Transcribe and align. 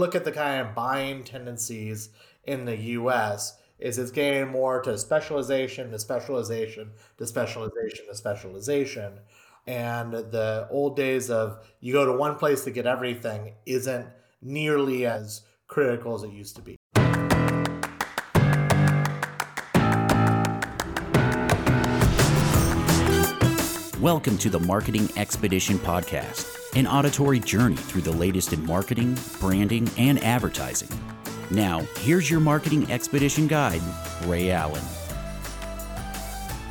look 0.00 0.14
at 0.14 0.24
the 0.24 0.32
kind 0.32 0.66
of 0.66 0.74
buying 0.74 1.22
tendencies 1.24 2.08
in 2.44 2.64
the 2.64 2.76
US, 2.76 3.58
is 3.78 3.98
it's 3.98 4.10
getting 4.10 4.48
more 4.48 4.82
to 4.82 4.98
specialization 4.98 5.90
to 5.90 5.98
specialization 5.98 6.90
to 7.18 7.26
specialization 7.26 8.06
to 8.06 8.14
specialization. 8.14 9.20
And 9.66 10.12
the 10.12 10.66
old 10.70 10.96
days 10.96 11.30
of 11.30 11.64
you 11.80 11.92
go 11.92 12.04
to 12.06 12.12
one 12.12 12.36
place 12.36 12.64
to 12.64 12.70
get 12.70 12.86
everything 12.86 13.54
isn't 13.66 14.08
nearly 14.42 15.06
as 15.06 15.42
critical 15.68 16.14
as 16.14 16.22
it 16.24 16.32
used 16.32 16.56
to 16.56 16.62
be. 16.62 16.79
Welcome 24.00 24.38
to 24.38 24.48
the 24.48 24.58
Marketing 24.58 25.10
Expedition 25.18 25.78
Podcast, 25.78 26.74
an 26.74 26.86
auditory 26.86 27.38
journey 27.38 27.76
through 27.76 28.00
the 28.00 28.12
latest 28.12 28.54
in 28.54 28.64
marketing, 28.64 29.18
branding, 29.38 29.90
and 29.98 30.24
advertising. 30.24 30.88
Now, 31.50 31.80
here's 31.98 32.30
your 32.30 32.40
Marketing 32.40 32.90
Expedition 32.90 33.46
guide, 33.46 33.82
Rae 34.24 34.52
Allen. 34.52 34.82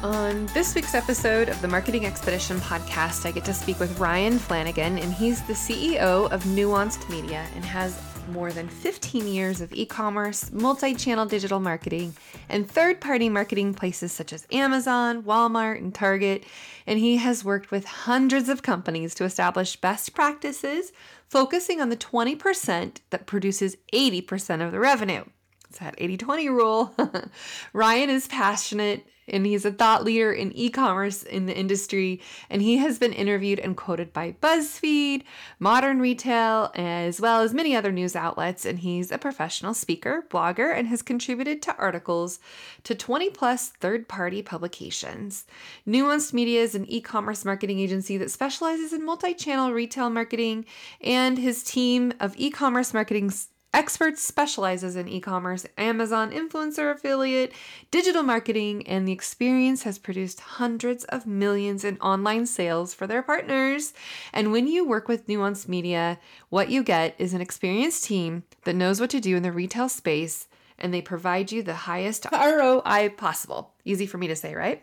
On 0.01 0.47
this 0.55 0.73
week's 0.73 0.95
episode 0.95 1.49
of 1.49 1.61
the 1.61 1.67
Marketing 1.67 2.07
Expedition 2.07 2.57
podcast, 2.61 3.27
I 3.27 3.31
get 3.31 3.45
to 3.45 3.53
speak 3.53 3.79
with 3.79 3.99
Ryan 3.99 4.39
Flanagan, 4.39 4.97
and 4.97 5.13
he's 5.13 5.43
the 5.43 5.53
CEO 5.53 6.31
of 6.31 6.43
Nuanced 6.45 7.07
Media 7.11 7.45
and 7.53 7.63
has 7.63 8.01
more 8.29 8.51
than 8.51 8.67
15 8.67 9.27
years 9.27 9.61
of 9.61 9.73
e 9.73 9.85
commerce, 9.85 10.51
multi 10.51 10.93
channel 10.95 11.25
digital 11.25 11.59
marketing, 11.59 12.15
and 12.47 12.69
third 12.69 13.01
party 13.01 13.29
marketing 13.29 13.73
places 13.73 14.11
such 14.11 14.31
as 14.31 14.47
Amazon, 14.51 15.23
Walmart, 15.23 15.77
and 15.77 15.93
Target. 15.93 16.45
And 16.87 16.99
he 16.99 17.17
has 17.17 17.43
worked 17.43 17.71
with 17.71 17.85
hundreds 17.85 18.49
of 18.49 18.63
companies 18.63 19.13
to 19.15 19.23
establish 19.23 19.75
best 19.75 20.13
practices, 20.13 20.91
focusing 21.27 21.81
on 21.81 21.89
the 21.89 21.97
20% 21.97 22.97
that 23.09 23.25
produces 23.25 23.77
80% 23.93 24.65
of 24.65 24.71
the 24.71 24.79
revenue. 24.79 25.23
It's 25.69 25.79
that 25.79 25.95
80 25.97 26.17
20 26.17 26.49
rule. 26.49 26.95
Ryan 27.73 28.09
is 28.09 28.27
passionate 28.27 29.05
and 29.31 29.45
he's 29.45 29.65
a 29.65 29.71
thought 29.71 30.03
leader 30.03 30.31
in 30.31 30.51
e 30.53 30.69
commerce 30.69 31.23
in 31.23 31.45
the 31.45 31.57
industry. 31.57 32.21
And 32.49 32.61
he 32.61 32.77
has 32.77 32.99
been 32.99 33.13
interviewed 33.13 33.59
and 33.59 33.75
quoted 33.75 34.13
by 34.13 34.35
BuzzFeed, 34.41 35.23
Modern 35.59 35.99
Retail, 35.99 36.71
as 36.75 37.19
well 37.21 37.41
as 37.41 37.53
many 37.53 37.75
other 37.75 37.91
news 37.91 38.15
outlets. 38.15 38.65
And 38.65 38.79
he's 38.79 39.11
a 39.11 39.17
professional 39.17 39.73
speaker, 39.73 40.23
blogger, 40.29 40.75
and 40.75 40.87
has 40.87 41.01
contributed 41.01 41.61
to 41.63 41.75
articles 41.77 42.39
to 42.83 42.95
20 42.95 43.29
plus 43.29 43.69
third 43.69 44.07
party 44.07 44.41
publications. 44.41 45.45
Nuanced 45.87 46.33
Media 46.33 46.61
is 46.61 46.75
an 46.75 46.89
e 46.89 47.01
commerce 47.01 47.45
marketing 47.45 47.79
agency 47.79 48.17
that 48.17 48.31
specializes 48.31 48.93
in 48.93 49.05
multi 49.05 49.33
channel 49.33 49.71
retail 49.71 50.09
marketing, 50.09 50.65
and 51.01 51.37
his 51.37 51.63
team 51.63 52.13
of 52.19 52.33
e 52.37 52.49
commerce 52.49 52.93
marketing 52.93 53.31
Experts 53.71 54.23
specializes 54.23 54.95
in 54.95 55.07
e-commerce, 55.07 55.65
Amazon 55.77 56.31
influencer 56.31 56.91
affiliate, 56.91 57.53
digital 57.91 58.23
marketing, 58.23 58.85
and 58.87 59.07
the 59.07 59.11
experience 59.11 59.83
has 59.83 59.99
produced 59.99 60.39
hundreds 60.39 61.03
of 61.05 61.27
millions 61.27 61.83
in 61.83 61.97
online 61.99 62.47
sales 62.47 62.93
for 62.95 63.05
their 63.05 63.21
partners. 63.21 63.93
And 64.33 64.51
when 64.51 64.67
you 64.67 64.87
work 64.87 65.07
with 65.07 65.27
Nuance 65.27 65.67
Media, 65.67 66.19
what 66.49 66.69
you 66.69 66.83
get 66.83 67.13
is 67.19 67.33
an 67.33 67.41
experienced 67.41 68.05
team 68.05 68.43
that 68.63 68.75
knows 68.75 68.99
what 68.99 69.11
to 69.11 69.19
do 69.19 69.35
in 69.35 69.43
the 69.43 69.51
retail 69.51 69.87
space 69.87 70.47
and 70.79 70.93
they 70.93 71.01
provide 71.01 71.51
you 71.51 71.61
the 71.61 71.75
highest 71.75 72.25
ROI 72.31 73.13
possible. 73.17 73.73
Easy 73.85 74.07
for 74.07 74.17
me 74.17 74.27
to 74.27 74.35
say, 74.35 74.55
right? 74.55 74.81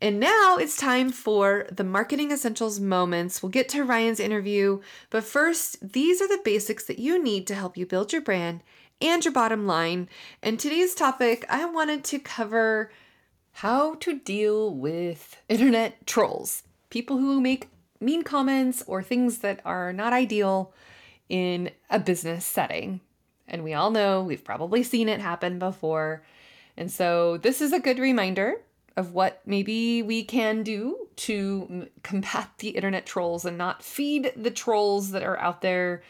And 0.00 0.20
now 0.20 0.56
it's 0.58 0.76
time 0.76 1.10
for 1.10 1.66
the 1.70 1.84
Marketing 1.84 2.30
Essentials 2.30 2.78
moments. 2.80 3.42
We'll 3.42 3.50
get 3.50 3.68
to 3.70 3.84
Ryan's 3.84 4.20
interview, 4.20 4.80
but 5.08 5.24
first, 5.24 5.92
these 5.92 6.20
are 6.20 6.28
the 6.28 6.42
basics 6.44 6.84
that 6.86 6.98
you 6.98 7.22
need 7.22 7.46
to 7.46 7.54
help 7.54 7.76
you 7.76 7.86
build 7.86 8.12
your 8.12 8.20
brand 8.20 8.62
and 9.00 9.24
your 9.24 9.32
bottom 9.32 9.66
line. 9.66 10.08
And 10.42 10.58
today's 10.58 10.94
topic, 10.94 11.44
I 11.48 11.64
wanted 11.64 12.04
to 12.04 12.18
cover 12.18 12.90
how 13.52 13.94
to 13.96 14.18
deal 14.18 14.74
with 14.74 15.40
internet 15.48 16.06
trolls, 16.06 16.64
people 16.90 17.18
who 17.18 17.40
make 17.40 17.68
mean 18.00 18.22
comments 18.22 18.82
or 18.86 19.02
things 19.02 19.38
that 19.38 19.60
are 19.64 19.92
not 19.92 20.12
ideal 20.12 20.72
in 21.28 21.70
a 21.88 21.98
business 21.98 22.44
setting. 22.44 23.00
And 23.46 23.62
we 23.62 23.72
all 23.72 23.90
know 23.90 24.22
we've 24.22 24.44
probably 24.44 24.82
seen 24.82 25.08
it 25.08 25.20
happen 25.20 25.58
before. 25.58 26.24
And 26.76 26.90
so 26.90 27.38
this 27.38 27.60
is 27.60 27.72
a 27.72 27.80
good 27.80 27.98
reminder 27.98 28.60
of 28.96 29.12
what 29.12 29.40
maybe 29.44 30.02
we 30.02 30.24
can 30.24 30.62
do 30.62 31.08
to 31.16 31.88
combat 32.02 32.50
the 32.58 32.70
internet 32.70 33.06
trolls 33.06 33.44
and 33.44 33.58
not 33.58 33.82
feed 33.82 34.32
the 34.36 34.50
trolls 34.50 35.10
that 35.10 35.22
are 35.22 35.38
out 35.38 35.62
there 35.62 36.02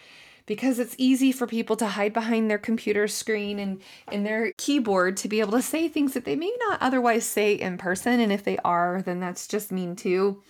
because 0.46 0.78
it's 0.78 0.94
easy 0.98 1.32
for 1.32 1.46
people 1.46 1.76
to 1.76 1.86
hide 1.86 2.12
behind 2.12 2.50
their 2.50 2.58
computer 2.58 3.08
screen 3.08 3.58
and, 3.58 3.80
and 4.12 4.26
their 4.26 4.52
keyboard 4.58 5.16
to 5.16 5.28
be 5.28 5.40
able 5.40 5.52
to 5.52 5.62
say 5.62 5.88
things 5.88 6.12
that 6.12 6.24
they 6.24 6.36
may 6.36 6.54
not 6.68 6.82
otherwise 6.82 7.24
say 7.24 7.54
in 7.54 7.78
person. 7.78 8.20
And 8.20 8.30
if 8.30 8.44
they 8.44 8.58
are, 8.58 9.00
then 9.02 9.20
that's 9.20 9.48
just 9.48 9.72
mean 9.72 9.96
too. 9.96 10.42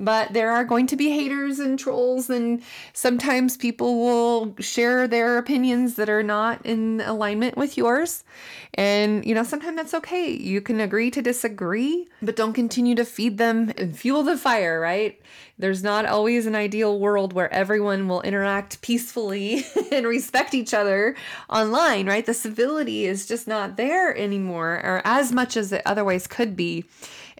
But 0.00 0.32
there 0.32 0.50
are 0.50 0.64
going 0.64 0.86
to 0.86 0.96
be 0.96 1.10
haters 1.10 1.58
and 1.58 1.78
trolls, 1.78 2.30
and 2.30 2.62
sometimes 2.94 3.58
people 3.58 4.00
will 4.00 4.56
share 4.58 5.06
their 5.06 5.36
opinions 5.36 5.96
that 5.96 6.08
are 6.08 6.22
not 6.22 6.64
in 6.64 7.02
alignment 7.02 7.58
with 7.58 7.76
yours. 7.76 8.24
And, 8.72 9.26
you 9.26 9.34
know, 9.34 9.42
sometimes 9.42 9.76
that's 9.76 9.92
okay. 9.92 10.30
You 10.30 10.62
can 10.62 10.80
agree 10.80 11.10
to 11.10 11.20
disagree, 11.20 12.08
but 12.22 12.34
don't 12.34 12.54
continue 12.54 12.94
to 12.94 13.04
feed 13.04 13.36
them 13.36 13.74
and 13.76 13.94
fuel 13.94 14.22
the 14.22 14.38
fire, 14.38 14.80
right? 14.80 15.20
There's 15.58 15.82
not 15.82 16.06
always 16.06 16.46
an 16.46 16.54
ideal 16.54 16.98
world 16.98 17.34
where 17.34 17.52
everyone 17.52 18.08
will 18.08 18.22
interact 18.22 18.80
peacefully 18.80 19.66
and 19.92 20.06
respect 20.06 20.54
each 20.54 20.72
other 20.72 21.14
online, 21.50 22.06
right? 22.06 22.24
The 22.24 22.32
civility 22.32 23.04
is 23.04 23.26
just 23.26 23.46
not 23.46 23.76
there 23.76 24.16
anymore, 24.16 24.80
or 24.82 25.02
as 25.04 25.30
much 25.30 25.58
as 25.58 25.72
it 25.72 25.82
otherwise 25.84 26.26
could 26.26 26.56
be. 26.56 26.86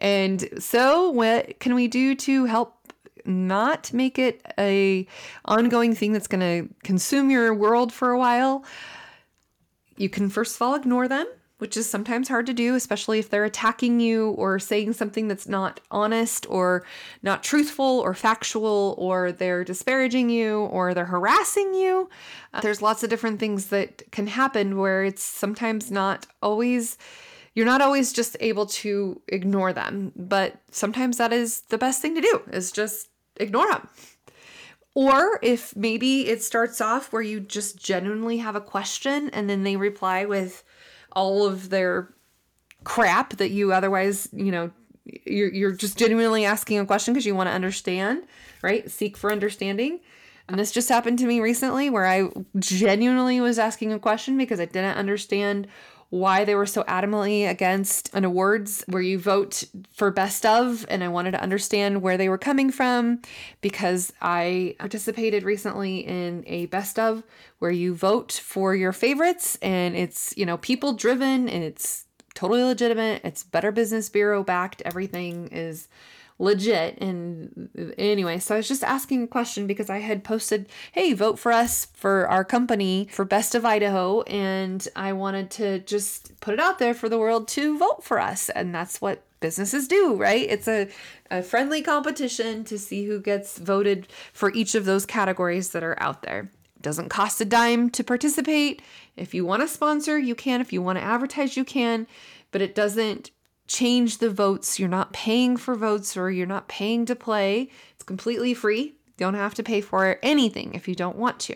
And 0.00 0.48
so, 0.58 1.10
what 1.10 1.60
can 1.60 1.74
we 1.74 1.88
do 1.88 2.14
to 2.14 2.46
help 2.46 2.92
not 3.26 3.92
make 3.92 4.18
it 4.18 4.40
a 4.58 5.06
ongoing 5.44 5.94
thing 5.94 6.12
that's 6.12 6.26
going 6.26 6.40
to 6.40 6.74
consume 6.82 7.30
your 7.30 7.54
world 7.54 7.92
for 7.92 8.10
a 8.10 8.18
while? 8.18 8.64
You 9.96 10.08
can 10.08 10.30
first 10.30 10.56
of 10.56 10.62
all 10.62 10.74
ignore 10.74 11.08
them, 11.08 11.26
which 11.58 11.76
is 11.76 11.88
sometimes 11.88 12.28
hard 12.28 12.46
to 12.46 12.54
do, 12.54 12.74
especially 12.74 13.18
if 13.18 13.28
they're 13.28 13.44
attacking 13.44 14.00
you 14.00 14.30
or 14.30 14.58
saying 14.58 14.94
something 14.94 15.28
that's 15.28 15.46
not 15.46 15.80
honest 15.90 16.46
or 16.48 16.86
not 17.22 17.42
truthful 17.42 18.00
or 18.00 18.14
factual 18.14 18.94
or 18.96 19.30
they're 19.30 19.62
disparaging 19.62 20.30
you 20.30 20.60
or 20.60 20.94
they're 20.94 21.04
harassing 21.04 21.74
you. 21.74 22.08
Uh, 22.54 22.62
there's 22.62 22.80
lots 22.80 23.02
of 23.02 23.10
different 23.10 23.38
things 23.38 23.66
that 23.66 24.10
can 24.10 24.26
happen 24.26 24.78
where 24.78 25.04
it's 25.04 25.22
sometimes 25.22 25.90
not 25.90 26.26
always 26.42 26.96
you're 27.54 27.66
not 27.66 27.82
always 27.82 28.12
just 28.12 28.36
able 28.40 28.66
to 28.66 29.20
ignore 29.28 29.72
them, 29.72 30.12
but 30.16 30.60
sometimes 30.70 31.16
that 31.16 31.32
is 31.32 31.62
the 31.62 31.78
best 31.78 32.00
thing 32.00 32.14
to 32.14 32.20
do 32.20 32.42
is 32.52 32.70
just 32.70 33.08
ignore 33.36 33.68
them. 33.70 33.88
Or 34.94 35.38
if 35.42 35.74
maybe 35.76 36.28
it 36.28 36.42
starts 36.42 36.80
off 36.80 37.12
where 37.12 37.22
you 37.22 37.40
just 37.40 37.78
genuinely 37.78 38.38
have 38.38 38.56
a 38.56 38.60
question 38.60 39.30
and 39.30 39.48
then 39.48 39.62
they 39.62 39.76
reply 39.76 40.24
with 40.24 40.64
all 41.12 41.46
of 41.46 41.70
their 41.70 42.12
crap 42.84 43.36
that 43.36 43.50
you 43.50 43.72
otherwise, 43.72 44.28
you 44.32 44.50
know, 44.50 44.70
you're, 45.24 45.52
you're 45.52 45.72
just 45.72 45.98
genuinely 45.98 46.44
asking 46.44 46.78
a 46.78 46.86
question 46.86 47.14
because 47.14 47.26
you 47.26 47.34
want 47.34 47.48
to 47.48 47.54
understand, 47.54 48.24
right? 48.62 48.90
Seek 48.90 49.16
for 49.16 49.32
understanding. 49.32 50.00
And 50.48 50.58
this 50.58 50.72
just 50.72 50.88
happened 50.88 51.18
to 51.20 51.26
me 51.26 51.40
recently 51.40 51.90
where 51.90 52.06
I 52.06 52.28
genuinely 52.58 53.40
was 53.40 53.58
asking 53.58 53.92
a 53.92 54.00
question 54.00 54.36
because 54.36 54.58
I 54.58 54.64
didn't 54.64 54.96
understand 54.96 55.68
why 56.10 56.44
they 56.44 56.56
were 56.56 56.66
so 56.66 56.82
adamantly 56.84 57.48
against 57.48 58.12
an 58.14 58.24
awards 58.24 58.84
where 58.88 59.02
you 59.02 59.18
vote 59.18 59.64
for 59.92 60.10
best 60.10 60.44
of 60.44 60.84
and 60.88 61.04
I 61.04 61.08
wanted 61.08 61.30
to 61.32 61.42
understand 61.42 62.02
where 62.02 62.16
they 62.16 62.28
were 62.28 62.38
coming 62.38 62.72
from 62.72 63.22
because 63.60 64.12
I 64.20 64.74
participated 64.80 65.44
recently 65.44 65.98
in 65.98 66.42
a 66.48 66.66
best 66.66 66.98
of 66.98 67.22
where 67.60 67.70
you 67.70 67.94
vote 67.94 68.32
for 68.32 68.74
your 68.74 68.92
favorites 68.92 69.56
and 69.62 69.96
it's, 69.96 70.34
you 70.36 70.44
know, 70.44 70.56
people 70.56 70.94
driven 70.94 71.48
and 71.48 71.62
it's 71.62 72.06
totally 72.34 72.64
legitimate. 72.64 73.22
It's 73.24 73.44
Better 73.44 73.70
Business 73.70 74.08
Bureau 74.08 74.42
backed. 74.42 74.82
Everything 74.84 75.48
is 75.52 75.86
legit. 76.40 76.98
And 76.98 77.68
anyway, 77.98 78.38
so 78.38 78.54
I 78.54 78.58
was 78.58 78.68
just 78.68 78.82
asking 78.82 79.22
a 79.22 79.28
question 79.28 79.66
because 79.66 79.90
I 79.90 79.98
had 79.98 80.24
posted, 80.24 80.68
hey, 80.92 81.12
vote 81.12 81.38
for 81.38 81.52
us 81.52 81.86
for 81.94 82.26
our 82.28 82.44
company 82.44 83.08
for 83.12 83.24
Best 83.24 83.54
of 83.54 83.64
Idaho. 83.64 84.22
And 84.22 84.86
I 84.96 85.12
wanted 85.12 85.50
to 85.52 85.80
just 85.80 86.40
put 86.40 86.54
it 86.54 86.60
out 86.60 86.78
there 86.78 86.94
for 86.94 87.08
the 87.08 87.18
world 87.18 87.46
to 87.48 87.78
vote 87.78 88.02
for 88.02 88.18
us. 88.18 88.48
And 88.48 88.74
that's 88.74 89.00
what 89.00 89.22
businesses 89.40 89.86
do, 89.86 90.16
right? 90.16 90.46
It's 90.48 90.66
a, 90.66 90.88
a 91.30 91.42
friendly 91.42 91.82
competition 91.82 92.64
to 92.64 92.78
see 92.78 93.04
who 93.04 93.20
gets 93.20 93.58
voted 93.58 94.08
for 94.32 94.52
each 94.52 94.74
of 94.74 94.86
those 94.86 95.06
categories 95.06 95.70
that 95.70 95.82
are 95.84 96.00
out 96.00 96.22
there. 96.22 96.50
Doesn't 96.80 97.10
cost 97.10 97.40
a 97.42 97.44
dime 97.44 97.90
to 97.90 98.02
participate. 98.02 98.80
If 99.16 99.34
you 99.34 99.44
want 99.44 99.60
to 99.60 99.68
sponsor, 99.68 100.18
you 100.18 100.34
can. 100.34 100.62
If 100.62 100.72
you 100.72 100.80
want 100.80 100.98
to 100.98 101.04
advertise, 101.04 101.56
you 101.56 101.64
can. 101.64 102.06
But 102.52 102.62
it 102.62 102.74
doesn't 102.74 103.30
change 103.70 104.18
the 104.18 104.28
votes. 104.28 104.80
You're 104.80 104.88
not 104.88 105.12
paying 105.12 105.56
for 105.56 105.76
votes 105.76 106.16
or 106.16 106.28
you're 106.28 106.44
not 106.44 106.66
paying 106.66 107.06
to 107.06 107.14
play. 107.14 107.70
It's 107.94 108.02
completely 108.02 108.52
free. 108.52 108.96
You 109.06 109.14
don't 109.16 109.34
have 109.34 109.54
to 109.54 109.62
pay 109.62 109.80
for 109.80 110.18
anything 110.22 110.74
if 110.74 110.88
you 110.88 110.96
don't 110.96 111.16
want 111.16 111.38
to. 111.40 111.54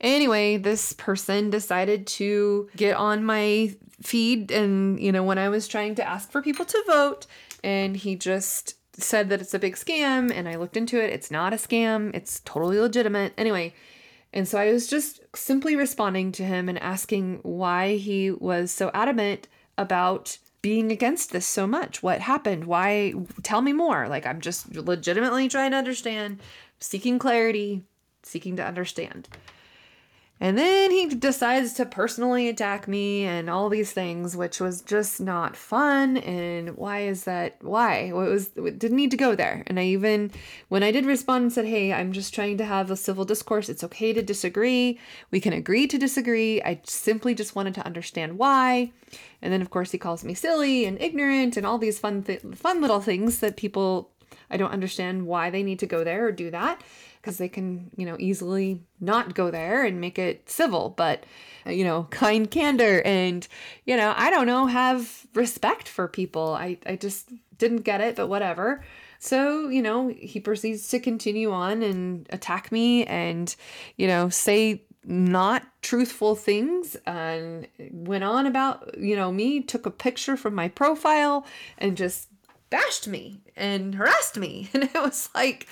Anyway, 0.00 0.56
this 0.56 0.94
person 0.94 1.50
decided 1.50 2.06
to 2.06 2.70
get 2.74 2.96
on 2.96 3.22
my 3.22 3.76
feed 4.00 4.50
and, 4.50 4.98
you 4.98 5.12
know, 5.12 5.22
when 5.22 5.36
I 5.36 5.50
was 5.50 5.68
trying 5.68 5.94
to 5.96 6.08
ask 6.08 6.30
for 6.30 6.40
people 6.40 6.64
to 6.64 6.84
vote, 6.86 7.26
and 7.62 7.94
he 7.94 8.16
just 8.16 8.76
said 8.94 9.28
that 9.28 9.42
it's 9.42 9.52
a 9.52 9.58
big 9.58 9.76
scam 9.76 10.32
and 10.34 10.48
I 10.48 10.56
looked 10.56 10.76
into 10.76 10.98
it. 10.98 11.10
It's 11.10 11.30
not 11.30 11.52
a 11.52 11.56
scam. 11.56 12.14
It's 12.14 12.40
totally 12.40 12.78
legitimate. 12.78 13.34
Anyway, 13.36 13.74
and 14.32 14.48
so 14.48 14.58
I 14.58 14.72
was 14.72 14.86
just 14.86 15.20
simply 15.36 15.76
responding 15.76 16.32
to 16.32 16.44
him 16.44 16.70
and 16.70 16.78
asking 16.78 17.40
why 17.42 17.96
he 17.96 18.30
was 18.30 18.72
so 18.72 18.90
adamant 18.94 19.48
about 19.76 20.38
being 20.62 20.92
against 20.92 21.32
this 21.32 21.46
so 21.46 21.66
much. 21.66 22.02
What 22.02 22.20
happened? 22.20 22.64
Why? 22.64 23.14
Tell 23.42 23.62
me 23.62 23.72
more. 23.72 24.08
Like, 24.08 24.26
I'm 24.26 24.40
just 24.40 24.74
legitimately 24.74 25.48
trying 25.48 25.70
to 25.70 25.76
understand, 25.76 26.40
seeking 26.78 27.18
clarity, 27.18 27.84
seeking 28.22 28.56
to 28.56 28.64
understand. 28.64 29.28
And 30.42 30.56
then 30.56 30.90
he 30.90 31.06
decides 31.06 31.74
to 31.74 31.84
personally 31.84 32.48
attack 32.48 32.88
me 32.88 33.24
and 33.24 33.50
all 33.50 33.68
these 33.68 33.92
things, 33.92 34.34
which 34.34 34.58
was 34.58 34.80
just 34.80 35.20
not 35.20 35.54
fun. 35.54 36.16
And 36.16 36.78
why 36.78 37.00
is 37.00 37.24
that? 37.24 37.56
Why? 37.60 37.96
it 37.96 38.12
was 38.14 38.50
it 38.56 38.78
didn't 38.78 38.96
need 38.96 39.10
to 39.10 39.18
go 39.18 39.34
there. 39.34 39.62
And 39.66 39.78
I 39.78 39.84
even 39.84 40.30
when 40.68 40.82
I 40.82 40.92
did 40.92 41.04
respond 41.04 41.42
and 41.42 41.52
said, 41.52 41.66
"Hey, 41.66 41.92
I'm 41.92 42.12
just 42.12 42.34
trying 42.34 42.56
to 42.56 42.64
have 42.64 42.90
a 42.90 42.96
civil 42.96 43.26
discourse. 43.26 43.68
It's 43.68 43.84
okay 43.84 44.14
to 44.14 44.22
disagree. 44.22 44.98
We 45.30 45.40
can 45.40 45.52
agree 45.52 45.86
to 45.88 45.98
disagree. 45.98 46.62
I 46.62 46.80
simply 46.84 47.34
just 47.34 47.54
wanted 47.54 47.74
to 47.74 47.84
understand 47.84 48.38
why." 48.38 48.92
And 49.42 49.52
then 49.52 49.60
of 49.60 49.68
course 49.68 49.90
he 49.90 49.98
calls 49.98 50.24
me 50.24 50.32
silly 50.32 50.86
and 50.86 50.98
ignorant 51.02 51.58
and 51.58 51.66
all 51.66 51.76
these 51.76 51.98
fun 51.98 52.22
th- 52.22 52.40
fun 52.54 52.80
little 52.80 53.00
things 53.00 53.40
that 53.40 53.58
people 53.58 54.10
I 54.50 54.56
don't 54.56 54.72
understand 54.72 55.26
why 55.26 55.50
they 55.50 55.62
need 55.62 55.80
to 55.80 55.86
go 55.86 56.02
there 56.02 56.26
or 56.26 56.32
do 56.32 56.50
that 56.50 56.82
because 57.20 57.38
they 57.38 57.48
can, 57.48 57.90
you 57.96 58.06
know, 58.06 58.16
easily 58.18 58.82
not 58.98 59.34
go 59.34 59.50
there 59.50 59.84
and 59.84 60.00
make 60.00 60.18
it 60.18 60.48
civil, 60.48 60.94
but, 60.96 61.24
you 61.66 61.84
know, 61.84 62.04
kind 62.10 62.50
candor 62.50 63.02
and, 63.04 63.46
you 63.84 63.96
know, 63.96 64.14
I 64.16 64.30
don't 64.30 64.46
know, 64.46 64.66
have 64.66 65.26
respect 65.34 65.88
for 65.88 66.08
people. 66.08 66.54
I, 66.54 66.78
I 66.86 66.96
just 66.96 67.30
didn't 67.58 67.82
get 67.82 68.00
it, 68.00 68.16
but 68.16 68.28
whatever. 68.28 68.82
So, 69.18 69.68
you 69.68 69.82
know, 69.82 70.08
he 70.08 70.40
proceeds 70.40 70.88
to 70.88 70.98
continue 70.98 71.52
on 71.52 71.82
and 71.82 72.26
attack 72.30 72.72
me 72.72 73.04
and, 73.04 73.54
you 73.96 74.06
know, 74.06 74.30
say 74.30 74.82
not 75.04 75.66
truthful 75.82 76.34
things 76.34 76.96
and 77.06 77.66
went 77.90 78.24
on 78.24 78.46
about, 78.46 78.98
you 78.98 79.14
know, 79.14 79.30
me, 79.30 79.60
took 79.60 79.84
a 79.84 79.90
picture 79.90 80.36
from 80.36 80.54
my 80.54 80.68
profile 80.68 81.46
and 81.76 81.96
just 81.96 82.28
bashed 82.70 83.08
me 83.08 83.40
and 83.56 83.94
harassed 83.94 84.38
me. 84.38 84.70
And 84.74 84.84
it 84.84 84.94
was 84.94 85.28
like, 85.34 85.66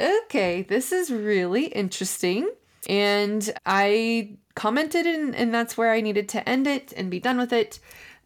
okay, 0.00 0.62
this 0.62 0.92
is 0.92 1.10
really 1.10 1.66
interesting. 1.66 2.50
And 2.88 3.52
I 3.64 4.36
commented, 4.54 5.06
and, 5.06 5.34
and 5.34 5.54
that's 5.54 5.76
where 5.76 5.92
I 5.92 6.00
needed 6.00 6.28
to 6.30 6.48
end 6.48 6.66
it 6.66 6.92
and 6.96 7.10
be 7.10 7.20
done 7.20 7.38
with 7.38 7.52
it. 7.52 7.78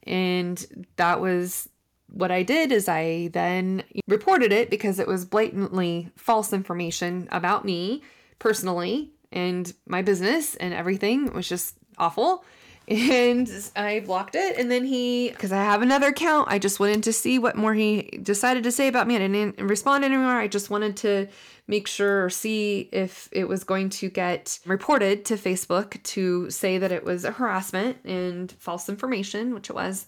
And 0.05 0.87
that 0.97 1.21
was 1.21 1.69
what 2.09 2.31
I 2.31 2.43
did 2.43 2.73
is 2.73 2.89
I 2.89 3.29
then 3.33 3.83
reported 4.07 4.53
it 4.53 4.71
because 4.71 4.99
it 4.99 5.09
was 5.09 5.25
blatantly 5.25 6.11
false 6.17 6.53
information 6.53 7.29
about 7.31 7.65
me 7.65 8.03
personally 8.39 9.11
and 9.33 9.73
my 9.87 10.03
business 10.03 10.55
and 10.57 10.73
everything. 10.73 11.27
It 11.27 11.35
was 11.35 11.49
just 11.49 11.75
awful 11.99 12.45
and 12.89 13.51
I 13.75 14.01
blocked 14.01 14.35
it. 14.35 14.57
And 14.59 14.71
then 14.71 14.85
he, 14.85 15.31
because 15.31 15.53
I 15.53 15.63
have 15.63 15.83
another 15.83 16.09
account, 16.09 16.49
I 16.51 16.59
just 16.59 16.79
wanted 16.79 17.03
to 17.05 17.13
see 17.13 17.39
what 17.39 17.57
more 17.57 17.75
he 17.75 18.03
decided 18.23 18.65
to 18.65 18.73
say 18.73 18.89
about 18.89 19.07
me. 19.09 19.17
I 19.17 19.19
didn't 19.19 19.59
respond 19.61 20.05
anymore. 20.05 20.37
I 20.37 20.49
just 20.49 20.71
wanted 20.71 20.97
to 20.99 21.27
make 21.69 21.89
sure 21.89 22.25
or 22.25 22.31
see 22.31 22.89
if 22.93 23.29
it 23.33 23.49
was 23.49 23.65
going 23.65 23.91
to 23.91 24.09
get 24.09 24.61
reported 24.67 25.25
to 25.25 25.35
Facebook 25.35 26.01
to 26.05 26.49
say 26.51 26.79
that 26.79 26.93
it 26.93 27.05
was 27.05 27.25
a 27.25 27.33
harassment 27.33 27.99
and 28.05 28.53
false 28.53 28.89
information, 28.89 29.53
which 29.53 29.69
it 29.69 29.75
was. 29.75 30.07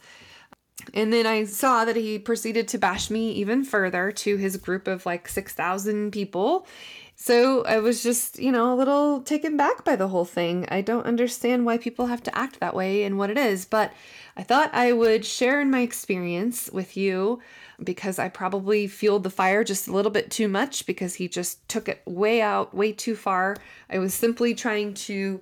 And 0.94 1.12
then 1.12 1.26
I 1.26 1.44
saw 1.44 1.84
that 1.84 1.96
he 1.96 2.18
proceeded 2.18 2.68
to 2.68 2.78
bash 2.78 3.10
me 3.10 3.32
even 3.32 3.64
further 3.64 4.12
to 4.12 4.36
his 4.36 4.56
group 4.56 4.86
of 4.86 5.04
like 5.04 5.28
6,000 5.28 6.12
people. 6.12 6.66
So 7.20 7.64
I 7.64 7.80
was 7.80 8.04
just, 8.04 8.38
you 8.38 8.52
know, 8.52 8.72
a 8.72 8.76
little 8.76 9.20
taken 9.20 9.56
back 9.56 9.84
by 9.84 9.96
the 9.96 10.06
whole 10.06 10.24
thing. 10.24 10.66
I 10.68 10.82
don't 10.82 11.04
understand 11.04 11.66
why 11.66 11.76
people 11.76 12.06
have 12.06 12.22
to 12.22 12.38
act 12.38 12.60
that 12.60 12.76
way 12.76 13.02
and 13.02 13.18
what 13.18 13.28
it 13.28 13.36
is, 13.36 13.64
but 13.64 13.92
I 14.36 14.44
thought 14.44 14.72
I 14.72 14.92
would 14.92 15.24
share 15.24 15.60
in 15.60 15.68
my 15.68 15.80
experience 15.80 16.70
with 16.72 16.96
you 16.96 17.40
because 17.82 18.20
I 18.20 18.28
probably 18.28 18.86
fueled 18.86 19.24
the 19.24 19.30
fire 19.30 19.64
just 19.64 19.88
a 19.88 19.92
little 19.92 20.12
bit 20.12 20.30
too 20.30 20.46
much 20.46 20.86
because 20.86 21.16
he 21.16 21.26
just 21.26 21.68
took 21.68 21.88
it 21.88 22.02
way 22.06 22.40
out, 22.40 22.72
way 22.72 22.92
too 22.92 23.16
far. 23.16 23.56
I 23.90 23.98
was 23.98 24.14
simply 24.14 24.54
trying 24.54 24.94
to 24.94 25.40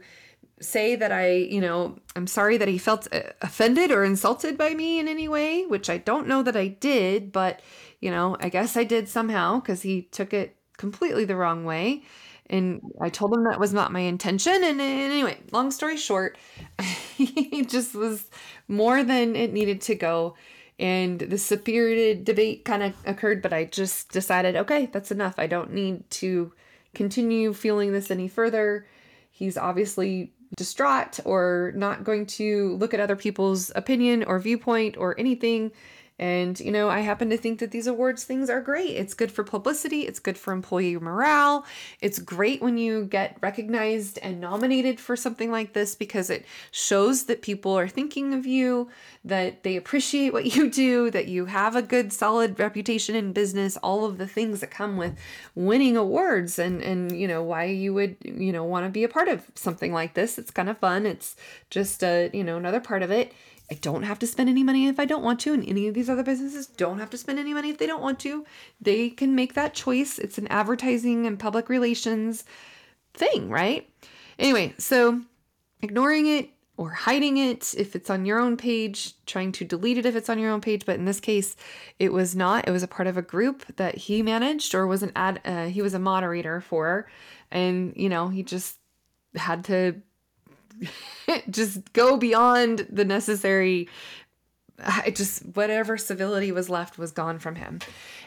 say 0.62 0.96
that 0.96 1.12
I, 1.12 1.34
you 1.34 1.60
know, 1.60 1.98
I'm 2.16 2.26
sorry 2.26 2.56
that 2.56 2.68
he 2.68 2.78
felt 2.78 3.06
uh, 3.12 3.20
offended 3.42 3.90
or 3.90 4.02
insulted 4.02 4.56
by 4.56 4.72
me 4.72 4.98
in 4.98 5.08
any 5.08 5.28
way, 5.28 5.66
which 5.66 5.90
I 5.90 5.98
don't 5.98 6.26
know 6.26 6.42
that 6.42 6.56
I 6.56 6.68
did, 6.68 7.32
but, 7.32 7.60
you 8.00 8.10
know, 8.10 8.38
I 8.40 8.48
guess 8.48 8.78
I 8.78 8.84
did 8.84 9.10
somehow 9.10 9.60
because 9.60 9.82
he 9.82 10.00
took 10.00 10.32
it 10.32 10.56
completely 10.76 11.24
the 11.24 11.36
wrong 11.36 11.64
way. 11.64 12.02
And 12.48 12.80
I 13.00 13.08
told 13.08 13.34
him 13.34 13.44
that 13.44 13.58
was 13.58 13.72
not 13.72 13.92
my 13.92 14.00
intention. 14.00 14.62
And, 14.62 14.80
anyway, 14.80 15.38
long 15.50 15.70
story 15.70 15.96
short, 15.96 16.38
he 17.16 17.64
just 17.64 17.94
was 17.94 18.30
more 18.68 19.02
than 19.02 19.34
it 19.34 19.52
needed 19.52 19.80
to 19.82 19.94
go. 19.94 20.36
And 20.78 21.18
the 21.18 21.38
spirited 21.38 22.24
debate 22.24 22.64
kind 22.64 22.82
of 22.82 22.94
occurred, 23.04 23.42
but 23.42 23.52
I 23.52 23.64
just 23.64 24.12
decided, 24.12 24.56
okay, 24.56 24.86
that's 24.92 25.10
enough. 25.10 25.34
I 25.38 25.46
don't 25.46 25.72
need 25.72 26.08
to 26.10 26.52
continue 26.94 27.52
feeling 27.52 27.92
this 27.92 28.10
any 28.10 28.28
further. 28.28 28.86
He's 29.30 29.56
obviously 29.56 30.32
distraught 30.56 31.18
or 31.24 31.72
not 31.74 32.04
going 32.04 32.26
to 32.26 32.76
look 32.76 32.94
at 32.94 33.00
other 33.00 33.16
people's 33.16 33.72
opinion 33.74 34.22
or 34.24 34.38
viewpoint 34.38 34.96
or 34.96 35.18
anything 35.18 35.72
and, 36.18 36.58
you 36.60 36.72
know, 36.72 36.88
I 36.88 37.00
happen 37.00 37.28
to 37.28 37.36
think 37.36 37.58
that 37.58 37.72
these 37.72 37.86
awards 37.86 38.24
things 38.24 38.48
are 38.48 38.62
great. 38.62 38.90
It's 38.90 39.12
good 39.12 39.30
for 39.30 39.44
publicity, 39.44 40.02
it's 40.02 40.18
good 40.18 40.38
for 40.38 40.52
employee 40.52 40.96
morale. 40.96 41.66
It's 42.00 42.18
great 42.18 42.62
when 42.62 42.78
you 42.78 43.04
get 43.04 43.36
recognized 43.42 44.18
and 44.22 44.40
nominated 44.40 44.98
for 44.98 45.14
something 45.14 45.50
like 45.50 45.74
this 45.74 45.94
because 45.94 46.30
it 46.30 46.46
shows 46.70 47.24
that 47.24 47.42
people 47.42 47.78
are 47.78 47.88
thinking 47.88 48.32
of 48.32 48.46
you, 48.46 48.88
that 49.24 49.62
they 49.62 49.76
appreciate 49.76 50.32
what 50.32 50.56
you 50.56 50.70
do, 50.70 51.10
that 51.10 51.28
you 51.28 51.46
have 51.46 51.76
a 51.76 51.82
good 51.82 52.12
solid 52.12 52.58
reputation 52.58 53.14
in 53.14 53.34
business, 53.34 53.76
all 53.78 54.06
of 54.06 54.16
the 54.16 54.26
things 54.26 54.60
that 54.60 54.70
come 54.70 54.96
with 54.96 55.16
winning 55.54 55.96
awards 55.96 56.58
and 56.58 56.80
and 56.82 57.12
you 57.18 57.28
know, 57.28 57.42
why 57.42 57.64
you 57.64 57.92
would, 57.92 58.16
you 58.24 58.52
know, 58.52 58.64
want 58.64 58.86
to 58.86 58.90
be 58.90 59.04
a 59.04 59.08
part 59.08 59.28
of 59.28 59.44
something 59.54 59.92
like 59.92 60.14
this. 60.14 60.38
It's 60.38 60.50
kind 60.50 60.70
of 60.70 60.78
fun. 60.78 61.04
It's 61.04 61.36
just 61.68 62.02
a, 62.02 62.30
you 62.32 62.44
know, 62.44 62.56
another 62.56 62.80
part 62.80 63.02
of 63.02 63.10
it 63.10 63.32
I 63.70 63.74
don't 63.74 64.04
have 64.04 64.18
to 64.20 64.26
spend 64.26 64.48
any 64.48 64.62
money 64.62 64.86
if 64.86 65.00
I 65.00 65.04
don't 65.04 65.24
want 65.24 65.40
to, 65.40 65.52
and 65.52 65.66
any 65.66 65.88
of 65.88 65.94
these 65.94 66.08
other 66.08 66.22
businesses 66.22 66.66
don't 66.66 67.00
have 67.00 67.10
to 67.10 67.18
spend 67.18 67.38
any 67.38 67.52
money 67.52 67.70
if 67.70 67.78
they 67.78 67.86
don't 67.86 68.02
want 68.02 68.20
to. 68.20 68.46
They 68.80 69.10
can 69.10 69.34
make 69.34 69.54
that 69.54 69.74
choice. 69.74 70.18
It's 70.18 70.38
an 70.38 70.46
advertising 70.48 71.26
and 71.26 71.38
public 71.38 71.68
relations 71.68 72.44
thing, 73.14 73.50
right? 73.50 73.88
Anyway, 74.38 74.74
so 74.78 75.22
ignoring 75.82 76.26
it 76.26 76.50
or 76.76 76.90
hiding 76.90 77.38
it 77.38 77.74
if 77.76 77.96
it's 77.96 78.10
on 78.10 78.26
your 78.26 78.38
own 78.38 78.56
page, 78.56 79.14
trying 79.24 79.50
to 79.50 79.64
delete 79.64 79.98
it 79.98 80.06
if 80.06 80.14
it's 80.14 80.28
on 80.28 80.38
your 80.38 80.50
own 80.50 80.60
page, 80.60 80.84
but 80.84 80.96
in 80.96 81.06
this 81.06 81.20
case, 81.20 81.56
it 81.98 82.12
was 82.12 82.36
not. 82.36 82.68
It 82.68 82.70
was 82.70 82.82
a 82.82 82.88
part 82.88 83.08
of 83.08 83.16
a 83.16 83.22
group 83.22 83.64
that 83.76 83.96
he 83.96 84.22
managed 84.22 84.74
or 84.74 84.86
was 84.86 85.02
an 85.02 85.12
ad. 85.16 85.40
Uh, 85.44 85.66
he 85.66 85.82
was 85.82 85.94
a 85.94 85.98
moderator 85.98 86.60
for, 86.60 87.08
and 87.50 87.94
you 87.96 88.08
know 88.08 88.28
he 88.28 88.42
just 88.42 88.76
had 89.34 89.64
to 89.64 89.96
just 91.50 91.92
go 91.92 92.16
beyond 92.16 92.86
the 92.90 93.04
necessary 93.04 93.88
I 94.78 95.10
just 95.10 95.42
whatever 95.54 95.96
civility 95.96 96.52
was 96.52 96.68
left 96.68 96.98
was 96.98 97.12
gone 97.12 97.38
from 97.38 97.54
him. 97.54 97.80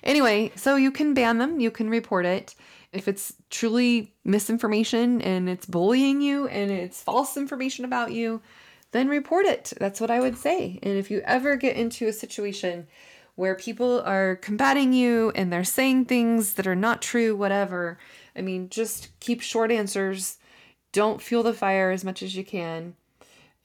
Anyway, 0.03 0.51
so 0.55 0.75
you 0.75 0.91
can 0.91 1.13
ban 1.13 1.37
them, 1.37 1.59
you 1.59 1.71
can 1.71 1.89
report 1.89 2.25
it. 2.25 2.55
If 2.91 3.07
it's 3.07 3.33
truly 3.51 4.15
misinformation 4.23 5.21
and 5.21 5.47
it's 5.47 5.67
bullying 5.67 6.21
you 6.21 6.47
and 6.47 6.71
it's 6.71 7.03
false 7.03 7.37
information 7.37 7.85
about 7.85 8.11
you, 8.11 8.41
then 8.91 9.07
report 9.07 9.45
it. 9.45 9.73
That's 9.79 10.01
what 10.01 10.09
I 10.09 10.19
would 10.19 10.37
say. 10.37 10.79
And 10.81 10.97
if 10.97 11.11
you 11.11 11.21
ever 11.23 11.55
get 11.55 11.75
into 11.75 12.07
a 12.07 12.13
situation 12.13 12.87
where 13.35 13.53
people 13.53 14.01
are 14.01 14.35
combating 14.37 14.91
you 14.91 15.31
and 15.35 15.53
they're 15.53 15.63
saying 15.63 16.05
things 16.05 16.55
that 16.55 16.65
are 16.65 16.75
not 16.75 17.01
true, 17.01 17.35
whatever, 17.35 17.99
I 18.35 18.41
mean, 18.41 18.69
just 18.69 19.09
keep 19.19 19.41
short 19.41 19.71
answers 19.71 20.39
don't 20.91 21.21
fuel 21.21 21.43
the 21.43 21.53
fire 21.53 21.91
as 21.91 22.03
much 22.03 22.21
as 22.23 22.35
you 22.35 22.43
can. 22.43 22.95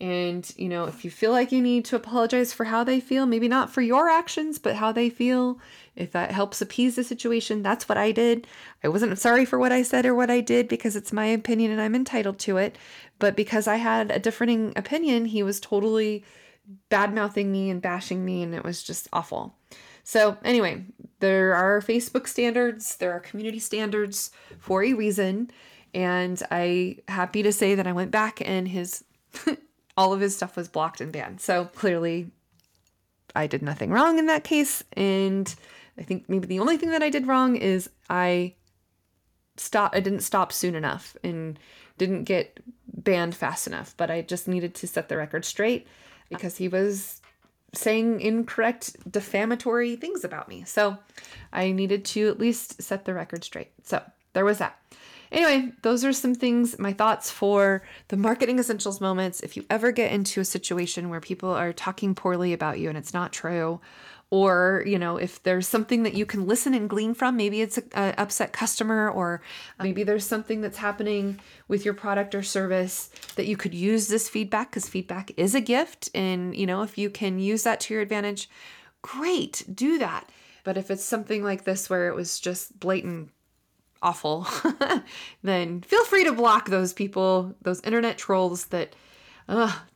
And, 0.00 0.52
you 0.56 0.68
know, 0.68 0.84
if 0.84 1.04
you 1.04 1.10
feel 1.10 1.30
like 1.30 1.52
you 1.52 1.62
need 1.62 1.84
to 1.86 1.96
apologize 1.96 2.52
for 2.52 2.64
how 2.64 2.82
they 2.82 2.98
feel, 2.98 3.26
maybe 3.26 3.46
not 3.46 3.70
for 3.70 3.80
your 3.80 4.08
actions, 4.08 4.58
but 4.58 4.74
how 4.74 4.90
they 4.90 5.08
feel, 5.08 5.60
if 5.94 6.10
that 6.12 6.32
helps 6.32 6.60
appease 6.60 6.96
the 6.96 7.04
situation, 7.04 7.62
that's 7.62 7.88
what 7.88 7.96
I 7.96 8.10
did. 8.10 8.46
I 8.82 8.88
wasn't 8.88 9.18
sorry 9.18 9.44
for 9.44 9.58
what 9.58 9.72
I 9.72 9.82
said 9.82 10.04
or 10.04 10.14
what 10.14 10.30
I 10.30 10.40
did 10.40 10.68
because 10.68 10.96
it's 10.96 11.12
my 11.12 11.26
opinion 11.26 11.70
and 11.70 11.80
I'm 11.80 11.94
entitled 11.94 12.40
to 12.40 12.56
it. 12.56 12.76
But 13.20 13.36
because 13.36 13.68
I 13.68 13.76
had 13.76 14.10
a 14.10 14.18
differing 14.18 14.72
opinion, 14.74 15.26
he 15.26 15.44
was 15.44 15.60
totally 15.60 16.24
bad 16.88 17.14
mouthing 17.14 17.52
me 17.52 17.70
and 17.70 17.80
bashing 17.80 18.24
me, 18.24 18.42
and 18.42 18.54
it 18.54 18.64
was 18.64 18.82
just 18.82 19.08
awful. 19.12 19.54
So, 20.02 20.36
anyway, 20.44 20.84
there 21.20 21.54
are 21.54 21.80
Facebook 21.80 22.26
standards, 22.26 22.96
there 22.96 23.12
are 23.12 23.20
community 23.20 23.58
standards 23.58 24.30
for 24.58 24.82
a 24.82 24.92
reason 24.92 25.50
And 25.94 26.42
I 26.50 26.98
happy 27.08 27.42
to 27.44 27.52
say 27.52 27.76
that 27.76 27.86
I 27.86 27.92
went 27.92 28.10
back 28.10 28.40
and 28.44 28.66
his 28.66 29.04
all 29.96 30.12
of 30.12 30.20
his 30.20 30.36
stuff 30.36 30.56
was 30.56 30.68
blocked 30.68 31.00
and 31.00 31.12
banned. 31.12 31.40
So 31.40 31.66
clearly 31.66 32.30
I 33.34 33.46
did 33.46 33.62
nothing 33.62 33.90
wrong 33.90 34.18
in 34.18 34.26
that 34.26 34.44
case. 34.44 34.82
And 34.94 35.52
I 35.98 36.02
think 36.02 36.28
maybe 36.28 36.46
the 36.46 36.60
only 36.60 36.76
thing 36.76 36.90
that 36.90 37.02
I 37.02 37.10
did 37.10 37.26
wrong 37.26 37.56
is 37.56 37.88
I 38.10 38.54
stopped 39.56 39.94
I 39.94 40.00
didn't 40.00 40.20
stop 40.20 40.52
soon 40.52 40.74
enough 40.74 41.16
and 41.22 41.58
didn't 41.96 42.24
get 42.24 42.58
banned 42.88 43.36
fast 43.36 43.66
enough. 43.66 43.94
But 43.96 44.10
I 44.10 44.22
just 44.22 44.48
needed 44.48 44.74
to 44.76 44.86
set 44.86 45.08
the 45.08 45.16
record 45.16 45.44
straight 45.44 45.86
because 46.28 46.56
he 46.56 46.68
was 46.68 47.20
saying 47.72 48.20
incorrect 48.20 48.96
defamatory 49.10 49.96
things 49.96 50.24
about 50.24 50.48
me. 50.48 50.64
So 50.64 50.98
I 51.52 51.72
needed 51.72 52.04
to 52.06 52.28
at 52.28 52.38
least 52.38 52.82
set 52.82 53.04
the 53.04 53.14
record 53.14 53.44
straight. 53.44 53.72
So 53.84 54.02
there 54.32 54.44
was 54.44 54.58
that. 54.58 54.78
Anyway, 55.34 55.72
those 55.82 56.04
are 56.04 56.12
some 56.12 56.32
things, 56.32 56.78
my 56.78 56.92
thoughts 56.92 57.28
for 57.28 57.82
the 58.06 58.16
marketing 58.16 58.60
essentials 58.60 59.00
moments. 59.00 59.40
If 59.40 59.56
you 59.56 59.66
ever 59.68 59.90
get 59.90 60.12
into 60.12 60.40
a 60.40 60.44
situation 60.44 61.10
where 61.10 61.20
people 61.20 61.50
are 61.50 61.72
talking 61.72 62.14
poorly 62.14 62.52
about 62.52 62.78
you 62.78 62.88
and 62.88 62.96
it's 62.96 63.12
not 63.12 63.32
true, 63.32 63.80
or 64.30 64.84
you 64.86 64.98
know 64.98 65.16
if 65.16 65.42
there's 65.42 65.66
something 65.68 66.04
that 66.04 66.14
you 66.14 66.24
can 66.24 66.46
listen 66.46 66.72
and 66.72 66.88
glean 66.88 67.14
from 67.14 67.36
maybe 67.36 67.60
it's 67.60 67.78
an 67.92 68.14
upset 68.16 68.52
customer 68.52 69.10
or 69.10 69.42
maybe 69.80 70.02
there's 70.02 70.26
something 70.26 70.60
that's 70.60 70.78
happening 70.78 71.38
with 71.68 71.84
your 71.84 71.94
product 71.94 72.34
or 72.34 72.42
service 72.42 73.10
that 73.36 73.46
you 73.46 73.56
could 73.56 73.74
use 73.74 74.08
this 74.08 74.28
feedback 74.28 74.70
because 74.70 74.88
feedback 74.88 75.30
is 75.36 75.54
a 75.54 75.60
gift 75.60 76.08
and 76.14 76.56
you 76.56 76.66
know 76.66 76.82
if 76.82 76.96
you 76.96 77.10
can 77.10 77.38
use 77.38 77.64
that 77.64 77.80
to 77.80 77.92
your 77.92 78.02
advantage 78.02 78.48
great 79.02 79.62
do 79.72 79.98
that 79.98 80.28
but 80.64 80.78
if 80.78 80.90
it's 80.90 81.04
something 81.04 81.44
like 81.44 81.64
this 81.64 81.90
where 81.90 82.08
it 82.08 82.14
was 82.14 82.40
just 82.40 82.80
blatant 82.80 83.30
awful 84.04 84.46
then 85.42 85.80
feel 85.80 86.04
free 86.04 86.24
to 86.24 86.32
block 86.32 86.68
those 86.68 86.92
people 86.92 87.54
those 87.62 87.80
internet 87.80 88.18
trolls 88.18 88.66
that 88.66 88.94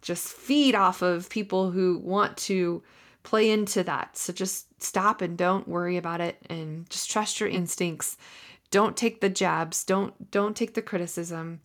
just 0.02 0.28
feed 0.28 0.74
off 0.74 1.02
of 1.02 1.30
people 1.30 1.70
who 1.70 1.98
want 1.98 2.36
to 2.36 2.82
play 3.22 3.50
into 3.50 3.82
that. 3.84 4.16
So 4.16 4.32
just 4.32 4.66
stop 4.82 5.20
and 5.20 5.36
don't 5.36 5.68
worry 5.68 5.96
about 5.96 6.20
it 6.20 6.38
and 6.48 6.88
just 6.90 7.10
trust 7.10 7.40
your 7.40 7.48
instincts. 7.48 8.16
Don't 8.70 8.96
take 8.96 9.20
the 9.20 9.28
jabs. 9.28 9.84
Don't 9.84 10.30
don't 10.30 10.56
take 10.56 10.74
the 10.74 10.82
criticism. 10.82 11.60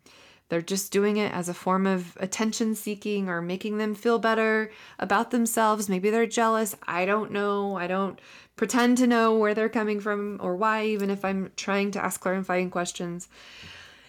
They're 0.53 0.61
just 0.61 0.91
doing 0.91 1.17
it 1.17 1.33
as 1.33 1.49
a 1.49 1.53
form 1.55 1.87
of 1.87 2.15
attention 2.19 2.75
seeking 2.75 3.27
or 3.27 3.41
making 3.41 3.79
them 3.79 3.95
feel 3.95 4.19
better 4.19 4.69
about 4.99 5.31
themselves. 5.31 5.89
Maybe 5.89 6.11
they're 6.11 6.27
jealous. 6.27 6.75
I 6.87 7.07
don't 7.07 7.31
know. 7.31 7.75
I 7.75 7.87
don't 7.87 8.21
pretend 8.55 8.99
to 8.99 9.07
know 9.07 9.35
where 9.35 9.55
they're 9.55 9.67
coming 9.67 9.99
from 9.99 10.37
or 10.43 10.55
why, 10.55 10.85
even 10.85 11.09
if 11.09 11.25
I'm 11.25 11.51
trying 11.57 11.89
to 11.93 12.05
ask 12.05 12.21
clarifying 12.21 12.69
questions. 12.69 13.29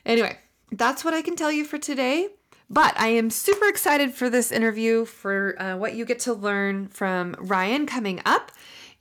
Anyway, 0.05 0.37
that's 0.71 1.03
what 1.03 1.15
I 1.15 1.23
can 1.23 1.35
tell 1.35 1.51
you 1.51 1.65
for 1.65 1.79
today. 1.79 2.29
But 2.69 2.93
I 3.01 3.07
am 3.07 3.31
super 3.31 3.67
excited 3.67 4.13
for 4.13 4.29
this 4.29 4.53
interview, 4.53 5.07
for 5.07 5.59
uh, 5.59 5.79
what 5.79 5.95
you 5.95 6.05
get 6.05 6.19
to 6.21 6.35
learn 6.35 6.89
from 6.89 7.37
Ryan 7.39 7.87
coming 7.87 8.21
up. 8.27 8.53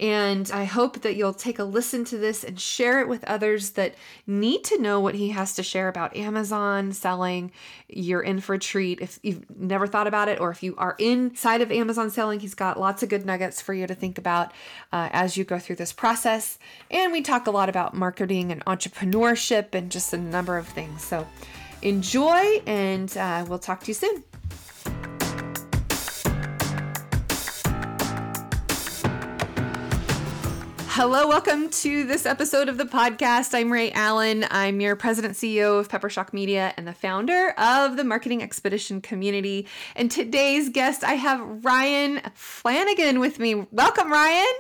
And 0.04 0.52
I 0.52 0.66
hope 0.66 1.00
that 1.04 1.16
you'll 1.16 1.34
take 1.34 1.60
a 1.60 1.64
listen 1.64 2.04
to 2.06 2.18
this 2.18 2.44
and 2.44 2.60
share 2.60 3.00
it 3.00 3.08
with 3.08 3.24
others 3.24 3.70
that 3.72 3.96
need 4.28 4.66
to 4.66 4.78
know 4.78 5.00
what 5.00 5.16
he 5.16 5.30
has 5.30 5.56
to 5.56 5.64
share 5.64 5.88
about 5.88 6.14
Amazon 6.18 6.92
selling. 6.92 7.54
You're 7.88 8.22
in 8.22 8.42
for 8.42 8.56
a 8.56 8.60
treat 8.60 9.00
if 9.00 9.18
you've 9.24 9.46
never 9.58 9.88
thought 9.88 10.06
about 10.06 10.28
it, 10.28 10.42
or 10.42 10.52
if 10.52 10.62
you 10.62 10.76
are 10.78 10.98
inside 11.00 11.62
of 11.62 11.72
Amazon 11.72 12.12
selling, 12.12 12.42
he's 12.42 12.54
got 12.54 12.78
lots 12.78 13.02
of 13.02 13.08
good 13.08 13.26
nuggets 13.26 13.62
for 13.62 13.74
you 13.74 13.88
to 13.88 13.96
think 13.96 14.18
about 14.18 14.52
uh, 14.92 15.08
as 15.14 15.38
you 15.38 15.46
go 15.46 15.58
through 15.58 15.78
this 15.78 15.94
process. 15.94 16.60
And 16.92 17.14
we 17.14 17.22
talk 17.22 17.48
a 17.48 17.52
lot 17.52 17.70
about 17.70 17.94
marketing 17.94 18.52
and 18.52 18.64
entrepreneurship 18.66 19.74
and 19.74 19.90
just 19.90 20.12
a 20.12 20.18
number 20.18 20.58
of 20.58 20.68
things. 20.68 21.02
So, 21.02 21.26
enjoy, 21.82 22.62
and 22.68 23.16
uh, 23.16 23.46
we'll 23.48 23.58
talk 23.58 23.80
to 23.84 23.88
you 23.88 23.94
soon. 23.94 24.26
Hello, 30.96 31.28
welcome 31.28 31.72
to 31.72 32.04
this 32.04 32.24
episode 32.24 32.70
of 32.70 32.78
the 32.78 32.86
podcast. 32.86 33.56
I'm 33.56 33.74
Rae 33.74 33.92
Allen. 33.94 34.46
I'm 34.52 34.80
your 34.80 34.96
president 34.96 35.34
CEO 35.34 35.80
of 35.80 35.90
Peppershock 35.90 36.34
Media 36.34 36.72
and 36.78 36.88
the 36.88 36.94
founder 36.94 37.56
of 37.58 37.98
the 37.98 38.04
Marketing 38.04 38.44
Expedition 38.44 39.02
community. 39.02 39.68
And 39.96 40.12
today's 40.12 40.70
guest, 40.70 41.04
I 41.04 41.14
have 41.14 41.66
Ryan 41.66 42.22
Flanagan 42.36 43.20
with 43.20 43.40
me. 43.40 43.66
Welcome, 43.72 44.12
Ryan. 44.12 44.54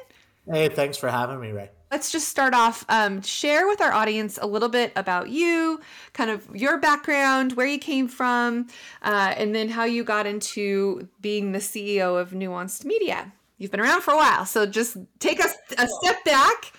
Hey, 0.51 0.69
thanks 0.69 0.97
for 0.97 1.07
having 1.07 1.39
me, 1.39 1.51
Rae 1.51 1.69
let's 1.91 2.11
just 2.11 2.27
start 2.27 2.55
off. 2.55 2.83
Um, 2.89 3.21
share 3.21 3.67
with 3.67 3.79
our 3.79 3.91
audience 3.91 4.39
a 4.41 4.47
little 4.47 4.67
bit 4.67 4.91
about 4.95 5.29
you, 5.29 5.79
kind 6.13 6.31
of 6.31 6.47
your 6.55 6.79
background, 6.79 7.53
where 7.53 7.67
you 7.67 7.77
came 7.77 8.07
from, 8.07 8.65
uh, 9.03 9.35
and 9.37 9.53
then 9.53 9.69
how 9.69 9.83
you 9.83 10.03
got 10.03 10.25
into 10.25 11.07
being 11.21 11.51
the 11.51 11.59
CEO 11.59 12.19
of 12.19 12.31
Nuanced 12.31 12.83
Media. 12.83 13.31
You've 13.63 13.71
been 13.71 13.79
around 13.79 14.01
for 14.01 14.11
a 14.11 14.17
while, 14.17 14.45
so 14.45 14.65
just 14.65 14.97
take 15.19 15.39
us 15.39 15.55
a 15.77 15.87
step 15.87 16.25
back 16.25 16.73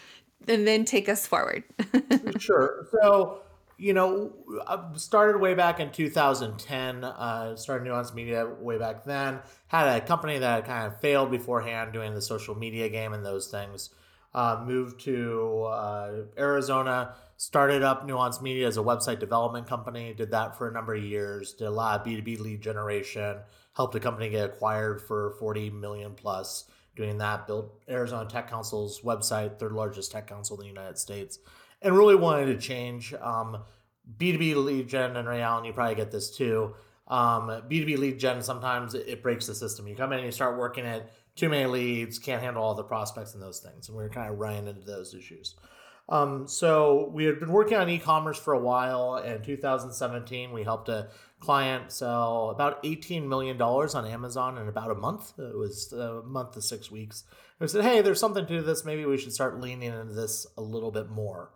and 0.47 0.69
then 0.69 0.85
take 0.85 1.09
us 1.09 1.27
forward. 1.27 1.65
sure. 2.39 2.89
So, 3.01 3.41
you 3.79 3.95
know, 3.95 4.35
I 4.67 4.91
started 4.97 5.41
way 5.41 5.55
back 5.55 5.81
in 5.81 5.93
2010. 5.93 7.03
Uh, 7.03 7.57
started 7.57 7.85
Nuance 7.85 8.13
Media 8.13 8.47
way 8.61 8.77
back 8.77 9.03
then. 9.07 9.41
Had 9.69 9.97
a 9.97 10.03
company 10.03 10.39
that 10.41 10.67
kind 10.67 10.87
of 10.87 11.01
failed 11.01 11.31
beforehand 11.31 11.95
doing 11.95 12.13
the 12.13 12.21
social 12.21 12.55
media 12.55 12.91
game 12.91 13.15
and 13.15 13.25
those 13.25 13.49
things 13.49 13.89
uh, 14.35 14.63
moved 14.67 15.01
to 15.05 15.63
uh, 15.63 16.13
Arizona, 16.37 17.15
started 17.39 17.83
up 17.83 18.05
Nuance 18.05 18.43
Media 18.43 18.67
as 18.67 18.77
a 18.77 18.83
website 18.83 19.21
development 19.21 19.67
company, 19.67 20.13
did 20.13 20.33
that 20.33 20.59
for 20.59 20.69
a 20.69 20.73
number 20.73 20.95
of 20.95 21.03
years, 21.03 21.55
did 21.55 21.67
a 21.67 21.71
lot 21.71 22.01
of 22.01 22.07
B2B 22.07 22.41
lead 22.41 22.61
generation, 22.61 23.39
helped 23.75 23.95
a 23.95 24.01
company 24.01 24.29
get 24.29 24.45
acquired 24.45 25.01
for 25.01 25.31
40 25.39 25.71
million 25.71 26.13
plus 26.15 26.65
doing 26.97 27.19
that, 27.19 27.47
built 27.47 27.81
Arizona 27.89 28.29
Tech 28.29 28.49
Council's 28.49 29.01
website, 29.01 29.59
third 29.59 29.73
largest 29.73 30.13
tech 30.13 30.27
council 30.27 30.57
in 30.57 30.63
the 30.63 30.69
United 30.69 30.99
States, 30.99 31.39
and 31.83 31.97
really 31.97 32.15
wanted 32.15 32.47
to 32.47 32.59
change 32.59 33.15
um, 33.15 33.63
B2B 34.19 34.63
lead 34.65 34.89
gen. 34.89 35.17
And 35.17 35.29
Rae 35.29 35.41
Allen, 35.41 35.65
you 35.65 35.73
probably 35.73 35.95
get 35.95 36.11
this 36.11 36.31
too. 36.31 36.75
Um, 37.09 37.49
B2B 37.69 37.99
lead 37.99 38.19
gen, 38.19 38.43
sometimes 38.43 38.95
it, 38.95 39.23
breaks 39.23 39.47
the 39.47 39.55
system. 39.55 39.87
You 39.87 39.97
come 39.97 40.13
in 40.13 40.19
and 40.19 40.27
you 40.27 40.33
start 40.33 40.59
working 40.59 40.85
it 40.85 41.11
too 41.37 41.49
many 41.49 41.67
leads, 41.67 42.19
can't 42.19 42.43
handle 42.43 42.63
all 42.63 42.75
the 42.75 42.85
prospects 42.85 43.35
and 43.35 43.43
those 43.43 43.59
things. 43.59 43.89
And 43.89 43.97
we 43.97 44.05
are 44.05 44.09
kind 44.09 44.31
of 44.31 44.39
running 44.39 44.69
into 44.69 44.87
those 44.87 45.15
issues. 45.15 45.55
Um, 46.09 46.47
so 46.47 47.11
we 47.13 47.25
had 47.25 47.41
been 47.41 47.51
working 47.51 47.77
on 47.77 47.89
e-commerce 47.89 48.39
for 48.39 48.53
a 48.53 48.59
while. 48.59 49.17
In 49.17 49.43
2017, 49.43 50.53
we 50.53 50.63
helped 50.63 50.89
a 50.89 51.09
client 51.45 51.93
sell 51.93 52.51
about 52.51 52.81
18 52.85 53.29
million 53.29 53.57
dollars 53.57 53.95
on 53.95 54.07
Amazon 54.07 54.59
in 54.59 54.69
about 54.69 54.91
a 54.91 54.95
month. 54.95 55.39
It 55.39 55.57
was 55.57 55.93
a 55.93 56.23
month 56.23 56.53
to 56.53 56.63
six 56.63 56.91
weeks. 56.91 57.25
We 57.61 57.69
said, 57.69 57.85
"Hey, 57.85 58.01
there's 58.01 58.21
something 58.21 58.47
to 58.47 58.63
this. 58.63 58.85
Maybe 58.85 59.05
we 59.05 59.19
should 59.19 59.33
start 59.33 59.61
leaning 59.61 59.93
into 59.93 60.15
this 60.15 60.47
a 60.57 60.63
little 60.63 60.91
bit 60.91 61.11
more." 61.11 61.51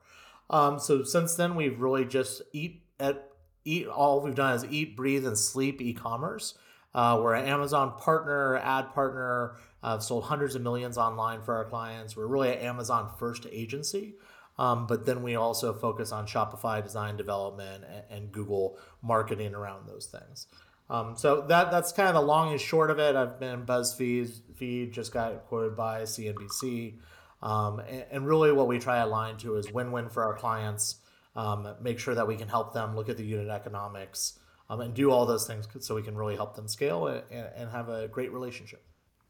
Um, 0.50 0.78
so 0.78 1.02
since 1.02 1.34
then, 1.34 1.54
we've 1.56 1.80
really 1.80 2.04
just 2.04 2.42
eat 2.52 2.82
at 3.00 3.30
eat. 3.64 3.86
All 3.86 4.20
we've 4.20 4.34
done 4.34 4.54
is 4.54 4.64
eat, 4.64 4.96
breathe, 4.96 5.26
and 5.26 5.38
sleep 5.38 5.80
e-commerce. 5.80 6.54
Uh, 6.94 7.20
we're 7.22 7.34
an 7.34 7.46
Amazon 7.46 7.96
partner, 7.98 8.56
ad 8.56 8.92
partner. 8.94 9.56
I've 9.82 10.02
sold 10.02 10.24
hundreds 10.24 10.54
of 10.54 10.62
millions 10.62 10.98
online 10.98 11.42
for 11.42 11.54
our 11.54 11.64
clients. 11.64 12.16
We're 12.16 12.26
really 12.26 12.50
an 12.50 12.58
Amazon 12.58 13.10
first 13.18 13.46
agency. 13.50 14.14
Um, 14.58 14.86
but 14.86 15.06
then 15.06 15.22
we 15.22 15.36
also 15.36 15.72
focus 15.72 16.10
on 16.10 16.26
Shopify 16.26 16.82
design 16.82 17.16
development 17.16 17.84
and, 17.84 18.02
and 18.10 18.32
Google 18.32 18.76
marketing 19.02 19.54
around 19.54 19.86
those 19.88 20.06
things. 20.06 20.48
Um, 20.90 21.16
so 21.16 21.42
that 21.42 21.70
that's 21.70 21.92
kind 21.92 22.08
of 22.08 22.14
the 22.14 22.22
long 22.22 22.50
and 22.50 22.60
short 22.60 22.90
of 22.90 22.98
it. 22.98 23.14
I've 23.14 23.38
been 23.38 23.66
BuzzFeed, 23.66 24.30
feed 24.56 24.92
just 24.92 25.12
got 25.12 25.46
quoted 25.46 25.76
by 25.76 26.02
CNBC, 26.02 26.94
um, 27.42 27.80
and, 27.80 28.04
and, 28.10 28.26
really 28.26 28.50
what 28.52 28.66
we 28.66 28.78
try 28.78 28.98
to 28.98 29.04
align 29.04 29.36
to 29.38 29.56
is 29.56 29.70
win-win 29.70 30.08
for 30.08 30.24
our 30.24 30.34
clients. 30.34 30.96
Um, 31.36 31.68
make 31.80 32.00
sure 32.00 32.14
that 32.14 32.26
we 32.26 32.36
can 32.36 32.48
help 32.48 32.74
them 32.74 32.96
look 32.96 33.08
at 33.08 33.16
the 33.16 33.24
unit 33.24 33.48
economics 33.48 34.40
um, 34.68 34.80
and 34.80 34.92
do 34.92 35.12
all 35.12 35.24
those 35.24 35.46
things 35.46 35.68
so 35.80 35.94
we 35.94 36.02
can 36.02 36.16
really 36.16 36.34
help 36.34 36.56
them 36.56 36.66
scale 36.66 37.06
and, 37.06 37.22
and 37.30 37.70
have 37.70 37.88
a 37.88 38.08
great 38.08 38.32
relationship. 38.32 38.82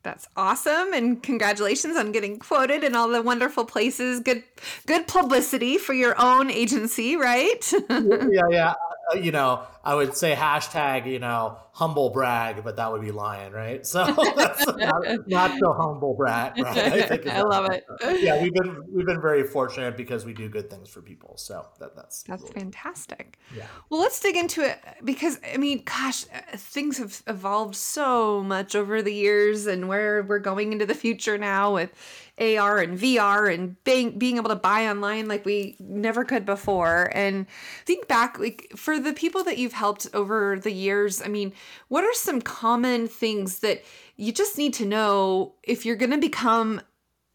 That's 0.03 0.29
awesome 0.37 0.93
and 0.93 1.23
congratulations 1.23 1.97
on 1.97 2.13
getting 2.13 2.39
quoted 2.39 2.85
in 2.85 2.95
all 2.95 3.09
the 3.09 3.21
wonderful 3.21 3.65
places. 3.65 4.21
Good 4.21 4.45
good 4.87 5.09
publicity 5.09 5.77
for 5.77 5.93
your 5.93 6.15
own 6.21 6.51
agency, 6.51 7.17
right? 7.17 7.73
yeah, 7.91 8.43
yeah. 8.51 8.75
Uh, 9.13 9.19
you 9.19 9.33
know, 9.33 9.63
I 9.85 9.95
would 9.95 10.17
say 10.17 10.35
hashtag, 10.35 11.07
you 11.07 11.19
know, 11.19 11.59
humble 11.73 12.11
brag, 12.11 12.65
but 12.65 12.77
that 12.77 12.91
would 12.93 13.01
be 13.01 13.11
lying, 13.11 13.53
right? 13.53 13.87
So 13.87 14.05
that's 14.37 14.67
not, 14.67 15.29
not 15.29 15.59
so 15.59 15.73
humble 15.73 16.15
brag. 16.15 16.59
Right? 16.59 17.27
I, 17.27 17.39
I 17.39 17.43
love 17.43 17.71
it. 17.71 17.85
Yeah, 18.19 18.43
we've 18.43 18.53
been 18.53 18.83
we've 18.93 19.07
been 19.07 19.21
very 19.21 19.45
fortunate 19.45 19.97
because 19.97 20.25
we 20.25 20.33
do 20.33 20.49
good 20.49 20.69
things 20.71 20.89
for 20.89 21.01
people. 21.01 21.37
So 21.37 21.67
that, 21.79 21.95
that's 21.95 22.23
that's 22.25 22.43
cool. 22.43 22.53
fantastic. 22.53 23.39
Yeah. 23.55 23.67
Well, 23.91 24.01
let's 24.01 24.19
dig 24.21 24.37
into 24.37 24.63
it 24.63 24.79
because 25.05 25.39
I 25.53 25.57
mean, 25.57 25.83
gosh, 25.85 26.25
things 26.55 26.99
have 26.99 27.23
evolved 27.27 27.77
so 27.77 28.43
much 28.43 28.75
over 28.75 29.03
the 29.03 29.15
years, 29.15 29.67
and 29.67 29.89
where 29.89 30.23
we're 30.23 30.39
going 30.39 30.73
into 30.73 30.87
the 30.87 30.95
future 30.95 31.39
now 31.39 31.75
with 31.75 31.93
AR 32.41 32.79
and 32.79 32.99
VR 32.99 33.53
and 33.53 33.83
being 33.85 34.19
being 34.19 34.37
able 34.37 34.49
to 34.49 34.57
buy 34.57 34.89
online 34.89 35.29
like 35.29 35.45
we 35.45 35.77
never 35.81 36.25
could 36.25 36.45
before. 36.45 37.11
And 37.15 37.47
think 37.85 38.09
back, 38.09 38.39
like 38.39 38.73
for 38.77 38.99
the 38.99 39.13
people 39.13 39.45
that 39.45 39.59
you've 39.59 39.73
helped 39.73 40.07
over 40.15 40.59
the 40.59 40.73
years, 40.73 41.23
I 41.23 41.29
mean, 41.29 41.53
what 41.89 42.05
are 42.05 42.15
some 42.15 42.41
common 42.41 43.09
things 43.09 43.61
that 43.61 43.83
you 44.17 44.33
just 44.33 44.59
need 44.59 44.75
to 44.75 44.87
know 44.87 45.55
if 45.63 45.85
you're 45.85 45.97
going 45.97 46.11
to 46.11 46.19
become 46.19 46.81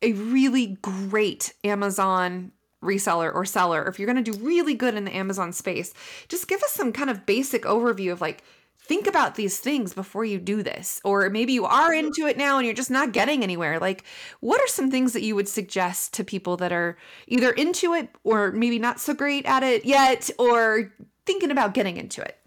a 0.02 0.14
really 0.14 0.78
great 0.82 1.54
Amazon 1.64 2.52
reseller 2.84 3.34
or 3.34 3.46
seller, 3.46 3.84
or 3.84 3.88
if 3.88 3.98
you're 3.98 4.12
going 4.12 4.24
to 4.24 4.32
do 4.32 4.38
really 4.46 4.74
good 4.74 4.96
in 4.96 5.06
the 5.06 5.16
Amazon 5.16 5.54
space? 5.54 5.94
Just 6.28 6.48
give 6.48 6.62
us 6.64 6.72
some 6.72 6.92
kind 6.92 7.10
of 7.10 7.26
basic 7.26 7.64
overview 7.64 8.12
of 8.12 8.22
like 8.22 8.44
think 8.86 9.08
about 9.08 9.36
these 9.36 9.60
things 9.60 9.94
before 9.94 10.26
you 10.26 10.40
do 10.40 10.62
this. 10.62 11.00
Or 11.04 11.30
maybe 11.30 11.54
you 11.54 11.66
are 11.66 11.94
into 11.94 12.28
it 12.28 12.38
now 12.38 12.58
and 12.58 12.66
you're 12.66 12.76
just 12.76 12.92
not 12.92 13.14
getting 13.14 13.44
anywhere. 13.44 13.80
Like, 13.80 14.04
what 14.42 14.62
are 14.62 14.68
some 14.68 14.92
things 14.92 15.14
that 15.14 15.24
you 15.24 15.36
would 15.36 15.48
suggest 15.48 16.14
to 16.16 16.24
people 16.24 16.58
that 16.58 16.72
are 16.72 16.98
either 17.28 17.52
into 17.52 17.94
it 17.94 18.10
or 18.24 18.52
maybe 18.52 18.80
not 18.80 19.00
so 19.00 19.14
great 19.14 19.46
at 19.46 19.64
it 19.64 19.86
yet 19.86 20.30
or 20.38 20.92
thinking 21.26 21.52
about 21.52 21.74
getting 21.74 21.98
into 21.98 22.22
it? 22.22 22.38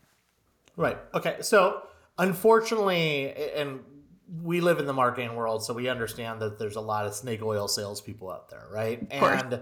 Right. 0.76 0.98
Okay. 1.14 1.36
So, 1.40 1.82
unfortunately, 2.18 3.32
and 3.54 3.80
we 4.42 4.60
live 4.60 4.78
in 4.78 4.86
the 4.86 4.92
marketing 4.92 5.34
world, 5.36 5.64
so 5.64 5.72
we 5.72 5.88
understand 5.88 6.42
that 6.42 6.58
there's 6.58 6.76
a 6.76 6.80
lot 6.80 7.06
of 7.06 7.14
snake 7.14 7.42
oil 7.42 7.68
salespeople 7.68 8.30
out 8.30 8.50
there, 8.50 8.66
right? 8.70 9.06
And 9.10 9.60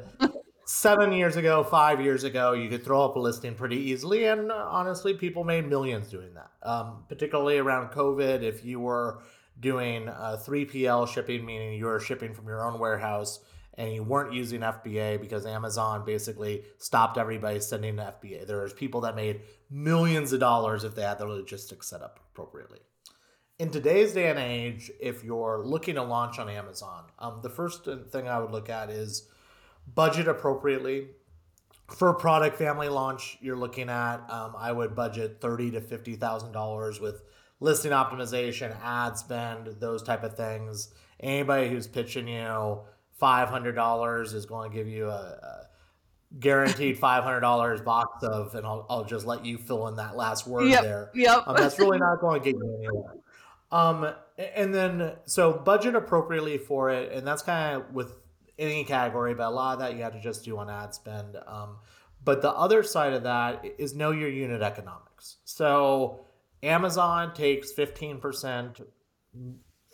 seven 0.64 1.12
years 1.12 1.36
ago, 1.36 1.62
five 1.64 2.00
years 2.00 2.24
ago, 2.24 2.52
you 2.52 2.68
could 2.68 2.84
throw 2.84 3.04
up 3.04 3.16
a 3.16 3.18
listing 3.18 3.54
pretty 3.54 3.76
easily, 3.76 4.24
and 4.24 4.50
uh, 4.50 4.66
honestly, 4.68 5.14
people 5.14 5.44
made 5.44 5.68
millions 5.68 6.08
doing 6.08 6.34
that. 6.34 6.50
Um, 6.62 7.04
particularly 7.08 7.58
around 7.58 7.90
COVID, 7.90 8.42
if 8.42 8.64
you 8.64 8.80
were 8.80 9.22
doing 9.60 10.08
uh, 10.08 10.38
3PL 10.44 11.08
shipping, 11.08 11.44
meaning 11.44 11.78
you 11.78 11.86
were 11.86 12.00
shipping 12.00 12.34
from 12.34 12.46
your 12.46 12.64
own 12.64 12.78
warehouse 12.78 13.40
and 13.76 13.92
you 13.92 14.02
weren't 14.02 14.32
using 14.32 14.60
FBA 14.60 15.20
because 15.20 15.46
Amazon 15.46 16.04
basically 16.04 16.62
stopped 16.78 17.18
everybody 17.18 17.60
sending 17.60 17.96
to 17.96 18.14
FBA. 18.22 18.46
There 18.46 18.62
was 18.62 18.72
people 18.72 19.00
that 19.02 19.16
made 19.16 19.40
millions 19.70 20.32
of 20.32 20.40
dollars 20.40 20.84
if 20.84 20.94
they 20.94 21.02
had 21.02 21.18
the 21.18 21.26
logistics 21.26 21.88
set 21.88 22.02
up 22.02 22.20
appropriately. 22.32 22.80
In 23.58 23.70
today's 23.70 24.12
day 24.12 24.30
and 24.30 24.38
age, 24.38 24.90
if 25.00 25.22
you're 25.22 25.62
looking 25.64 25.94
to 25.96 26.02
launch 26.02 26.38
on 26.38 26.48
Amazon, 26.48 27.04
um, 27.18 27.40
the 27.42 27.50
first 27.50 27.86
thing 28.10 28.28
I 28.28 28.38
would 28.38 28.50
look 28.50 28.68
at 28.68 28.90
is 28.90 29.28
budget 29.92 30.28
appropriately. 30.28 31.08
For 31.96 32.08
a 32.08 32.14
product 32.14 32.56
family 32.56 32.88
launch, 32.88 33.36
you're 33.40 33.56
looking 33.56 33.90
at 33.90 34.18
um, 34.30 34.54
I 34.56 34.72
would 34.72 34.94
budget 34.94 35.40
thirty 35.40 35.70
to 35.72 35.80
fifty 35.80 36.16
thousand 36.16 36.52
dollars 36.52 37.00
with 37.00 37.22
listing 37.60 37.92
optimization, 37.92 38.74
ad 38.82 39.18
spend, 39.18 39.66
those 39.80 40.02
type 40.02 40.24
of 40.24 40.34
things. 40.36 40.94
Anybody 41.20 41.68
who's 41.68 41.86
pitching 41.86 42.26
you 42.26 42.80
five 43.12 43.48
hundred 43.48 43.72
dollars 43.72 44.32
is 44.32 44.46
going 44.46 44.70
to 44.70 44.76
give 44.76 44.88
you 44.88 45.08
a, 45.08 45.10
a 45.10 45.68
guaranteed 46.38 46.98
five 46.98 47.22
hundred 47.22 47.40
dollars 47.40 47.80
box 47.82 48.24
of, 48.24 48.54
and 48.54 48.66
I'll, 48.66 48.86
I'll 48.88 49.04
just 49.04 49.26
let 49.26 49.44
you 49.44 49.58
fill 49.58 49.86
in 49.88 49.96
that 49.96 50.16
last 50.16 50.46
word 50.46 50.68
yep, 50.68 50.82
there. 50.82 51.10
Yep, 51.14 51.44
um, 51.46 51.56
that's 51.56 51.78
really 51.78 51.98
not 51.98 52.20
going 52.20 52.40
to 52.40 52.44
get 52.44 52.58
you 52.58 52.76
anywhere. 52.78 53.14
Um, 53.70 54.10
and 54.54 54.74
then 54.74 55.12
so 55.26 55.52
budget 55.52 55.94
appropriately 55.94 56.58
for 56.58 56.90
it, 56.90 57.12
and 57.12 57.26
that's 57.26 57.42
kind 57.42 57.76
of 57.76 57.92
with 57.92 58.14
any 58.58 58.84
category, 58.84 59.34
but 59.34 59.46
a 59.46 59.50
lot 59.50 59.74
of 59.74 59.78
that 59.80 59.96
you 59.96 60.02
have 60.02 60.12
to 60.12 60.20
just 60.20 60.44
do 60.44 60.58
on 60.58 60.70
ad 60.70 60.94
spend. 60.94 61.36
Um, 61.46 61.76
but 62.24 62.40
the 62.40 62.50
other 62.50 62.82
side 62.82 63.12
of 63.12 63.24
that 63.24 63.64
is 63.78 63.94
know 63.94 64.10
your 64.10 64.30
unit 64.30 64.62
economics. 64.62 65.36
So 65.44 66.24
Amazon 66.62 67.34
takes 67.34 67.72
15% 67.72 68.82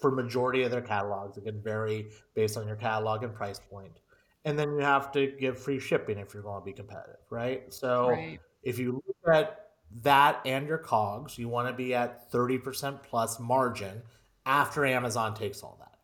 for 0.00 0.10
majority 0.10 0.62
of 0.62 0.70
their 0.70 0.80
catalogs. 0.80 1.36
It 1.36 1.44
can 1.44 1.60
vary 1.60 2.10
based 2.34 2.56
on 2.56 2.66
your 2.66 2.76
catalog 2.76 3.24
and 3.24 3.34
price 3.34 3.60
point. 3.70 4.00
And 4.44 4.58
then 4.58 4.72
you 4.72 4.80
have 4.80 5.12
to 5.12 5.32
give 5.38 5.58
free 5.58 5.80
shipping 5.80 6.18
if 6.18 6.32
you're 6.32 6.42
going 6.42 6.60
to 6.60 6.64
be 6.64 6.72
competitive, 6.72 7.20
right? 7.28 7.72
So 7.72 8.10
right. 8.10 8.40
if 8.62 8.78
you 8.78 9.02
look 9.06 9.34
at 9.34 9.70
that 10.02 10.40
and 10.46 10.66
your 10.66 10.78
cogs, 10.78 11.36
you 11.36 11.48
want 11.48 11.68
to 11.68 11.74
be 11.74 11.94
at 11.94 12.30
30% 12.32 13.02
plus 13.02 13.38
margin 13.38 14.02
after 14.46 14.86
Amazon 14.86 15.34
takes 15.34 15.62
all 15.62 15.76
that, 15.80 15.98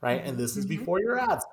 right? 0.00 0.20
Mm-hmm. 0.20 0.30
And 0.30 0.38
this 0.38 0.56
is 0.56 0.64
mm-hmm. 0.64 0.78
before 0.78 1.00
your 1.00 1.18
ads 1.18 1.44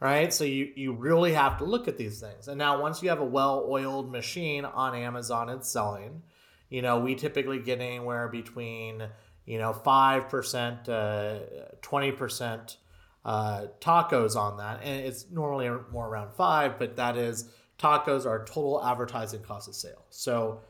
right? 0.00 0.32
So 0.32 0.44
you 0.44 0.72
you 0.74 0.92
really 0.92 1.32
have 1.32 1.58
to 1.58 1.64
look 1.64 1.88
at 1.88 1.96
these 1.96 2.20
things. 2.20 2.48
And 2.48 2.58
now 2.58 2.80
once 2.80 3.02
you 3.02 3.08
have 3.08 3.20
a 3.20 3.24
well-oiled 3.24 4.10
machine 4.10 4.64
on 4.64 4.94
Amazon 4.94 5.48
and 5.48 5.64
selling, 5.64 6.22
you 6.68 6.82
know, 6.82 7.00
we 7.00 7.14
typically 7.14 7.58
get 7.60 7.80
anywhere 7.80 8.28
between, 8.28 9.02
you 9.44 9.58
know, 9.58 9.72
5%, 9.72 10.88
uh, 10.88 11.38
20% 11.80 12.76
uh, 13.24 13.66
TACoS 13.80 14.36
on 14.36 14.58
that. 14.58 14.80
And 14.82 15.04
it's 15.04 15.30
normally 15.30 15.68
more 15.90 16.08
around 16.08 16.32
5, 16.34 16.78
but 16.78 16.96
that 16.96 17.16
is 17.16 17.50
TACoS 17.78 18.26
are 18.26 18.44
total 18.44 18.84
advertising 18.84 19.42
cost 19.42 19.68
of 19.68 19.74
sale. 19.74 20.04
So 20.10 20.60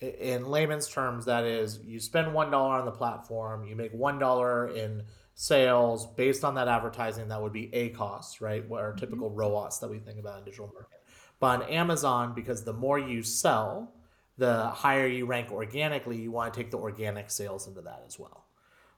in 0.00 0.46
layman's 0.46 0.88
terms, 0.88 1.24
that 1.24 1.44
is 1.44 1.80
you 1.84 2.00
spend 2.00 2.28
$1 2.28 2.52
on 2.52 2.84
the 2.84 2.90
platform, 2.90 3.64
you 3.64 3.76
make 3.76 3.94
$1 3.94 4.76
in 4.76 5.02
sales 5.38 6.06
based 6.06 6.44
on 6.44 6.54
that 6.54 6.66
advertising 6.66 7.28
that 7.28 7.40
would 7.40 7.52
be 7.52 7.72
a 7.74 7.90
cost 7.90 8.40
right? 8.40 8.66
What 8.68 8.82
are 8.82 8.90
mm-hmm. 8.90 8.98
typical 8.98 9.30
ROAS 9.30 9.78
that 9.80 9.88
we 9.88 9.98
think 9.98 10.18
about 10.18 10.38
in 10.38 10.44
digital 10.44 10.66
marketing. 10.72 10.98
But 11.38 11.62
on 11.62 11.62
amazon 11.70 12.32
because 12.34 12.64
the 12.64 12.72
more 12.72 12.98
you 12.98 13.22
sell 13.22 13.92
the 14.38 14.68
higher 14.68 15.06
you 15.06 15.26
rank 15.26 15.52
organically 15.52 16.16
you 16.16 16.32
want 16.32 16.52
to 16.52 16.58
take 16.58 16.70
the 16.70 16.78
organic 16.78 17.30
sales 17.30 17.68
into 17.68 17.82
that 17.82 18.02
as 18.06 18.18
well. 18.18 18.46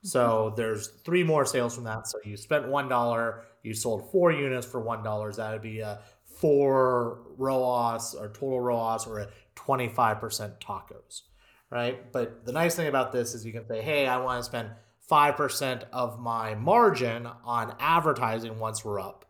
So 0.03 0.47
mm-hmm. 0.47 0.57
there's 0.57 0.89
three 1.05 1.25
more 1.25 1.45
sales 1.45 1.75
from 1.75 1.85
that. 1.85 2.07
So 2.07 2.19
you 2.25 2.37
spent 2.37 2.69
one 2.69 2.89
dollar 2.89 3.43
you 3.65 3.75
sold 3.75 4.11
four 4.13 4.31
units 4.31 4.65
for 4.65 4.81
one 4.81 5.03
dollars 5.03 5.37
that 5.37 5.53
would 5.53 5.63
be 5.63 5.81
a 5.81 5.99
four 6.25 7.23
ROAS 7.37 8.15
or 8.15 8.29
total 8.29 8.61
ROAS 8.61 9.09
or 9.09 9.19
a 9.19 9.29
25% 9.57 10.61
TACoS 10.61 11.23
right? 11.71 12.11
But 12.13 12.47
the 12.47 12.53
nice 12.53 12.77
thing 12.77 12.87
about 12.87 13.13
this 13.13 13.35
is 13.35 13.45
you 13.45 13.53
can 13.53 13.67
say 13.67 13.83
hey 13.83 14.07
i 14.07 14.17
want 14.17 14.39
to 14.39 14.45
spend 14.45 14.71
5% 15.11 15.85
of 15.93 16.19
my 16.19 16.55
margin 16.55 17.29
on 17.45 17.75
advertising 17.79 18.59
once 18.59 18.85
we're 18.85 19.01
up. 19.01 19.25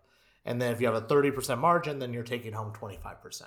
And 0.45 0.61
then 0.61 0.73
if 0.73 0.81
you 0.81 0.87
have 0.87 0.97
a 0.97 1.07
30% 1.07 1.59
margin, 1.59 1.99
then 1.99 2.13
you're 2.13 2.23
taking 2.23 2.53
home 2.53 2.73
25%. 2.73 3.43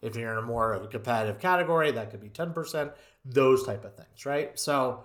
If 0.00 0.16
you're 0.16 0.32
in 0.32 0.38
a 0.38 0.42
more 0.42 0.72
of 0.72 0.84
a 0.84 0.88
competitive 0.88 1.40
category, 1.40 1.90
that 1.90 2.10
could 2.10 2.20
be 2.20 2.28
10%, 2.28 2.92
those 3.24 3.64
type 3.64 3.84
of 3.84 3.96
things, 3.96 4.26
right? 4.26 4.58
So 4.58 5.04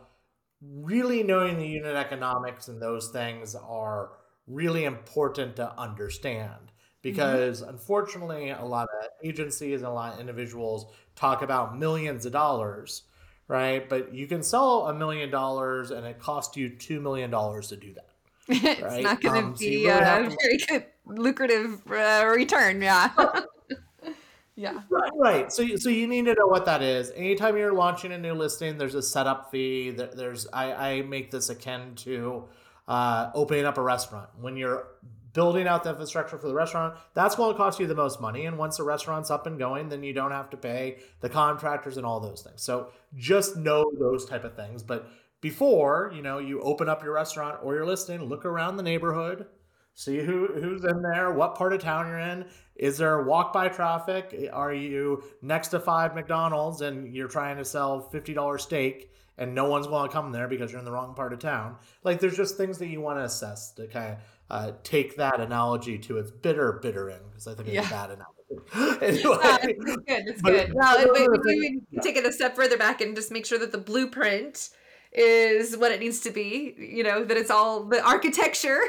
really 0.62 1.24
knowing 1.24 1.58
the 1.58 1.68
unit 1.68 1.96
economics 1.96 2.68
and 2.68 2.82
those 2.82 3.10
things 3.10 3.56
are 3.56 4.12
really 4.48 4.86
important 4.86 5.56
to 5.56 5.80
understand 5.80 6.72
because 7.02 7.62
mm-hmm. 7.62 7.70
unfortunately 7.70 8.50
a 8.50 8.66
lot 8.66 8.88
of 9.00 9.08
agencies 9.24 9.82
and 9.82 9.88
a 9.88 9.94
lot 9.94 10.14
of 10.14 10.20
individuals 10.20 10.92
talk 11.16 11.42
about 11.42 11.78
millions 11.78 12.26
of 12.26 12.32
dollars 12.32 13.04
right? 13.50 13.90
But 13.90 14.14
you 14.14 14.28
can 14.28 14.42
sell 14.42 14.88
a 14.88 14.94
million 14.94 15.30
dollars 15.30 15.92
and 15.92 16.06
it 16.06 16.20
costs 16.20 16.56
you 16.56 16.70
two 16.70 17.02
million 17.02 17.30
dollars 17.30 17.68
to 17.68 17.76
do 17.76 17.94
that. 17.94 18.06
Right? 18.50 18.80
it's 18.80 19.04
not 19.04 19.22
going 19.22 19.44
um, 19.44 19.54
to 19.54 19.60
be 19.60 19.86
a 19.86 20.30
very 20.42 20.58
good 20.58 20.86
lucrative 21.06 21.82
uh, 21.92 22.26
return. 22.34 22.82
Yeah. 22.82 23.12
yeah. 24.56 24.82
Right, 24.90 25.12
right. 25.16 25.52
So, 25.52 25.76
so 25.76 25.90
you 25.90 26.08
need 26.08 26.26
to 26.26 26.34
know 26.34 26.48
what 26.48 26.66
that 26.66 26.82
is. 26.82 27.12
Anytime 27.16 27.58
you're 27.58 27.74
launching 27.74 28.12
a 28.12 28.18
new 28.18 28.34
listing, 28.34 28.78
there's 28.78 28.96
a 28.96 29.04
setup 29.04 29.52
fee. 29.52 29.92
There's 29.92 30.48
I, 30.52 30.74
I 30.74 31.02
make 31.04 31.30
this 31.30 31.50
akin 31.50 31.94
to 31.98 32.46
uh, 32.88 33.30
opening 33.36 33.66
up 33.66 33.78
a 33.78 33.84
restaurant. 33.84 34.30
When 34.42 34.58
you're 34.58 34.88
building 35.34 35.68
out 35.68 35.84
the 35.84 35.92
infrastructure 35.92 36.38
for 36.38 36.48
the 36.48 36.54
restaurant, 36.54 36.98
that's 37.14 37.36
going 37.36 37.52
to 37.52 37.58
cost 37.58 37.80
you 37.80 37.88
the 37.88 37.96
most 37.96 38.22
money. 38.22 38.46
And 38.46 38.58
once 38.58 38.78
the 38.78 38.84
restaurant's 38.84 39.30
up 39.30 39.48
and 39.48 39.60
going, 39.60 39.90
then 39.90 40.04
you 40.04 40.14
don't 40.14 40.32
have 40.32 40.50
to 40.52 40.58
pay 40.58 41.00
the 41.20 41.30
contractors 41.30 41.98
and 41.98 42.06
all 42.06 42.20
those 42.20 42.42
things. 42.42 42.62
So 42.62 42.90
just 43.16 43.58
know 43.58 43.92
those 44.00 44.26
type 44.26 44.44
of 44.44 44.56
things. 44.56 44.84
But 44.84 45.10
before, 45.42 46.12
you 46.16 46.22
know, 46.22 46.40
you 46.40 46.62
open 46.62 46.90
up 46.90 47.04
your 47.04 47.14
restaurant 47.14 47.60
or 47.64 47.76
your 47.76 47.86
listing, 47.86 48.24
look 48.24 48.46
around 48.46 48.78
the 48.78 48.84
neighborhood, 48.84 49.46
see 49.94 50.20
who 50.20 50.48
who's 50.48 50.84
in 50.84 51.02
there, 51.02 51.32
what 51.32 51.56
part 51.56 51.74
of 51.74 51.82
town 51.82 52.08
you're 52.08 52.20
in. 52.20 52.46
Is 52.76 52.98
there 52.98 53.24
walk 53.24 53.54
by 53.54 53.68
traffic? 53.68 54.50
Are 54.52 54.74
you 54.74 55.24
next 55.42 55.70
to 55.70 55.80
five 55.80 56.16
McDonald's 56.16 56.82
and 56.82 57.14
you're 57.14 57.28
trying 57.28 57.58
to 57.58 57.66
sell 57.66 58.10
$50 58.14 58.60
steak? 58.60 59.12
and 59.40 59.56
no 59.56 59.70
one's 59.70 59.88
going 59.88 60.08
to 60.08 60.14
come 60.14 60.32
there 60.32 60.48
because 60.48 60.70
you're 60.72 60.80
in 60.80 60.86
the 60.86 60.92
wrong 60.92 61.16
part 61.16 61.34
of 61.34 61.40
town. 61.40 61.78
Like 62.04 62.20
there's 62.20 62.36
just 62.36 62.58
things 62.58 62.78
that 62.80 62.88
you 62.88 63.02
want 63.02 63.20
to 63.20 63.24
assess 63.24 63.72
to 63.74 63.88
kind 63.88 64.14
of 64.14 64.18
uh, 64.50 64.72
take 64.84 65.18
that 65.18 65.40
analogy 65.40 65.98
to 66.00 66.18
its 66.18 66.32
bitter, 66.32 66.80
bitter 66.82 67.10
end 67.10 67.22
because 67.30 67.48
I 67.48 67.54
think 67.54 67.70
it's 67.70 67.76
yeah. 67.76 67.88
a 67.88 67.90
bad 67.90 68.12
analogy. 68.12 68.40
anyway, 69.06 69.38
it's 69.64 69.86
good. 69.86 70.04
It's 70.08 70.42
but- 70.42 70.52
good. 70.52 70.74
Well, 70.74 70.98
but 70.98 71.14
but 71.14 71.22
one 71.22 71.36
of 71.36 71.44
the 71.44 71.50
we 71.50 71.82
can 71.92 72.02
take 72.02 72.18
it 72.18 72.26
a 72.26 72.32
step 72.32 72.56
further 72.56 72.78
back 72.78 73.02
and 73.02 73.16
just 73.16 73.32
make 73.32 73.46
sure 73.46 73.60
that 73.60 73.72
the 73.72 73.78
blueprint 73.78 74.70
is 75.12 75.76
what 75.76 75.92
it 75.92 76.00
needs 76.00 76.20
to 76.22 76.32
be. 76.32 76.76
You 76.78 77.04
know 77.04 77.24
that 77.24 77.38
it's 77.38 77.52
all 77.52 77.84
the 77.84 78.04
architecture 78.04 78.82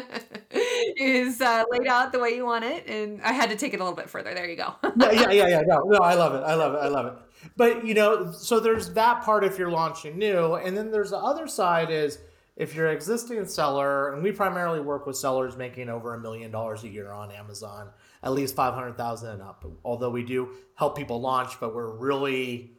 is 0.96 1.40
uh, 1.40 1.64
laid 1.70 1.86
out 1.86 2.12
the 2.12 2.18
way 2.18 2.30
you 2.30 2.44
want 2.44 2.64
it. 2.64 2.88
And 2.88 3.22
I 3.22 3.32
had 3.32 3.50
to 3.50 3.56
take 3.56 3.74
it 3.74 3.80
a 3.80 3.84
little 3.84 3.96
bit 3.96 4.10
further. 4.10 4.34
There 4.34 4.48
you 4.48 4.56
go. 4.56 4.74
yeah, 4.96 5.12
yeah, 5.12 5.30
yeah, 5.30 5.48
yeah. 5.48 5.60
No, 5.66 5.82
no, 5.84 5.98
I 5.98 6.14
love 6.14 6.34
it. 6.34 6.44
I 6.44 6.54
love 6.54 6.74
it. 6.74 6.78
I 6.78 6.88
love 6.88 7.06
it. 7.06 7.50
But 7.56 7.86
you 7.86 7.94
know, 7.94 8.32
so 8.32 8.58
there's 8.58 8.92
that 8.94 9.22
part 9.22 9.44
if 9.44 9.58
you're 9.58 9.70
launching 9.70 10.18
new, 10.18 10.54
and 10.54 10.76
then 10.76 10.90
there's 10.90 11.10
the 11.10 11.18
other 11.18 11.46
side 11.46 11.90
is 11.90 12.18
if 12.60 12.74
you're 12.74 12.88
an 12.88 12.94
existing 12.94 13.42
seller, 13.46 14.12
and 14.12 14.22
we 14.22 14.32
primarily 14.32 14.80
work 14.80 15.06
with 15.06 15.16
sellers 15.16 15.56
making 15.56 15.88
over 15.88 16.12
a 16.12 16.20
million 16.20 16.50
dollars 16.50 16.84
a 16.84 16.88
year 16.88 17.10
on 17.10 17.32
Amazon, 17.32 17.88
at 18.22 18.32
least 18.32 18.54
five 18.54 18.74
hundred 18.74 18.98
thousand 18.98 19.30
and 19.30 19.42
up. 19.42 19.64
Although 19.82 20.10
we 20.10 20.22
do 20.22 20.50
help 20.74 20.94
people 20.94 21.22
launch, 21.22 21.58
but 21.58 21.74
we're 21.74 21.90
really 21.90 22.72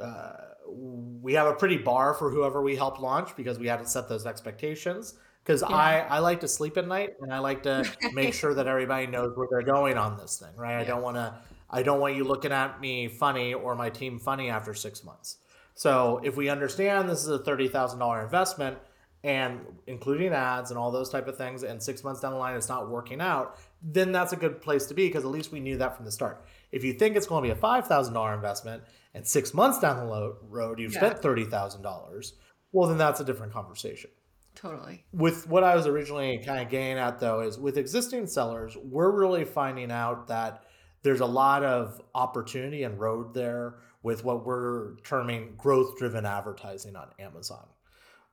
uh, 0.00 0.32
we 0.66 1.32
have 1.34 1.46
a 1.46 1.54
pretty 1.54 1.76
bar 1.76 2.12
for 2.14 2.28
whoever 2.28 2.60
we 2.60 2.74
help 2.74 3.00
launch 3.00 3.36
because 3.36 3.56
we 3.56 3.68
had 3.68 3.78
to 3.78 3.86
set 3.86 4.08
those 4.08 4.26
expectations. 4.26 5.14
Because 5.44 5.62
I, 5.62 6.00
I 6.00 6.18
like 6.18 6.40
to 6.40 6.48
sleep 6.48 6.76
at 6.76 6.86
night 6.86 7.10
and 7.20 7.32
I 7.32 7.38
like 7.38 7.62
to 7.62 7.88
make 8.12 8.34
sure 8.34 8.52
that 8.52 8.66
everybody 8.66 9.06
knows 9.06 9.36
where 9.36 9.46
they're 9.48 9.62
going 9.62 9.96
on 9.96 10.18
this 10.18 10.38
thing, 10.38 10.54
right? 10.56 10.76
I 10.76 10.84
don't 10.84 11.02
want 11.02 11.16
to 11.16 11.34
I 11.70 11.84
don't 11.84 12.00
want 12.00 12.16
you 12.16 12.24
looking 12.24 12.50
at 12.50 12.80
me 12.80 13.06
funny 13.06 13.54
or 13.54 13.76
my 13.76 13.90
team 13.90 14.18
funny 14.18 14.50
after 14.50 14.74
six 14.74 15.04
months. 15.04 15.36
So 15.76 16.20
if 16.24 16.36
we 16.36 16.48
understand 16.48 17.08
this 17.08 17.20
is 17.20 17.28
a 17.28 17.38
thirty 17.38 17.68
thousand 17.68 18.00
dollar 18.00 18.24
investment 18.24 18.76
and 19.22 19.60
including 19.86 20.32
ads 20.32 20.70
and 20.70 20.78
all 20.78 20.90
those 20.90 21.10
type 21.10 21.28
of 21.28 21.36
things, 21.36 21.62
and 21.62 21.82
six 21.82 22.02
months 22.02 22.20
down 22.20 22.32
the 22.32 22.38
line 22.38 22.56
it's 22.56 22.68
not 22.68 22.88
working 22.88 23.20
out, 23.20 23.58
then 23.82 24.12
that's 24.12 24.32
a 24.32 24.36
good 24.36 24.60
place 24.62 24.86
to 24.86 24.94
be 24.94 25.08
because 25.08 25.24
at 25.24 25.30
least 25.30 25.52
we 25.52 25.60
knew 25.60 25.76
that 25.78 25.96
from 25.96 26.04
the 26.04 26.12
start. 26.12 26.44
If 26.72 26.84
you 26.84 26.92
think 26.94 27.16
it's 27.16 27.26
going 27.26 27.42
to 27.42 27.46
be 27.48 27.52
a 27.52 27.60
five 27.60 27.86
thousand 27.86 28.14
dollar 28.14 28.34
investment 28.34 28.82
and 29.14 29.26
six 29.26 29.52
months 29.52 29.78
down 29.78 29.96
the 29.98 30.04
lo- 30.04 30.36
road 30.48 30.78
you've 30.78 30.92
Yeah. 30.94 31.00
spent 31.00 31.18
thirty 31.22 31.44
thousand 31.44 31.82
dollars, 31.82 32.34
well 32.72 32.88
then 32.88 32.98
that's 32.98 33.20
a 33.20 33.24
different 33.24 33.52
conversation 33.52 34.10
totally. 34.54 35.04
with 35.12 35.46
what 35.48 35.64
I 35.64 35.74
was 35.76 35.86
originally 35.86 36.38
kind 36.38 36.62
of 36.62 36.68
getting 36.70 36.96
at 36.98 37.18
though 37.20 37.40
is 37.40 37.58
with 37.58 37.76
existing 37.76 38.26
sellers, 38.26 38.76
we're 38.76 39.10
really 39.10 39.44
finding 39.44 39.90
out 39.90 40.28
that 40.28 40.64
there's 41.02 41.20
a 41.20 41.26
lot 41.26 41.62
of 41.64 42.00
opportunity 42.14 42.82
and 42.84 42.98
road 43.00 43.34
there 43.34 43.76
with 44.02 44.24
what 44.24 44.46
we're 44.46 44.96
terming 44.98 45.54
growth 45.58 45.96
driven 45.98 46.24
advertising 46.26 46.94
on 46.96 47.08
Amazon. 47.18 47.66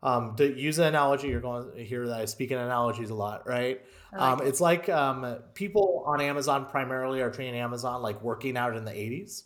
Um, 0.04 0.36
to 0.36 0.56
use 0.60 0.78
an 0.78 0.86
analogy, 0.86 1.28
you're 1.30 1.42
going 1.42 1.72
to 1.76 1.84
hear 1.84 2.08
that 2.08 2.22
I 2.22 2.26
speak 2.26 2.52
in 2.52 2.58
analogies 2.60 3.10
a 3.10 3.16
lot, 3.16 3.48
right? 3.48 3.82
Like 4.14 4.22
um, 4.22 4.42
it's 4.48 4.62
like 4.62 4.90
um, 4.90 5.40
people 5.56 6.04
on 6.06 6.22
Amazon 6.22 6.68
primarily 6.68 7.22
are 7.22 7.32
treating 7.32 7.56
Amazon 7.56 8.02
like 8.02 8.22
working 8.22 8.58
out 8.58 8.78
in 8.78 8.86
the 8.86 8.92
80s. 8.92 9.44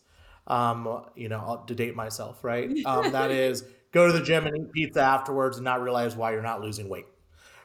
Um, 0.48 1.06
you 1.16 1.30
know, 1.30 1.38
I'll- 1.40 1.64
to 1.66 1.76
date 1.76 1.96
myself, 1.96 2.44
right? 2.44 2.70
Um, 2.86 3.12
that 3.14 3.32
is 3.46 3.64
go 3.92 4.08
to 4.08 4.14
the 4.14 4.22
gym 4.22 4.46
and 4.46 4.58
eat 4.58 4.72
pizza 4.74 5.02
afterwards 5.02 5.58
and 5.58 5.64
not 5.64 5.82
realize 5.82 6.16
why 6.16 6.32
you're 6.34 6.42
not 6.42 6.62
losing 6.62 6.90
weight, 6.90 7.06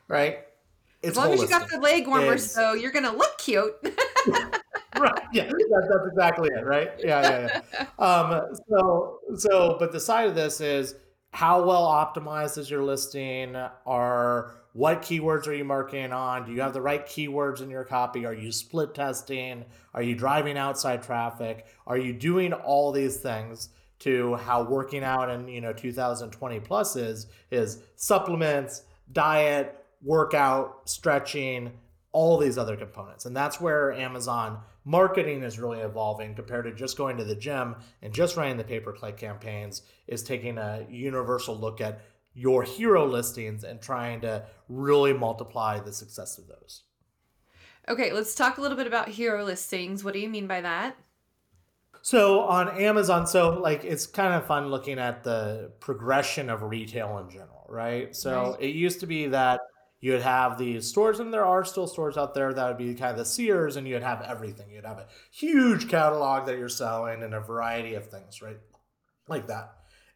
right? 0.08 0.38
It's 1.02 1.10
As 1.10 1.24
long 1.24 1.32
as 1.34 1.40
you 1.42 1.48
got 1.48 1.68
the 1.68 1.78
leg 1.80 2.06
warmers, 2.06 2.44
It's- 2.44 2.54
though, 2.54 2.72
you're 2.74 2.92
gonna 2.92 3.12
look 3.14 3.36
cute. 3.38 3.74
right 4.98 5.22
yeah 5.32 5.44
that, 5.44 5.88
that's 5.90 6.06
exactly 6.10 6.48
it 6.56 6.64
right 6.64 6.90
yeah 7.00 7.20
yeah 7.20 7.60
yeah 7.74 7.86
um 7.98 8.42
so 8.70 9.18
so 9.36 9.76
but 9.78 9.92
the 9.92 10.00
side 10.00 10.26
of 10.26 10.34
this 10.34 10.60
is 10.62 10.94
how 11.32 11.64
well 11.64 11.86
optimized 11.86 12.58
is 12.58 12.70
your 12.70 12.82
listing? 12.82 13.56
Are 13.86 14.54
what 14.72 15.02
keywords 15.02 15.46
are 15.46 15.54
you 15.54 15.64
marketing 15.64 16.12
on? 16.12 16.46
Do 16.46 16.52
you 16.52 16.60
have 16.60 16.74
the 16.74 16.80
right 16.80 17.06
keywords 17.06 17.62
in 17.62 17.70
your 17.70 17.84
copy? 17.84 18.26
Are 18.26 18.34
you 18.34 18.52
split 18.52 18.94
testing? 18.94 19.64
Are 19.94 20.02
you 20.02 20.14
driving 20.14 20.58
outside 20.58 21.02
traffic? 21.02 21.66
Are 21.86 21.96
you 21.98 22.12
doing 22.12 22.52
all 22.52 22.92
these 22.92 23.16
things 23.16 23.70
to 23.98 24.34
how 24.36 24.62
working 24.62 25.02
out 25.02 25.30
in 25.30 25.48
you 25.48 25.60
know 25.60 25.72
2020 25.72 26.60
plus 26.60 26.96
is 26.96 27.26
is 27.50 27.82
supplements 27.96 28.82
diet 29.12 29.86
workout 30.02 30.88
stretching 30.88 31.72
all 32.12 32.38
these 32.38 32.56
other 32.56 32.76
components. 32.76 33.26
And 33.26 33.36
that's 33.36 33.60
where 33.60 33.92
Amazon 33.92 34.60
marketing 34.86 35.42
is 35.42 35.58
really 35.58 35.80
evolving 35.80 36.34
compared 36.34 36.64
to 36.64 36.72
just 36.72 36.96
going 36.96 37.18
to 37.18 37.24
the 37.24 37.36
gym 37.36 37.76
and 38.00 38.14
just 38.14 38.36
running 38.36 38.56
the 38.56 38.64
pay 38.64 38.80
per 38.80 38.92
click 38.94 39.18
campaigns, 39.18 39.82
is 40.06 40.22
taking 40.22 40.56
a 40.56 40.86
universal 40.88 41.54
look 41.58 41.82
at 41.82 42.00
your 42.32 42.62
hero 42.62 43.06
listings 43.06 43.64
and 43.64 43.82
trying 43.82 44.22
to 44.22 44.46
really 44.68 45.12
multiply 45.12 45.78
the 45.80 45.92
success 45.92 46.38
of 46.38 46.46
those. 46.48 46.84
okay, 47.88 48.12
let's 48.12 48.34
talk 48.34 48.58
a 48.58 48.60
little 48.60 48.76
bit 48.76 48.86
about 48.86 49.08
hero 49.08 49.44
listings. 49.44 50.04
What 50.04 50.14
do 50.14 50.20
you 50.20 50.28
mean 50.28 50.46
by 50.46 50.60
that? 50.60 50.96
So 52.02 52.40
on 52.42 52.68
Amazon, 52.80 53.26
so 53.26 53.58
like 53.60 53.84
it's 53.84 54.06
kind 54.06 54.32
of 54.34 54.46
fun 54.46 54.68
looking 54.68 54.98
at 54.98 55.24
the 55.24 55.72
progression 55.80 56.48
of 56.50 56.62
retail 56.62 57.18
in 57.18 57.30
general, 57.30 57.66
right? 57.68 58.14
So 58.14 58.52
Right. 58.52 58.60
it 58.60 58.74
used 58.74 59.00
to 59.00 59.06
be 59.06 59.26
that 59.28 59.60
you'd 60.06 60.22
have 60.22 60.56
these 60.56 60.86
stores, 60.86 61.18
and 61.18 61.34
there 61.34 61.44
are 61.44 61.64
still 61.64 61.88
stores 61.88 62.16
out 62.16 62.32
there 62.32 62.54
that 62.54 62.68
would 62.68 62.78
be 62.78 62.94
kind 62.94 63.10
of 63.10 63.18
the 63.18 63.24
Sears, 63.24 63.74
and 63.74 63.88
you'd 63.88 64.04
have 64.04 64.22
everything. 64.22 64.70
You'd 64.70 64.84
have 64.84 64.98
a 64.98 65.08
huge 65.32 65.88
catalog 65.88 66.46
that 66.46 66.56
you're 66.58 66.68
selling 66.68 67.24
and 67.24 67.34
a 67.34 67.40
variety 67.40 67.94
of 67.94 68.06
things, 68.08 68.40
right? 68.40 68.58
Like 69.28 69.48
that. 69.48 69.72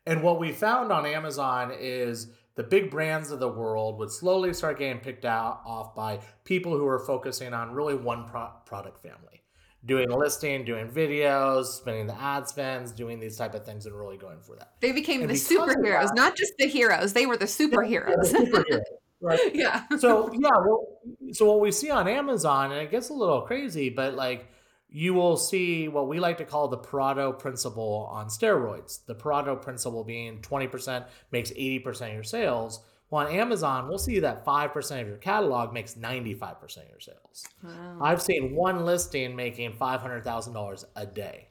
And 0.06 0.22
what 0.22 0.38
we 0.38 0.52
found 0.52 0.92
on 0.92 1.06
Amazon 1.06 1.72
is 1.76 2.28
the 2.54 2.62
big 2.62 2.88
brands 2.88 3.32
of 3.32 3.40
the 3.40 3.48
world 3.48 3.98
would 3.98 4.12
slowly 4.12 4.54
start 4.54 4.78
getting 4.78 5.00
picked 5.00 5.24
out 5.24 5.60
off 5.66 5.92
by 5.96 6.20
people 6.44 6.76
who 6.76 6.86
are 6.86 7.00
focusing 7.00 7.52
on 7.52 7.72
really 7.72 7.96
one 7.96 8.28
pro- 8.28 8.52
product 8.66 9.02
family 9.02 9.42
doing 9.86 10.10
listing, 10.10 10.62
doing 10.64 10.86
videos, 10.88 11.64
spending 11.64 12.06
the 12.06 12.20
ad 12.20 12.46
spends, 12.46 12.92
doing 12.92 13.18
these 13.18 13.36
type 13.36 13.54
of 13.54 13.64
things, 13.64 13.86
and 13.86 13.98
really 13.98 14.18
going 14.18 14.38
for 14.40 14.54
that. 14.54 14.72
They 14.80 14.92
became 14.92 15.22
And 15.22 15.30
the 15.30 15.34
superheroes, 15.34 16.08
that- 16.08 16.16
not 16.16 16.36
just 16.36 16.52
the 16.58 16.66
heroes. 16.66 17.12
They 17.14 17.26
were 17.26 17.36
the 17.38 17.46
superheroes. 17.46 18.14
The 18.30 18.38
superhero, 18.38 18.80
right? 19.20 19.38
yeah. 19.54 19.84
So 19.98 20.32
yeah, 20.32 20.50
well, 20.50 20.98
so 21.32 21.46
what 21.46 21.60
we 21.60 21.72
see 21.72 21.90
on 21.90 22.08
Amazon, 22.08 22.72
and 22.72 22.80
it 22.80 22.90
gets 22.90 23.10
a 23.10 23.14
little 23.14 23.42
crazy, 23.42 23.90
but 23.90 24.14
like 24.14 24.46
you 24.92 25.14
will 25.14 25.36
see 25.36 25.88
what 25.88 26.08
we 26.08 26.18
like 26.18 26.38
to 26.38 26.44
call 26.44 26.68
the 26.68 26.78
Pareto 26.78 27.38
principle 27.38 28.08
on 28.10 28.26
steroids. 28.26 29.04
The 29.06 29.14
Pareto 29.14 29.60
principle 29.60 30.02
being 30.02 30.40
20% 30.40 31.06
makes 31.30 31.50
80% 31.52 32.08
of 32.08 32.14
your 32.14 32.22
sales. 32.24 32.80
Well, 33.08 33.26
on 33.26 33.32
Amazon, 33.32 33.88
we'll 33.88 33.98
see 33.98 34.20
that 34.20 34.44
5% 34.44 35.00
of 35.00 35.06
your 35.06 35.16
catalog 35.16 35.72
makes 35.72 35.94
95% 35.94 36.62
of 36.62 36.88
your 36.88 37.00
sales. 37.00 37.44
Wow. 37.62 37.98
I've 38.00 38.22
seen 38.22 38.54
one 38.54 38.84
listing 38.84 39.34
making 39.36 39.72
$500,000 39.72 40.84
a 40.96 41.06
day. 41.06 41.48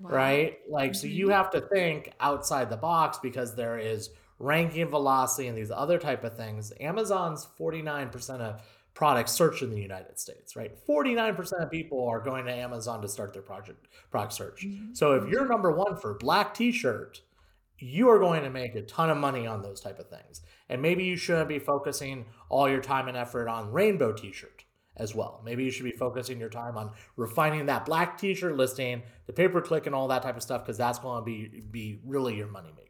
Wow. 0.00 0.10
right? 0.10 0.58
Like, 0.68 0.94
so 0.94 1.06
you 1.06 1.26
mm-hmm. 1.26 1.34
have 1.34 1.50
to 1.50 1.60
think 1.60 2.12
outside 2.20 2.70
the 2.70 2.76
box 2.76 3.18
because 3.18 3.54
there 3.54 3.78
is 3.78 4.10
ranking 4.40 4.88
velocity 4.88 5.46
and 5.46 5.56
these 5.56 5.70
other 5.70 5.98
type 5.98 6.24
of 6.24 6.36
things. 6.36 6.72
Amazon's 6.80 7.46
49% 7.58 8.40
of 8.40 8.62
products 8.94 9.32
searched 9.32 9.62
in 9.62 9.70
the 9.70 9.80
United 9.80 10.18
States, 10.18 10.56
right? 10.56 10.72
49% 10.88 11.62
of 11.62 11.70
people 11.70 12.08
are 12.08 12.20
going 12.20 12.46
to 12.46 12.52
Amazon 12.52 13.02
to 13.02 13.08
start 13.08 13.32
their 13.32 13.42
project 13.42 13.86
product 14.10 14.32
search. 14.32 14.66
Mm-hmm. 14.66 14.94
So 14.94 15.12
if 15.12 15.28
you're 15.28 15.46
number 15.46 15.70
one 15.70 15.96
for 15.96 16.14
black 16.14 16.54
t-shirt, 16.54 17.20
you 17.78 18.08
are 18.08 18.18
going 18.18 18.42
to 18.42 18.50
make 18.50 18.74
a 18.74 18.82
ton 18.82 19.10
of 19.10 19.16
money 19.16 19.46
on 19.46 19.62
those 19.62 19.80
type 19.80 19.98
of 19.98 20.08
things. 20.08 20.40
And 20.68 20.82
maybe 20.82 21.04
you 21.04 21.16
shouldn't 21.16 21.48
be 21.48 21.58
focusing 21.58 22.26
all 22.48 22.68
your 22.68 22.80
time 22.80 23.08
and 23.08 23.16
effort 23.16 23.48
on 23.48 23.72
rainbow 23.72 24.12
t-shirt 24.12 24.64
as 24.96 25.14
well. 25.14 25.40
Maybe 25.44 25.64
you 25.64 25.70
should 25.70 25.84
be 25.84 25.92
focusing 25.92 26.40
your 26.40 26.50
time 26.50 26.76
on 26.76 26.92
refining 27.16 27.66
that 27.66 27.86
black 27.86 28.18
t-shirt 28.18 28.56
listing, 28.56 29.02
the 29.26 29.32
pay-per-click 29.32 29.86
and 29.86 29.94
all 29.94 30.08
that 30.08 30.22
type 30.22 30.36
of 30.36 30.42
stuff 30.42 30.64
because 30.64 30.76
that's 30.78 30.98
going 30.98 31.20
to 31.20 31.24
be 31.24 31.62
be 31.70 32.00
really 32.04 32.36
your 32.36 32.48
moneymaker. 32.48 32.89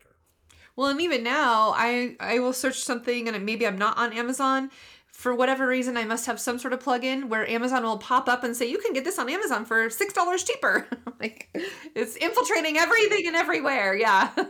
Well, 0.76 0.88
and 0.88 1.00
even 1.00 1.22
now, 1.22 1.74
I 1.76 2.16
I 2.20 2.38
will 2.38 2.52
search 2.52 2.78
something, 2.78 3.28
and 3.28 3.44
maybe 3.44 3.66
I'm 3.66 3.78
not 3.78 3.98
on 3.98 4.12
Amazon. 4.12 4.70
For 5.08 5.34
whatever 5.34 5.66
reason, 5.66 5.98
I 5.98 6.04
must 6.04 6.24
have 6.26 6.40
some 6.40 6.58
sort 6.58 6.72
of 6.72 6.82
plugin 6.82 7.28
where 7.28 7.46
Amazon 7.48 7.82
will 7.82 7.98
pop 7.98 8.28
up 8.28 8.42
and 8.44 8.56
say, 8.56 8.66
"You 8.70 8.78
can 8.78 8.92
get 8.92 9.04
this 9.04 9.18
on 9.18 9.28
Amazon 9.28 9.64
for 9.64 9.90
six 9.90 10.12
dollars 10.14 10.44
cheaper." 10.44 10.88
like 11.20 11.48
it's 11.94 12.16
infiltrating 12.16 12.78
everything 12.78 13.26
and 13.26 13.36
everywhere. 13.36 13.94
Yeah. 13.94 14.30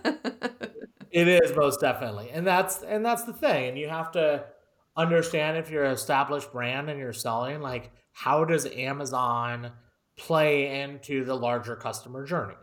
It 1.11 1.27
is 1.27 1.55
most 1.57 1.81
definitely. 1.81 2.31
And 2.31 2.47
that's 2.47 2.83
and 2.83 3.05
that's 3.05 3.25
the 3.25 3.33
thing. 3.33 3.69
And 3.71 3.79
you 3.79 3.89
have 3.89 4.13
to 4.13 4.45
understand 4.97 5.57
if 5.57 5.71
you're 5.71 5.85
an 5.85 5.93
established 5.93 6.53
brand 6.53 6.89
and 6.89 6.99
you're 6.99 7.13
selling, 7.13 7.61
like 7.61 7.91
how 8.13 8.45
does 8.45 8.67
Amazon 8.67 9.73
play 10.17 10.83
into 10.83 11.25
the 11.25 11.35
larger 11.35 11.77
customer 11.77 12.25
journey? 12.25 12.55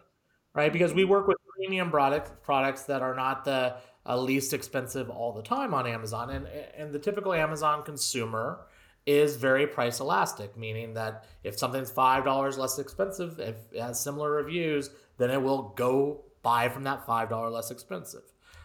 Right? 0.57 0.73
Because 0.73 0.91
we 0.91 1.05
work 1.05 1.27
with 1.27 1.37
premium 1.55 1.91
products 1.91 2.31
products 2.41 2.83
that 2.83 3.03
are 3.03 3.15
not 3.15 3.45
the 3.45 3.75
uh, 4.07 4.17
least 4.17 4.53
expensive 4.53 5.07
all 5.09 5.31
the 5.31 5.43
time 5.43 5.73
on 5.75 5.85
Amazon. 5.85 6.31
And 6.31 6.47
and 6.75 6.91
the 6.91 6.99
typical 6.99 7.31
Amazon 7.31 7.83
consumer 7.83 8.65
is 9.05 9.35
very 9.37 9.67
price 9.67 9.99
elastic, 9.99 10.57
meaning 10.57 10.95
that 10.95 11.25
if 11.43 11.59
something's 11.59 11.91
five 11.91 12.25
dollars 12.25 12.57
less 12.57 12.79
expensive, 12.79 13.39
if 13.39 13.55
it 13.71 13.79
has 13.79 13.99
similar 13.99 14.31
reviews, 14.31 14.89
then 15.17 15.29
it 15.29 15.41
will 15.41 15.73
go 15.77 16.25
buy 16.41 16.69
from 16.69 16.83
that 16.83 17.05
five 17.05 17.29
dollar 17.29 17.49
less 17.49 17.69
expensive. 17.69 18.23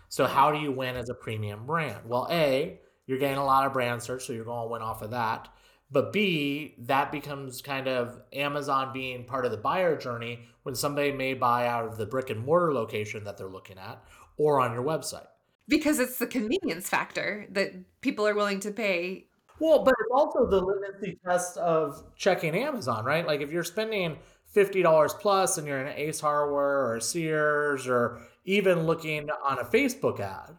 So 0.09 0.27
how 0.27 0.51
do 0.51 0.59
you 0.59 0.73
win 0.73 0.97
as 0.97 1.11
a 1.11 1.15
premium 1.15 1.67
brand? 1.67 2.07
Well, 2.07 2.27
A, 2.31 2.81
you're 3.07 3.19
getting 3.19 3.39
a 3.39 3.45
lot 3.45 3.67
of 3.67 3.73
brand 3.73 4.03
search, 4.03 4.25
so 4.25 4.33
you're 4.33 4.45
going 4.45 4.67
to 4.67 4.73
win 4.73 4.83
off 4.83 5.03
of 5.03 5.11
that. 5.11 5.49
But 5.93 6.13
B, 6.13 6.75
that 6.79 7.13
becomes 7.13 7.61
kind 7.61 7.87
of 7.87 8.19
Amazon 8.33 8.93
being 8.95 9.25
part 9.25 9.45
of 9.45 9.51
the 9.51 9.59
buyer 9.59 9.95
journey 9.95 10.41
when 10.63 10.75
somebody 10.75 11.13
may 11.13 11.35
buy 11.35 11.67
out 11.67 11.85
of 11.85 11.99
the 11.99 12.07
brick 12.07 12.31
and 12.31 12.45
mortar 12.45 12.73
location 12.73 13.25
that 13.25 13.37
they're 13.37 13.47
looking 13.47 13.79
at 13.79 14.03
or 14.39 14.59
on 14.59 14.73
your 14.73 14.83
website. 14.83 15.27
Because 15.69 15.99
it's 15.99 16.19
the 16.19 16.27
convenience 16.27 16.89
factor 16.89 17.47
that 17.51 18.01
people 18.01 18.27
are 18.27 18.35
willing 18.35 18.61
to 18.61 18.71
pay. 18.71 19.27
Well, 19.61 19.85
but 19.85 19.95
it's 20.01 20.11
also 20.13 20.49
the 20.49 20.61
litmus 20.61 21.17
test 21.25 21.57
of 21.59 22.03
checking 22.17 22.55
Amazon, 22.55 23.05
right? 23.05 23.27
Like 23.27 23.43
if 23.43 23.53
you're 23.53 23.63
spending 23.63 24.17
$50 24.57 25.21
plus 25.21 25.59
and 25.59 25.67
you're 25.67 25.85
in 25.85 25.97
Ace 25.97 26.21
Hardware 26.21 26.91
or 26.91 27.01
Sears 27.01 27.87
or 27.87 28.21
even 28.45 28.87
looking 28.87 29.29
on 29.47 29.59
a 29.59 29.65
Facebook 29.65 30.21
ad, 30.21 30.57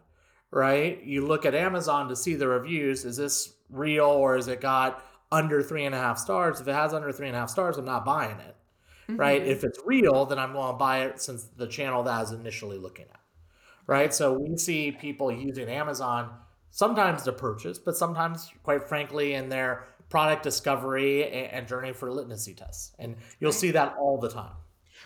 right? 0.50 1.02
You 1.02 1.26
look 1.26 1.44
at 1.44 1.54
Amazon 1.54 2.08
to 2.08 2.16
see 2.16 2.34
the 2.34 2.48
reviews. 2.48 3.04
Is 3.04 3.16
this 3.16 3.54
real 3.68 4.06
or 4.06 4.36
is 4.36 4.48
it 4.48 4.60
got 4.60 5.02
under 5.34 5.62
three 5.62 5.84
and 5.84 5.94
a 5.94 5.98
half 5.98 6.18
stars? 6.18 6.60
If 6.60 6.68
it 6.68 6.72
has 6.72 6.94
under 6.94 7.10
three 7.12 7.26
and 7.26 7.36
a 7.36 7.40
half 7.40 7.50
stars, 7.50 7.76
I'm 7.76 7.84
not 7.84 8.04
buying 8.04 8.38
it, 8.38 8.56
mm-hmm. 9.08 9.16
right? 9.16 9.42
If 9.42 9.64
it's 9.64 9.78
real, 9.84 10.24
then 10.26 10.38
I'm 10.38 10.52
going 10.52 10.72
to 10.72 10.78
buy 10.78 11.04
it 11.04 11.20
since 11.20 11.44
the 11.56 11.66
channel 11.66 12.02
that 12.04 12.12
I 12.14 12.20
was 12.20 12.32
initially 12.32 12.78
looking 12.78 13.06
at, 13.12 13.20
right? 13.86 14.14
So 14.14 14.32
we 14.32 14.56
see 14.56 14.92
people 14.92 15.32
using 15.32 15.68
Amazon 15.68 16.30
sometimes 16.70 17.22
to 17.24 17.32
purchase, 17.32 17.78
but 17.78 17.96
sometimes, 17.96 18.50
quite 18.62 18.88
frankly, 18.88 19.34
in 19.34 19.48
their 19.48 19.84
product 20.08 20.42
discovery 20.42 21.26
and 21.48 21.66
journey 21.66 21.92
for 21.92 22.12
litmus 22.12 22.48
tests. 22.56 22.92
And 22.98 23.16
you'll 23.40 23.52
see 23.52 23.72
that 23.72 23.96
all 23.98 24.18
the 24.18 24.28
time. 24.28 24.52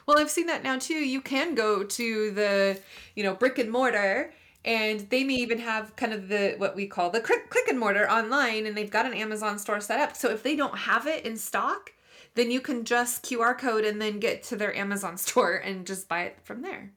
Well, 0.06 0.18
I've 0.18 0.30
seen 0.30 0.46
that 0.46 0.62
now 0.62 0.78
too. 0.78 0.94
You 0.94 1.20
can 1.20 1.54
go 1.54 1.84
to 1.84 2.30
the, 2.30 2.80
you 3.14 3.22
know, 3.22 3.34
brick 3.34 3.58
and 3.58 3.70
mortar 3.70 4.32
and 4.68 5.08
they 5.08 5.24
may 5.24 5.36
even 5.36 5.58
have 5.60 5.96
kind 5.96 6.12
of 6.12 6.28
the 6.28 6.54
what 6.58 6.76
we 6.76 6.86
call 6.86 7.08
the 7.08 7.22
click, 7.22 7.48
click 7.48 7.66
and 7.68 7.80
mortar 7.80 8.08
online 8.08 8.66
and 8.66 8.76
they've 8.76 8.90
got 8.90 9.06
an 9.06 9.14
Amazon 9.14 9.58
store 9.58 9.80
set 9.80 9.98
up. 9.98 10.14
So 10.14 10.28
if 10.28 10.42
they 10.42 10.54
don't 10.54 10.76
have 10.76 11.06
it 11.06 11.24
in 11.24 11.38
stock, 11.38 11.92
then 12.34 12.50
you 12.50 12.60
can 12.60 12.84
just 12.84 13.24
QR 13.24 13.56
code 13.56 13.86
and 13.86 14.00
then 14.00 14.20
get 14.20 14.42
to 14.44 14.56
their 14.56 14.76
Amazon 14.76 15.16
store 15.16 15.54
and 15.54 15.86
just 15.86 16.06
buy 16.06 16.24
it 16.24 16.40
from 16.44 16.60
there. 16.60 16.92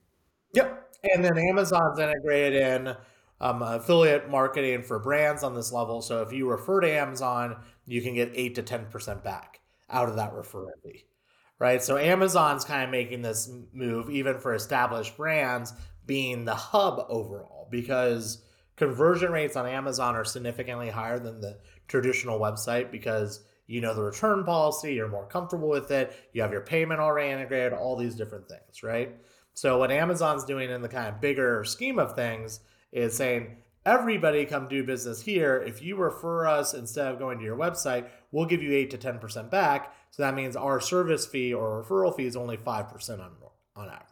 Yep. 0.54 0.90
And 1.14 1.24
then 1.24 1.38
Amazon's 1.38 1.98
integrated 1.98 2.62
in 2.62 2.96
um, 3.40 3.62
affiliate 3.62 4.30
marketing 4.30 4.84
for 4.84 5.00
brands 5.00 5.42
on 5.42 5.56
this 5.56 5.72
level. 5.72 6.02
So 6.02 6.22
if 6.24 6.34
you 6.34 6.50
refer 6.50 6.82
to 6.82 6.92
Amazon, 6.92 7.56
you 7.86 8.02
can 8.02 8.14
get 8.14 8.34
8 8.36 8.56
to 8.56 8.64
10% 8.64 9.24
back 9.24 9.62
out 9.90 10.10
of 10.10 10.18
that 10.18 10.34
referral 10.34 10.72
fee. 10.84 11.06
Right? 11.58 11.82
So 11.82 11.98
Amazon's 11.98 12.66
kind 12.66 12.84
of 12.84 12.90
making 12.90 13.22
this 13.22 13.50
move 13.72 14.10
even 14.10 14.40
for 14.40 14.54
established 14.54 15.16
brands 15.16 15.74
being 16.06 16.46
the 16.46 16.56
hub 16.56 17.06
overall 17.08 17.51
because 17.72 18.44
conversion 18.76 19.32
rates 19.32 19.56
on 19.56 19.68
Amazon 19.68 20.16
are 20.16 20.26
significantly 20.26 20.90
higher 20.90 21.20
than 21.20 21.42
the 21.42 21.58
traditional 21.88 22.40
website 22.40 22.92
because 22.92 23.42
you 23.68 23.80
know 23.80 23.96
the 23.96 24.04
return 24.04 24.44
policy, 24.44 24.94
you're 24.94 25.08
more 25.08 25.26
comfortable 25.28 25.70
with 25.70 25.92
it, 25.92 26.14
you 26.34 26.42
have 26.42 26.52
your 26.52 26.62
payment 26.62 27.00
already 27.00 27.32
integrated, 27.32 27.74
all 27.74 27.96
these 27.96 28.16
different 28.16 28.48
things, 28.48 28.84
right? 28.84 29.16
So 29.54 29.78
what 29.78 29.92
Amazon's 29.92 30.46
doing 30.46 30.70
in 30.70 30.82
the 30.82 30.90
kind 30.90 31.08
of 31.08 31.22
bigger 31.22 31.64
scheme 31.64 32.00
of 32.00 32.16
things 32.16 32.60
is 32.92 33.16
saying 33.16 33.58
everybody 33.86 34.46
come 34.46 34.68
do 34.68 34.84
business 34.84 35.22
here. 35.22 35.62
If 35.66 35.82
you 35.82 35.96
refer 35.96 36.48
us 36.48 36.74
instead 36.74 37.08
of 37.08 37.20
going 37.20 37.40
to 37.40 37.44
your 37.44 37.58
website, 37.58 38.08
we'll 38.32 38.46
give 38.46 38.62
you 38.62 38.74
8 38.74 38.92
to 38.92 38.98
10% 38.98 39.50
back. 39.50 39.94
So 40.12 40.24
that 40.24 40.36
means 40.36 40.56
our 40.56 40.80
service 40.80 41.26
fee 41.26 41.54
or 41.54 41.84
referral 41.84 42.16
fee 42.16 42.26
is 42.26 42.36
only 42.36 42.58
5% 42.58 43.10
on, 43.20 43.32
on 43.76 43.88
average. 43.88 44.11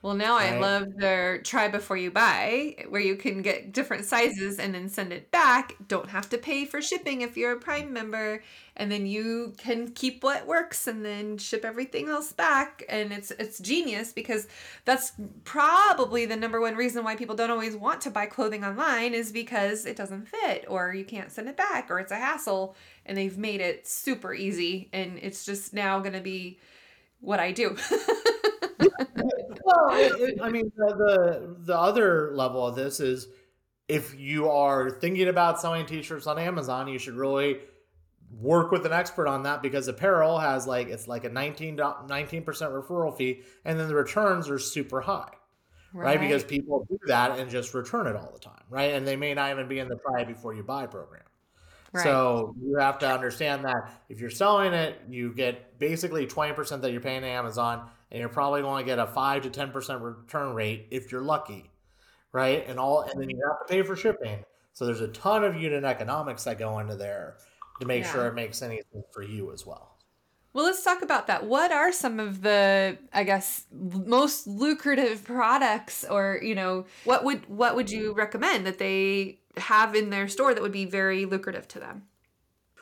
Well, 0.00 0.14
now 0.14 0.36
right? 0.36 0.52
I 0.54 0.60
love 0.60 0.96
their 0.96 1.42
try 1.42 1.66
before 1.66 1.96
you 1.96 2.12
buy, 2.12 2.76
where 2.88 3.00
you 3.00 3.16
can 3.16 3.42
get 3.42 3.72
different 3.72 4.04
sizes 4.04 4.60
and 4.60 4.72
then 4.72 4.88
send 4.88 5.12
it 5.12 5.32
back. 5.32 5.74
Don't 5.88 6.08
have 6.10 6.28
to 6.30 6.38
pay 6.38 6.66
for 6.66 6.80
shipping 6.80 7.22
if 7.22 7.36
you're 7.36 7.50
a 7.52 7.58
Prime 7.58 7.92
member, 7.92 8.40
and 8.76 8.92
then 8.92 9.06
you 9.08 9.54
can 9.58 9.88
keep 9.90 10.22
what 10.22 10.46
works 10.46 10.86
and 10.86 11.04
then 11.04 11.36
ship 11.36 11.64
everything 11.64 12.08
else 12.08 12.32
back. 12.32 12.84
And 12.88 13.12
it's 13.12 13.32
it's 13.32 13.58
genius 13.58 14.12
because 14.12 14.46
that's 14.84 15.12
probably 15.42 16.26
the 16.26 16.36
number 16.36 16.60
one 16.60 16.76
reason 16.76 17.02
why 17.02 17.16
people 17.16 17.34
don't 17.34 17.50
always 17.50 17.74
want 17.76 18.00
to 18.02 18.10
buy 18.10 18.26
clothing 18.26 18.64
online 18.64 19.14
is 19.14 19.32
because 19.32 19.84
it 19.84 19.96
doesn't 19.96 20.28
fit 20.28 20.64
or 20.68 20.94
you 20.94 21.04
can't 21.04 21.32
send 21.32 21.48
it 21.48 21.56
back 21.56 21.90
or 21.90 21.98
it's 21.98 22.12
a 22.12 22.16
hassle. 22.16 22.76
And 23.04 23.18
they've 23.18 23.36
made 23.36 23.60
it 23.60 23.88
super 23.88 24.32
easy, 24.32 24.90
and 24.92 25.18
it's 25.20 25.44
just 25.44 25.74
now 25.74 25.98
going 25.98 26.12
to 26.12 26.20
be 26.20 26.58
what 27.20 27.40
I 27.40 27.52
do. 27.52 27.76
well, 29.68 29.96
it, 29.96 30.12
it, 30.20 30.42
I 30.42 30.50
mean, 30.50 30.72
the, 30.76 30.94
the 30.94 31.56
the 31.66 31.78
other 31.78 32.32
level 32.34 32.66
of 32.66 32.74
this 32.74 33.00
is 33.00 33.28
if 33.88 34.18
you 34.18 34.48
are 34.50 34.90
thinking 34.90 35.28
about 35.28 35.60
selling 35.60 35.86
t-shirts 35.86 36.26
on 36.26 36.38
Amazon, 36.38 36.88
you 36.88 36.98
should 36.98 37.14
really 37.14 37.58
work 38.30 38.70
with 38.70 38.84
an 38.84 38.92
expert 38.92 39.26
on 39.26 39.44
that 39.44 39.62
because 39.62 39.88
apparel 39.88 40.38
has 40.38 40.66
like 40.66 40.88
it's 40.88 41.08
like 41.08 41.24
a 41.24 41.30
19 41.30 41.76
percent 41.76 42.72
referral 42.72 43.16
fee, 43.16 43.42
and 43.64 43.78
then 43.78 43.88
the 43.88 43.94
returns 43.94 44.48
are 44.48 44.58
super 44.58 45.00
high. 45.00 45.30
Right. 45.92 46.04
right. 46.04 46.20
Because 46.20 46.44
people 46.44 46.86
do 46.88 46.98
that 47.06 47.38
and 47.38 47.50
just 47.50 47.72
return 47.72 48.06
it 48.06 48.16
all 48.16 48.30
the 48.32 48.38
time. 48.38 48.62
Right. 48.68 48.92
And 48.92 49.06
they 49.06 49.16
may 49.16 49.32
not 49.32 49.50
even 49.50 49.68
be 49.68 49.78
in 49.78 49.88
the 49.88 49.96
try 49.96 50.24
before 50.24 50.54
you 50.54 50.62
buy 50.62 50.86
program. 50.86 51.22
Right. 51.92 52.04
So 52.04 52.54
you 52.62 52.76
have 52.76 52.98
to 52.98 53.10
understand 53.10 53.64
that 53.64 53.90
if 54.10 54.20
you're 54.20 54.28
selling 54.28 54.74
it, 54.74 55.00
you 55.08 55.32
get 55.32 55.78
basically 55.78 56.26
20% 56.26 56.82
that 56.82 56.92
you're 56.92 57.00
paying 57.00 57.22
to 57.22 57.28
Amazon, 57.28 57.88
and 58.10 58.20
you're 58.20 58.28
probably 58.28 58.62
going 58.62 58.84
to 58.84 58.86
get 58.86 58.98
a 58.98 59.06
5 59.06 59.42
to 59.42 59.50
10% 59.50 60.02
return 60.02 60.54
rate 60.54 60.88
if 60.90 61.12
you're 61.12 61.22
lucky. 61.22 61.70
Right. 62.32 62.66
And 62.68 62.78
all, 62.78 63.02
and 63.02 63.20
then 63.20 63.30
you 63.30 63.40
have 63.46 63.66
to 63.66 63.72
pay 63.72 63.82
for 63.82 63.96
shipping. 63.96 64.44
So 64.72 64.86
there's 64.86 65.00
a 65.00 65.08
ton 65.08 65.44
of 65.44 65.56
unit 65.56 65.84
economics 65.84 66.44
that 66.44 66.58
go 66.58 66.78
into 66.78 66.94
there 66.94 67.36
to 67.80 67.86
make 67.86 68.04
yeah. 68.04 68.12
sure 68.12 68.26
it 68.26 68.34
makes 68.34 68.62
anything 68.62 69.02
for 69.12 69.22
you 69.22 69.52
as 69.52 69.66
well. 69.66 69.96
Well, 70.52 70.64
let's 70.64 70.82
talk 70.82 71.02
about 71.02 71.28
that. 71.28 71.44
What 71.44 71.70
are 71.70 71.92
some 71.92 72.18
of 72.18 72.42
the, 72.42 72.98
I 73.12 73.22
guess, 73.22 73.66
most 73.70 74.46
lucrative 74.46 75.22
products, 75.22 76.04
or 76.04 76.40
you 76.42 76.54
know, 76.54 76.86
what 77.04 77.22
would 77.22 77.48
what 77.48 77.76
would 77.76 77.90
you 77.90 78.12
recommend 78.12 78.66
that 78.66 78.78
they 78.78 79.38
have 79.56 79.94
in 79.94 80.10
their 80.10 80.26
store 80.26 80.54
that 80.54 80.62
would 80.62 80.72
be 80.72 80.84
very 80.84 81.26
lucrative 81.26 81.68
to 81.68 81.78
them? 81.78 82.07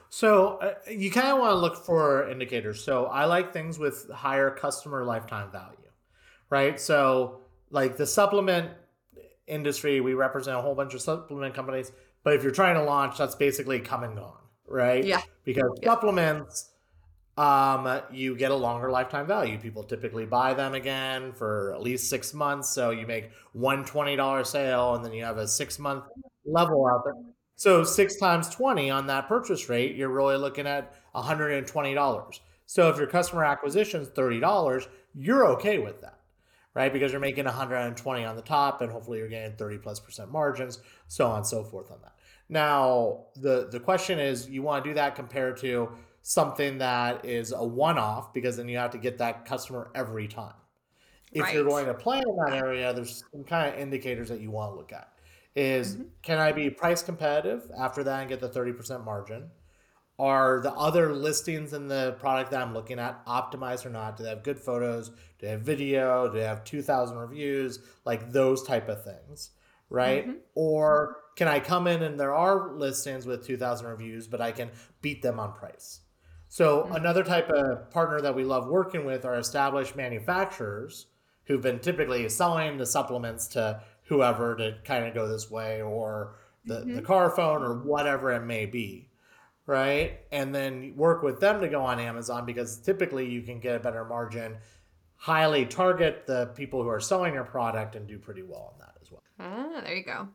So 0.09 0.57
uh, 0.59 0.75
you 0.91 1.11
kind 1.11 1.29
of 1.29 1.39
want 1.39 1.53
to 1.53 1.57
look 1.57 1.85
for 1.85 2.29
indicators. 2.29 2.83
So 2.85 3.07
I 3.07 3.25
like 3.25 3.53
things 3.53 3.79
with 3.79 4.11
higher 4.11 4.51
customer 4.51 5.05
lifetime 5.05 5.51
value, 5.51 5.77
right? 6.51 6.81
So 6.81 7.41
like 7.71 7.97
the 7.97 8.07
supplement 8.07 8.71
industry, 9.47 10.01
we 10.01 10.15
represent 10.15 10.57
a 10.57 10.61
whole 10.61 10.75
bunch 10.75 10.95
of 10.95 11.01
supplement 11.01 11.55
companies. 11.55 11.93
But 12.23 12.35
if 12.35 12.43
you're 12.43 12.53
trying 12.53 12.75
to 12.75 12.83
launch, 12.83 13.19
that's 13.19 13.35
basically 13.35 13.81
come 13.81 14.03
and 14.03 14.17
gone, 14.17 14.39
right? 14.67 15.05
Yeah. 15.05 15.21
Because 15.45 15.79
yeah. 15.83 15.91
supplements, 15.91 16.71
um, 17.37 18.01
you 18.11 18.35
get 18.37 18.51
a 18.51 18.55
longer 18.55 18.91
lifetime 18.91 19.27
value. 19.27 19.59
People 19.59 19.85
typically 19.85 20.25
buy 20.25 20.55
them 20.55 20.75
again 20.75 21.33
for 21.33 21.73
at 21.75 21.83
least 21.83 22.09
six 22.09 22.33
months. 22.33 22.71
So 22.71 22.91
you 22.91 23.07
make 23.07 23.31
one 23.53 23.85
$20 23.85 24.47
sale 24.47 24.95
and 24.95 25.05
then 25.05 25.13
you 25.13 25.25
have 25.25 25.37
a 25.37 25.47
six 25.47 25.79
month 25.79 26.05
level 26.45 26.87
out 26.87 27.05
there. 27.05 27.15
So 27.57 27.85
six 27.85 28.17
times 28.17 28.51
20 28.51 28.91
on 28.91 29.07
that 29.07 29.29
purchase 29.29 29.71
rate, 29.71 29.97
you're 29.97 30.11
really 30.11 30.37
looking 30.37 30.67
at 30.67 30.95
$120. 31.15 32.41
So 32.67 32.91
if 32.91 32.99
your 32.99 33.07
customer 33.07 33.45
acquisition 33.45 34.03
is 34.03 34.09
$30, 34.11 34.87
you're 35.15 35.47
okay 35.53 35.79
with 35.79 36.03
that, 36.03 36.21
right? 36.75 36.93
Because 36.93 37.13
you're 37.13 37.21
making 37.21 37.47
120 37.47 38.25
on 38.25 38.37
the 38.37 38.43
top 38.43 38.83
and 38.83 38.93
hopefully 38.93 39.19
you're 39.19 39.29
getting 39.29 39.57
30 39.57 39.79
plus 39.79 39.99
percent 39.99 40.31
margins, 40.31 40.81
so 41.09 41.29
on 41.29 41.39
and 41.39 41.47
so 41.47 41.65
forth 41.65 41.91
on 41.91 41.99
that. 42.03 42.13
Now, 42.51 43.25
the, 43.37 43.69
the 43.73 43.81
question 43.81 44.19
is 44.19 44.49
you 44.51 44.63
want 44.63 44.85
to 44.85 44.91
do 44.91 44.95
that 44.95 45.15
compared 45.17 45.57
to 45.59 45.89
something 46.23 46.77
that 46.79 47.25
is 47.25 47.53
a 47.53 47.65
one 47.65 47.97
off 47.97 48.35
because 48.35 48.59
then 48.59 48.69
you 48.69 48.77
have 48.77 48.91
to 48.91 48.99
get 48.99 49.17
that 49.19 49.47
customer 49.47 49.91
every 49.95 50.29
time. 50.29 50.53
If 51.33 51.43
right. 51.43 51.55
you're 51.55 51.65
going 51.65 51.87
to 51.87 51.95
plan 51.95 52.23
in 52.29 52.37
that 52.37 52.53
area, 52.53 52.93
there's 52.93 53.25
some 53.33 53.45
kind 53.45 53.73
of 53.73 53.81
indicators 53.81 54.29
that 54.29 54.41
you 54.41 54.51
want 54.51 54.73
to 54.73 54.77
look 54.77 54.93
at 54.93 55.16
is 55.57 55.95
mm-hmm. 55.95 56.03
can 56.23 56.39
I 56.39 56.53
be 56.53 56.71
price 56.71 57.03
competitive 57.03 57.71
after 57.77 58.05
that 58.05 58.21
and 58.21 58.29
get 58.29 58.41
the 58.41 58.49
30% 58.49 59.05
margin? 59.05 59.51
Are 60.19 60.61
the 60.63 60.73
other 60.73 61.13
listings 61.13 61.73
in 61.73 61.89
the 61.89 62.17
product 62.19 62.51
that 62.53 62.63
I'm 62.63 62.73
looking 62.73 62.99
at 62.99 63.25
optimized 63.27 63.85
or 63.85 63.91
not? 63.91 64.17
Do 64.17 64.23
they 64.23 64.31
have 64.31 64.43
good 64.43 64.59
photos? 64.59 65.09
Do 65.09 65.15
they 65.41 65.49
have 65.49 65.63
video? 65.63 66.29
Do 66.29 66.39
they 66.39 66.45
have 66.45 66.65
2,000 66.65 67.19
reviews? 67.19 67.81
Like 68.05 68.33
those 68.33 68.63
type 68.63 68.89
of 68.89 69.05
things, 69.05 69.51
right? 69.91 70.27
Mm-hmm. 70.27 70.39
Or 70.55 71.17
can 71.37 71.49
I 71.49 71.61
come 71.61 71.87
in 71.87 72.03
and 72.03 72.19
there 72.19 72.35
are 72.35 72.73
listings 72.73 73.27
with 73.27 73.47
2,000 73.47 73.87
reviews, 73.87 74.27
but 74.27 74.41
I 74.41 74.53
can 74.53 74.71
beat 75.03 75.21
them 75.21 75.39
on 75.39 75.53
price? 75.53 76.01
So 76.49 76.83
mm-hmm. 76.83 76.95
another 76.95 77.23
type 77.23 77.51
of 77.51 77.91
partner 77.91 78.21
that 78.23 78.35
we 78.35 78.45
love 78.45 78.69
working 78.69 79.05
with 79.05 79.27
are 79.27 79.39
established 79.39 79.97
manufacturers 79.97 81.07
who've 81.45 81.63
been 81.63 81.79
typically 81.79 82.29
selling 82.29 82.79
the 82.79 82.87
supplements 82.87 83.47
to 83.49 83.83
whoever 84.07 84.57
to 84.57 84.77
kind 84.85 85.07
of 85.07 85.15
go 85.15 85.29
this 85.29 85.51
way 85.51 85.83
or 85.83 86.37
the, 86.65 86.81
mm-hmm. 86.81 86.97
the 86.97 87.03
car 87.03 87.31
phone 87.31 87.63
or 87.63 87.75
whatever 87.75 88.33
it 88.33 88.43
may 88.43 88.67
be 88.67 89.09
right 89.67 90.21
and 90.33 90.55
then 90.55 90.95
work 90.97 91.23
with 91.23 91.41
them 91.41 91.61
to 91.61 91.69
go 91.69 91.83
on 91.83 91.99
amazon 91.99 92.47
because 92.47 92.79
typically 92.79 93.29
you 93.29 93.43
can 93.43 93.61
get 93.61 93.77
a 93.77 93.81
better 93.81 94.05
margin 94.05 94.57
highly 95.17 95.65
target 95.65 96.25
the 96.27 96.47
people 96.55 96.83
who 96.83 96.89
are 96.89 97.01
selling 97.01 97.35
your 97.35 97.45
product 97.45 97.97
and 97.97 98.07
do 98.07 98.19
pretty 98.19 98.43
well 98.43 98.73
on 98.73 98.79
that 98.79 98.95
as 99.01 99.11
well 99.11 99.23
ah 99.41 99.81
there 99.83 99.95
you 99.95 100.05
go 100.05 100.29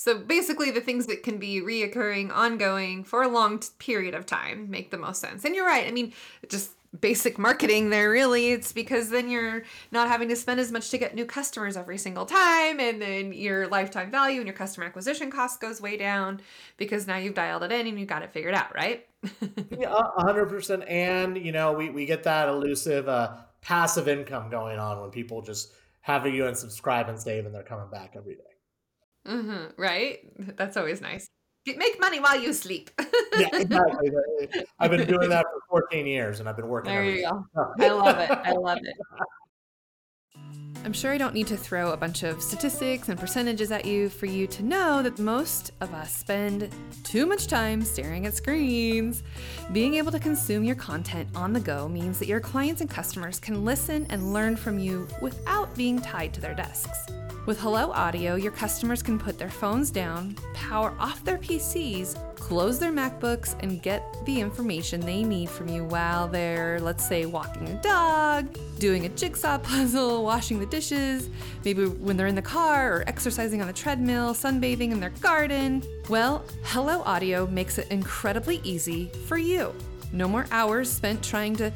So 0.00 0.18
basically, 0.18 0.70
the 0.70 0.80
things 0.80 1.04
that 1.08 1.22
can 1.22 1.36
be 1.36 1.60
reoccurring, 1.60 2.32
ongoing 2.32 3.04
for 3.04 3.22
a 3.22 3.28
long 3.28 3.58
t- 3.58 3.68
period 3.78 4.14
of 4.14 4.24
time 4.24 4.70
make 4.70 4.90
the 4.90 4.96
most 4.96 5.20
sense. 5.20 5.44
And 5.44 5.54
you're 5.54 5.66
right. 5.66 5.86
I 5.86 5.90
mean, 5.90 6.14
just 6.48 6.70
basic 6.98 7.38
marketing 7.38 7.90
there 7.90 8.10
really. 8.10 8.50
It's 8.50 8.72
because 8.72 9.10
then 9.10 9.30
you're 9.30 9.62
not 9.92 10.08
having 10.08 10.28
to 10.28 10.36
spend 10.36 10.58
as 10.58 10.72
much 10.72 10.90
to 10.90 10.98
get 10.98 11.14
new 11.14 11.24
customers 11.24 11.76
every 11.76 11.98
single 11.98 12.26
time 12.26 12.80
and 12.80 13.00
then 13.00 13.32
your 13.32 13.68
lifetime 13.68 14.10
value 14.10 14.38
and 14.38 14.46
your 14.46 14.56
customer 14.56 14.86
acquisition 14.86 15.30
cost 15.30 15.60
goes 15.60 15.80
way 15.80 15.96
down 15.96 16.40
because 16.76 17.06
now 17.06 17.16
you've 17.16 17.34
dialed 17.34 17.62
it 17.62 17.70
in 17.70 17.86
and 17.86 17.98
you 17.98 18.06
got 18.06 18.22
it 18.22 18.32
figured 18.32 18.54
out 18.54 18.74
right? 18.74 19.06
Yeah 19.78 20.02
100% 20.18 20.90
and 20.90 21.36
you 21.36 21.52
know 21.52 21.72
we, 21.72 21.90
we 21.90 22.06
get 22.06 22.24
that 22.24 22.48
elusive 22.48 23.08
uh, 23.08 23.36
passive 23.60 24.08
income 24.08 24.50
going 24.50 24.78
on 24.78 25.00
when 25.00 25.10
people 25.10 25.42
just 25.42 25.72
have 26.00 26.26
you 26.26 26.46
and 26.46 26.56
subscribe 26.56 27.08
and 27.08 27.20
save 27.20 27.46
and 27.46 27.54
they're 27.54 27.62
coming 27.62 27.88
back 27.90 28.14
every 28.16 28.34
day. 28.34 28.42
Mm-hmm, 29.26 29.80
right? 29.80 30.18
That's 30.56 30.76
always 30.76 31.00
nice. 31.00 31.28
Make 31.66 32.00
money 32.00 32.20
while 32.20 32.40
you 32.40 32.52
sleep. 32.54 32.90
yeah, 33.38 33.48
exactly. 33.52 34.10
I've 34.78 34.90
been 34.90 35.06
doing 35.06 35.28
that 35.28 35.44
for 35.44 35.59
14 35.70 36.06
years 36.06 36.40
and 36.40 36.48
I've 36.48 36.56
been 36.56 36.68
working. 36.68 36.92
There 36.92 37.04
you 37.04 37.22
go. 37.22 37.44
Oh. 37.56 37.72
I 37.78 37.88
love 37.88 38.18
it. 38.18 38.30
I 38.30 38.52
love 38.52 38.78
it. 38.82 38.96
I'm 40.82 40.94
sure 40.94 41.12
I 41.12 41.18
don't 41.18 41.34
need 41.34 41.46
to 41.48 41.58
throw 41.58 41.92
a 41.92 41.96
bunch 41.96 42.22
of 42.22 42.42
statistics 42.42 43.10
and 43.10 43.20
percentages 43.20 43.70
at 43.70 43.84
you 43.84 44.08
for 44.08 44.24
you 44.24 44.46
to 44.46 44.62
know 44.62 45.02
that 45.02 45.18
most 45.18 45.72
of 45.82 45.92
us 45.92 46.14
spend 46.14 46.70
too 47.04 47.26
much 47.26 47.48
time 47.48 47.82
staring 47.82 48.24
at 48.24 48.32
screens. 48.32 49.22
Being 49.72 49.94
able 49.94 50.10
to 50.10 50.18
consume 50.18 50.64
your 50.64 50.76
content 50.76 51.28
on 51.34 51.52
the 51.52 51.60
go 51.60 51.86
means 51.86 52.18
that 52.18 52.28
your 52.28 52.40
clients 52.40 52.80
and 52.80 52.88
customers 52.88 53.38
can 53.38 53.62
listen 53.62 54.06
and 54.08 54.32
learn 54.32 54.56
from 54.56 54.78
you 54.78 55.06
without 55.20 55.74
being 55.76 56.00
tied 56.00 56.32
to 56.32 56.40
their 56.40 56.54
desks. 56.54 57.06
With 57.50 57.58
Hello 57.58 57.90
Audio, 57.90 58.36
your 58.36 58.52
customers 58.52 59.02
can 59.02 59.18
put 59.18 59.36
their 59.36 59.50
phones 59.50 59.90
down, 59.90 60.36
power 60.54 60.94
off 61.00 61.24
their 61.24 61.36
PCs, 61.36 62.16
close 62.36 62.78
their 62.78 62.92
MacBooks, 62.92 63.60
and 63.60 63.82
get 63.82 64.04
the 64.24 64.40
information 64.40 65.00
they 65.00 65.24
need 65.24 65.50
from 65.50 65.66
you 65.68 65.82
while 65.82 66.28
they're, 66.28 66.78
let's 66.78 67.04
say, 67.04 67.26
walking 67.26 67.66
a 67.66 67.82
dog, 67.82 68.56
doing 68.78 69.04
a 69.04 69.08
jigsaw 69.08 69.58
puzzle, 69.64 70.22
washing 70.22 70.60
the 70.60 70.66
dishes, 70.66 71.28
maybe 71.64 71.86
when 71.86 72.16
they're 72.16 72.28
in 72.28 72.36
the 72.36 72.40
car 72.40 72.98
or 72.98 73.04
exercising 73.08 73.60
on 73.60 73.66
the 73.66 73.72
treadmill, 73.72 74.32
sunbathing 74.32 74.92
in 74.92 75.00
their 75.00 75.10
garden. 75.20 75.82
Well, 76.08 76.44
Hello 76.62 77.02
Audio 77.02 77.48
makes 77.48 77.78
it 77.78 77.88
incredibly 77.90 78.60
easy 78.62 79.10
for 79.26 79.38
you. 79.38 79.74
No 80.12 80.28
more 80.28 80.46
hours 80.50 80.90
spent 80.90 81.22
trying 81.22 81.56
to 81.56 81.70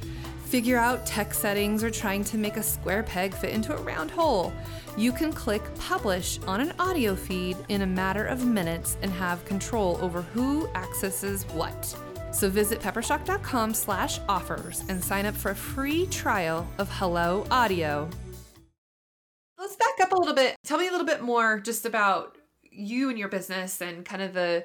figure 0.45 0.79
out 0.79 1.07
tech 1.07 1.35
settings 1.35 1.83
or 1.83 1.91
trying 1.91 2.25
to 2.25 2.39
make 2.39 2.57
a 2.57 2.63
square 2.63 3.03
peg 3.03 3.35
fit 3.35 3.51
into 3.51 3.77
a 3.77 3.81
round 3.83 4.11
hole 4.11 4.53
you 4.97 5.11
can 5.11 5.33
click 5.33 5.63
publish 5.77 6.39
on 6.47 6.61
an 6.61 6.73
audio 6.79 7.17
feed 7.17 7.57
in 7.69 7.83
a 7.83 7.87
matter 7.87 8.25
of 8.27 8.47
minutes 8.47 8.97
and 9.03 9.11
have 9.11 9.45
control 9.45 9.99
over 10.01 10.23
who 10.23 10.69
accesses 10.69 11.45
what. 11.47 11.97
So 12.33 12.49
visit 12.49 12.81
peppershock.com 12.81 13.75
slash 13.75 14.21
offers 14.29 14.85
and 14.89 15.03
sign 15.03 15.27
up 15.27 15.35
for 15.35 15.51
a 15.51 15.55
free 15.55 16.07
trial 16.07 16.69
of 16.79 16.89
Hello 16.91 17.45
Audio. 17.51 18.09
Let's 19.59 19.77
back 19.77 20.01
up 20.01 20.13
a 20.13 20.17
little 20.17 20.35
bit. 20.35 20.57
Tell 20.65 20.79
me 20.79 20.87
a 20.87 20.91
little 20.93 21.07
bit 21.07 21.23
more 21.23 21.59
just 21.59 21.87
about 21.87 22.39
you 22.63 23.09
and 23.09 23.19
your 23.19 23.29
business 23.29 23.81
and 23.81 24.05
kind 24.05 24.23
of 24.23 24.33
the 24.33 24.65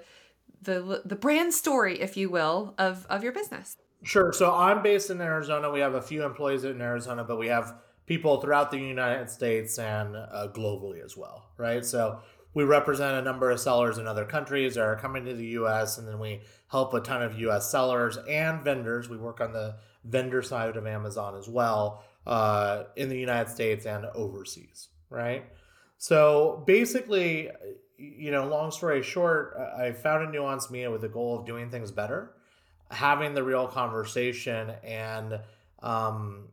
the 0.62 1.02
the 1.06 1.16
brand 1.16 1.54
story, 1.54 2.00
if 2.00 2.18
you 2.18 2.30
will, 2.30 2.76
of 2.78 3.06
of 3.10 3.24
your 3.24 3.32
business. 3.32 3.78
Sure. 4.04 4.32
So 4.32 4.54
I'm 4.54 4.82
based 4.82 5.10
in 5.10 5.20
Arizona. 5.20 5.70
We 5.70 5.82
have 5.82 5.96
a 5.96 6.02
few 6.02 6.24
employees 6.24 6.64
in 6.64 6.82
Arizona, 6.82 7.24
but 7.24 7.38
we 7.38 7.48
have 7.48 7.76
people 8.06 8.40
throughout 8.40 8.72
the 8.72 8.78
United 8.78 9.30
States 9.30 9.78
and 9.78 10.16
uh, 10.16 10.48
globally 10.54 11.04
as 11.04 11.18
well, 11.18 11.50
right? 11.58 11.86
So 11.86 12.22
we 12.54 12.64
represent 12.64 13.18
a 13.18 13.22
number 13.22 13.52
of 13.52 13.60
sellers 13.60 13.98
in 13.98 14.08
other 14.08 14.26
countries 14.26 14.76
that 14.76 14.82
are 14.82 14.96
coming 14.96 15.26
to 15.26 15.34
the 15.34 15.46
US, 15.60 15.98
and 15.98 16.08
then 16.08 16.18
we 16.18 16.42
help 16.70 16.94
a 16.94 17.02
ton 17.02 17.22
of 17.22 17.38
US 17.40 17.70
sellers 17.70 18.18
and 18.28 18.64
vendors. 18.64 19.10
We 19.10 19.18
work 19.18 19.42
on 19.42 19.54
the 19.54 19.76
vendor 20.06 20.42
side 20.42 20.76
of 20.76 20.88
Amazon 20.88 21.36
as 21.36 21.48
well 21.48 22.04
uh, 22.26 22.86
in 22.96 23.10
the 23.10 23.18
United 23.18 23.52
States 23.52 23.86
and 23.86 24.06
overseas, 24.06 24.88
right? 25.10 25.46
So 25.98 26.64
basically, 26.66 27.50
you 28.00 28.32
know, 28.32 28.48
long 28.48 28.72
story 28.72 29.04
short, 29.04 29.56
I 29.78 29.92
found 29.92 30.28
a 30.28 30.32
Nuance 30.32 30.72
Media 30.72 30.90
with 30.90 31.02
the 31.02 31.10
goal 31.10 31.38
of 31.38 31.46
doing 31.46 31.70
things 31.70 31.92
better, 31.92 32.32
having 32.90 33.34
the 33.34 33.44
real 33.44 33.68
conversation, 33.68 34.72
and 34.84 35.40
um, 35.84 36.48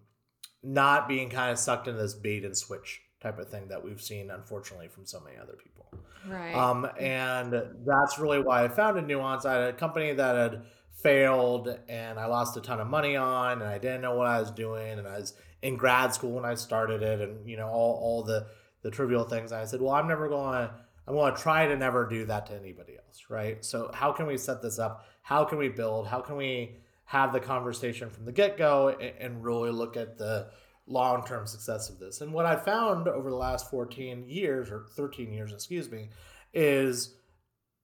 not 0.62 1.08
being 1.08 1.30
kind 1.30 1.52
of 1.52 1.58
sucked 1.58 1.86
into 1.86 2.00
this 2.00 2.14
bait 2.14 2.44
and 2.44 2.56
switch 2.56 3.00
type 3.20 3.38
of 3.38 3.48
thing 3.48 3.68
that 3.68 3.82
we've 3.82 4.00
seen 4.00 4.30
unfortunately 4.30 4.88
from 4.88 5.06
so 5.06 5.20
many 5.20 5.36
other 5.36 5.54
people. 5.54 5.86
Right. 6.28 6.54
Um 6.54 6.88
and 6.98 7.52
that's 7.86 8.18
really 8.18 8.40
why 8.40 8.64
i 8.64 8.68
founded 8.68 9.06
nuance. 9.06 9.44
I 9.44 9.54
had 9.54 9.62
a 9.62 9.72
company 9.72 10.12
that 10.12 10.36
had 10.36 10.62
failed 11.02 11.78
and 11.88 12.18
i 12.18 12.26
lost 12.26 12.56
a 12.56 12.60
ton 12.60 12.80
of 12.80 12.86
money 12.86 13.16
on 13.16 13.60
and 13.60 13.70
i 13.70 13.78
didn't 13.78 14.00
know 14.00 14.16
what 14.16 14.26
i 14.26 14.40
was 14.40 14.50
doing 14.50 14.98
and 14.98 15.06
i 15.06 15.18
was 15.18 15.34
in 15.60 15.76
grad 15.76 16.14
school 16.14 16.32
when 16.32 16.44
i 16.46 16.54
started 16.54 17.02
it 17.02 17.20
and 17.20 17.48
you 17.48 17.56
know 17.56 17.68
all, 17.68 17.98
all 18.02 18.22
the 18.22 18.46
the 18.82 18.90
trivial 18.90 19.24
things. 19.24 19.52
And 19.52 19.60
i 19.60 19.64
said 19.66 19.80
well 19.80 19.92
i'm 19.92 20.08
never 20.08 20.28
going 20.28 20.52
to 20.52 20.74
i'm 21.06 21.14
going 21.14 21.34
to 21.34 21.40
try 21.40 21.66
to 21.66 21.76
never 21.76 22.06
do 22.06 22.24
that 22.24 22.46
to 22.46 22.54
anybody 22.54 22.96
else 22.96 23.24
right 23.28 23.64
so 23.64 23.90
how 23.94 24.12
can 24.12 24.26
we 24.26 24.36
set 24.36 24.62
this 24.62 24.78
up 24.78 25.06
how 25.22 25.44
can 25.44 25.58
we 25.58 25.68
build 25.68 26.06
how 26.06 26.20
can 26.20 26.36
we 26.36 26.76
have 27.06 27.32
the 27.32 27.40
conversation 27.40 28.10
from 28.10 28.24
the 28.24 28.32
get 28.32 28.58
go 28.58 28.88
and, 28.88 29.42
really 29.44 29.70
look 29.70 29.96
at 29.96 30.18
the 30.18 30.48
long 30.86 31.24
term 31.24 31.46
success 31.46 31.88
of 31.88 31.98
this. 31.98 32.20
And 32.20 32.32
what 32.32 32.46
I 32.46 32.56
found 32.56 33.08
over 33.08 33.30
the 33.30 33.36
last 33.36 33.70
14 33.70 34.28
years 34.28 34.70
or 34.70 34.86
13 34.96 35.32
years, 35.32 35.52
excuse 35.52 35.90
me, 35.90 36.10
is 36.52 37.14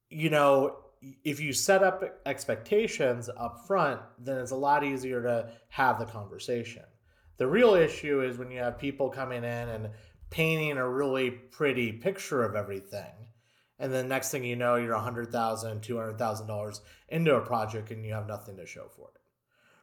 you 0.09 0.29
know, 0.29 0.77
if 1.25 1.41
you 1.41 1.53
set 1.53 1.83
up 1.83 2.05
expectations 2.27 3.31
up 3.37 3.67
front, 3.67 4.01
then 4.19 4.39
it's 4.39 4.51
a 4.51 4.57
lot 4.57 4.85
easier 4.85 5.23
to 5.23 5.49
have 5.69 5.99
the 5.99 6.05
conversation. 6.05 6.83
The 7.39 7.47
real 7.47 7.75
issue 7.75 8.23
is 8.23 8.39
when 8.39 8.51
you 8.51 8.59
have 8.59 8.79
people 8.79 9.09
coming 9.09 9.39
in 9.39 9.69
and 9.69 9.89
painting 10.33 10.77
a 10.77 10.88
really 10.88 11.31
pretty 11.31 11.92
picture 11.92 12.42
of 12.42 12.57
everything. 12.57 13.12
And 13.79 13.92
then 13.92 14.09
next 14.09 14.31
thing 14.31 14.45
you 14.45 14.57
know, 14.57 14.77
you're 14.77 14.97
$100,000, 14.97 15.31
$200,000 15.31 16.81
into 17.09 17.35
a 17.35 17.40
project 17.40 17.90
and 17.90 18.05
you 18.05 18.14
have 18.14 18.27
nothing 18.27 18.57
to 18.57 18.66
show 18.66 18.88
for 18.97 19.11
it 19.14 19.23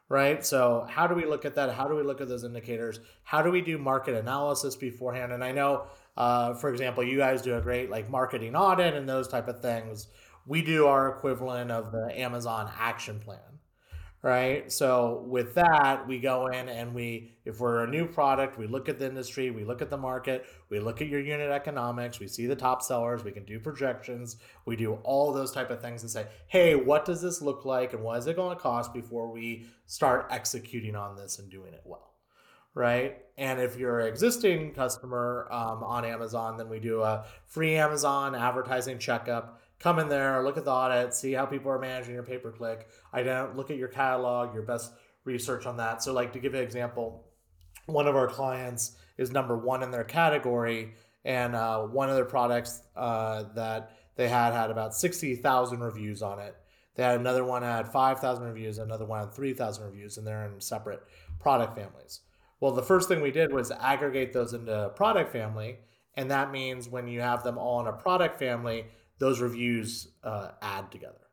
right? 0.09 0.43
So, 0.43 0.85
how 0.89 1.07
do 1.07 1.15
we 1.15 1.25
look 1.25 1.45
at 1.45 1.55
that? 1.55 1.73
How 1.73 1.87
do 1.87 1.95
we 1.95 2.03
look 2.03 2.19
at 2.19 2.27
those 2.27 2.43
indicators? 2.43 2.99
How 3.23 3.41
do 3.41 3.51
we 3.51 3.61
do 3.61 3.77
market 3.77 4.15
analysis 4.15 4.75
beforehand? 4.75 5.31
And 5.31 5.43
I 5.43 5.51
know, 5.51 5.83
uh, 6.17 6.55
for 6.55 6.69
example, 6.69 7.03
you 7.03 7.17
guys 7.17 7.41
do 7.41 7.55
a 7.55 7.61
great 7.61 7.89
like 7.89 8.09
marketing 8.09 8.55
audit 8.55 8.95
and 8.95 9.07
those 9.07 9.27
type 9.27 9.47
of 9.47 9.61
things. 9.61 10.07
We 10.45 10.63
do 10.63 10.87
our 10.87 11.09
equivalent 11.09 11.71
of 11.71 11.91
the 11.91 12.11
Amazon 12.19 12.71
action 12.77 13.19
plan 13.19 13.39
right? 14.21 14.69
So 14.71 15.23
with 15.27 15.55
that, 15.55 16.05
we 16.07 16.19
go 16.19 16.47
in 16.47 16.67
and 16.67 16.93
we, 16.93 17.31
if 17.45 17.59
we're 17.59 17.85
a 17.85 17.89
new 17.89 18.05
product, 18.05 18.57
we 18.57 18.67
look 18.67 18.89
at 18.89 18.99
the 18.99 19.07
industry, 19.07 19.49
we 19.49 19.63
look 19.63 19.81
at 19.81 19.89
the 19.89 19.97
market, 19.97 20.45
we 20.69 20.79
look 20.79 21.01
at 21.01 21.07
your 21.07 21.21
unit 21.21 21.51
economics, 21.51 22.19
we 22.19 22.27
see 22.27 22.45
the 22.45 22.55
top 22.55 22.81
sellers, 22.81 23.23
we 23.23 23.31
can 23.31 23.45
do 23.45 23.59
projections, 23.59 24.35
we 24.65 24.75
do 24.75 24.95
all 25.03 25.31
those 25.31 25.51
type 25.51 25.69
of 25.69 25.81
things 25.81 26.01
and 26.01 26.11
say, 26.11 26.27
hey, 26.47 26.75
what 26.75 27.05
does 27.05 27.21
this 27.21 27.41
look 27.41 27.63
like 27.63 27.93
and 27.93 28.03
what 28.03 28.19
is 28.19 28.27
it 28.27 28.35
going 28.35 28.55
to 28.55 28.61
cost 28.61 28.93
before 28.93 29.31
we 29.31 29.65
start 29.85 30.27
executing 30.29 30.95
on 30.95 31.15
this 31.15 31.39
and 31.39 31.49
doing 31.49 31.73
it 31.73 31.81
well. 31.85 32.13
Right. 32.75 33.17
And 33.37 33.59
if 33.59 33.77
you're 33.77 34.01
an 34.01 34.07
existing 34.07 34.73
customer 34.73 35.47
um, 35.51 35.83
on 35.83 36.05
Amazon, 36.05 36.55
then 36.55 36.69
we 36.69 36.79
do 36.79 37.01
a 37.01 37.25
free 37.47 37.75
Amazon 37.75 38.35
advertising 38.35 38.99
checkup 38.99 39.59
come 39.79 39.99
in 39.99 40.09
there, 40.09 40.43
look 40.43 40.57
at 40.57 40.65
the 40.65 40.71
audit, 40.71 41.13
see 41.13 41.33
how 41.33 41.45
people 41.45 41.71
are 41.71 41.79
managing 41.79 42.13
your 42.13 42.23
pay 42.23 42.37
per 42.37 42.51
click. 42.51 42.87
I 43.11 43.23
don't 43.23 43.55
look 43.55 43.71
at 43.71 43.77
your 43.77 43.87
catalog, 43.87 44.53
your 44.53 44.63
best 44.63 44.91
research 45.23 45.65
on 45.65 45.77
that. 45.77 46.03
So, 46.03 46.13
like 46.13 46.33
to 46.33 46.39
give 46.39 46.53
an 46.53 46.63
example, 46.63 47.25
one 47.85 48.07
of 48.07 48.15
our 48.15 48.27
clients 48.27 48.95
is 49.17 49.31
number 49.31 49.57
one 49.57 49.83
in 49.83 49.91
their 49.91 50.03
category, 50.03 50.93
and 51.25 51.55
uh, 51.55 51.81
one 51.81 52.09
of 52.09 52.15
their 52.15 52.25
products 52.25 52.81
uh, 52.95 53.43
that 53.55 53.91
they 54.15 54.27
had 54.27 54.53
had 54.53 54.71
about 54.71 54.93
sixty 54.93 55.35
thousand 55.35 55.79
reviews 55.79 56.21
on 56.21 56.39
it. 56.39 56.55
They 56.95 57.03
had 57.03 57.19
another 57.19 57.45
one 57.45 57.63
had 57.63 57.91
five 57.91 58.19
thousand 58.19 58.45
reviews, 58.45 58.77
another 58.77 59.05
one 59.05 59.21
had 59.21 59.33
three 59.33 59.53
thousand 59.53 59.85
reviews, 59.85 60.17
and 60.17 60.27
they're 60.27 60.45
in 60.45 60.59
separate 60.59 61.01
product 61.39 61.75
families. 61.75 62.21
Well, 62.59 62.73
the 62.73 62.83
first 62.83 63.07
thing 63.07 63.21
we 63.21 63.31
did 63.31 63.53
was 63.53 63.71
aggregate 63.71 64.33
those 64.33 64.53
into 64.53 64.87
a 64.87 64.89
product 64.89 65.31
family, 65.31 65.77
and 66.15 66.29
that 66.31 66.51
means 66.51 66.89
when 66.89 67.07
you 67.07 67.21
have 67.21 67.43
them 67.43 67.57
all 67.57 67.79
in 67.79 67.87
a 67.87 67.93
product 67.93 68.37
family, 68.37 68.85
those 69.19 69.41
reviews 69.41 70.07
uh, 70.23 70.51
add 70.61 70.91
together, 70.91 71.27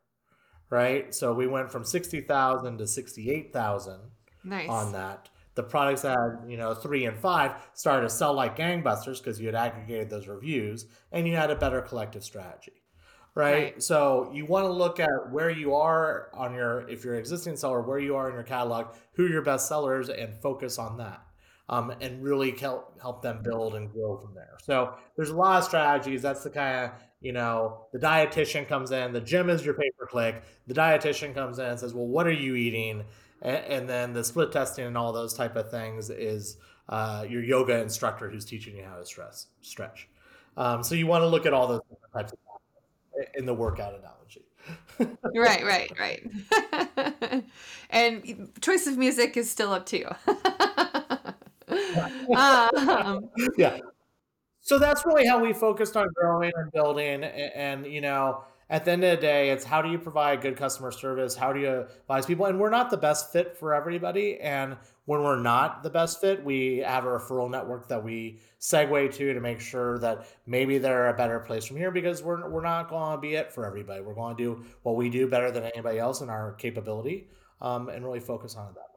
right? 0.69 1.13
So 1.15 1.33
we 1.33 1.47
went 1.47 1.71
from 1.71 1.83
sixty 1.83 2.21
thousand 2.21 2.77
to 2.77 2.87
sixty-eight 2.87 3.51
thousand 3.51 3.99
nice. 4.43 4.69
on 4.69 4.91
that. 4.93 5.29
The 5.55 5.63
products 5.63 6.03
that 6.03 6.17
had, 6.17 6.51
you 6.51 6.57
know 6.57 6.75
three 6.75 7.05
and 7.05 7.17
five 7.17 7.53
started 7.73 8.03
to 8.03 8.09
sell 8.09 8.33
like 8.33 8.57
gangbusters 8.57 9.17
because 9.17 9.39
you 9.39 9.47
had 9.47 9.55
aggregated 9.55 10.09
those 10.09 10.27
reviews 10.27 10.85
and 11.11 11.27
you 11.27 11.35
had 11.35 11.49
a 11.49 11.55
better 11.55 11.81
collective 11.81 12.23
strategy, 12.23 12.83
right? 13.33 13.51
right. 13.53 13.83
So 13.83 14.29
you 14.33 14.45
want 14.45 14.65
to 14.65 14.71
look 14.71 14.99
at 14.99 15.31
where 15.31 15.49
you 15.49 15.73
are 15.73 16.29
on 16.33 16.53
your 16.53 16.87
if 16.89 17.03
you're 17.03 17.15
an 17.15 17.19
existing 17.19 17.57
seller, 17.57 17.81
where 17.81 17.99
you 17.99 18.15
are 18.15 18.29
in 18.29 18.35
your 18.35 18.43
catalog, 18.43 18.93
who 19.13 19.27
your 19.27 19.41
best 19.41 19.67
sellers, 19.67 20.09
and 20.09 20.35
focus 20.35 20.77
on 20.77 20.97
that. 20.97 21.21
Um, 21.69 21.93
and 22.01 22.23
really 22.23 22.51
help 22.51 22.99
help 23.01 23.21
them 23.21 23.41
build 23.43 23.75
and 23.75 23.91
grow 23.91 24.17
from 24.17 24.33
there. 24.33 24.57
So 24.63 24.95
there's 25.15 25.29
a 25.29 25.35
lot 25.35 25.59
of 25.59 25.63
strategies. 25.63 26.21
That's 26.21 26.43
the 26.43 26.49
kind 26.49 26.85
of 26.85 26.91
you 27.21 27.33
know 27.33 27.85
the 27.91 27.99
dietitian 27.99 28.67
comes 28.67 28.91
in. 28.91 29.13
The 29.13 29.21
gym 29.21 29.49
is 29.49 29.65
your 29.65 29.73
pay 29.73 29.91
per 29.97 30.05
click. 30.05 30.43
The 30.67 30.73
dietitian 30.73 31.33
comes 31.33 31.59
in 31.59 31.65
and 31.65 31.79
says, 31.79 31.93
well, 31.93 32.07
what 32.07 32.27
are 32.27 32.31
you 32.31 32.55
eating? 32.55 33.03
And, 33.41 33.57
and 33.65 33.89
then 33.89 34.13
the 34.13 34.23
split 34.23 34.51
testing 34.51 34.85
and 34.85 34.97
all 34.97 35.13
those 35.13 35.33
type 35.33 35.55
of 35.55 35.69
things 35.69 36.09
is 36.09 36.57
uh, 36.89 37.25
your 37.27 37.43
yoga 37.43 37.79
instructor 37.81 38.29
who's 38.29 38.45
teaching 38.45 38.77
you 38.77 38.83
how 38.83 38.97
to 38.97 39.05
stress 39.05 39.47
stretch. 39.61 40.07
Um, 40.55 40.83
so 40.83 40.95
you 40.95 41.05
want 41.05 41.21
to 41.21 41.27
look 41.27 41.45
at 41.45 41.53
all 41.53 41.67
those 41.67 41.81
types 42.13 42.31
of 42.31 42.39
in 43.35 43.45
the 43.45 43.53
workout 43.53 43.93
analogy. 43.93 44.45
right, 45.35 45.63
right, 45.63 45.91
right. 45.99 47.43
and 47.89 48.51
choice 48.61 48.87
of 48.87 48.97
music 48.97 49.37
is 49.37 49.49
still 49.49 49.71
up 49.71 49.85
to 49.87 49.97
you. 49.99 50.09
um, 52.35 53.29
yeah. 53.57 53.79
So 54.61 54.77
that's 54.77 55.05
really 55.05 55.25
how 55.25 55.39
we 55.39 55.53
focused 55.53 55.95
on 55.95 56.09
growing 56.13 56.51
and 56.55 56.71
building. 56.71 57.23
And, 57.23 57.53
and, 57.55 57.85
you 57.85 58.01
know, 58.01 58.43
at 58.69 58.83
the 58.83 58.91
end 58.91 59.03
of 59.05 59.11
the 59.11 59.21
day, 59.21 59.49
it's 59.49 59.63
how 59.63 59.81
do 59.81 59.89
you 59.89 59.97
provide 59.97 60.41
good 60.41 60.57
customer 60.57 60.91
service? 60.91 61.35
How 61.35 61.53
do 61.53 61.59
you 61.61 61.85
advise 62.01 62.25
people? 62.25 62.47
And 62.47 62.59
we're 62.59 62.69
not 62.69 62.89
the 62.89 62.97
best 62.97 63.31
fit 63.31 63.55
for 63.55 63.73
everybody. 63.73 64.39
And 64.41 64.75
when 65.05 65.23
we're 65.23 65.39
not 65.39 65.83
the 65.83 65.89
best 65.89 66.19
fit, 66.19 66.43
we 66.43 66.79
have 66.79 67.05
a 67.05 67.07
referral 67.07 67.49
network 67.49 67.87
that 67.87 68.03
we 68.03 68.39
segue 68.59 69.13
to 69.13 69.33
to 69.33 69.39
make 69.39 69.61
sure 69.61 69.99
that 69.99 70.27
maybe 70.45 70.79
they're 70.79 71.07
a 71.07 71.13
better 71.13 71.39
place 71.39 71.63
from 71.63 71.77
here 71.77 71.91
because 71.91 72.21
we're, 72.21 72.49
we're 72.49 72.61
not 72.61 72.89
going 72.89 73.15
to 73.15 73.21
be 73.21 73.35
it 73.35 73.53
for 73.53 73.65
everybody. 73.65 74.01
We're 74.01 74.15
going 74.15 74.35
to 74.35 74.43
do 74.43 74.65
what 74.83 74.97
we 74.97 75.09
do 75.09 75.29
better 75.29 75.49
than 75.49 75.63
anybody 75.63 75.97
else 75.97 76.19
in 76.19 76.29
our 76.29 76.51
capability 76.53 77.29
um, 77.61 77.87
and 77.87 78.03
really 78.03 78.19
focus 78.19 78.57
on 78.57 78.67
it 78.67 78.75
that 78.75 78.96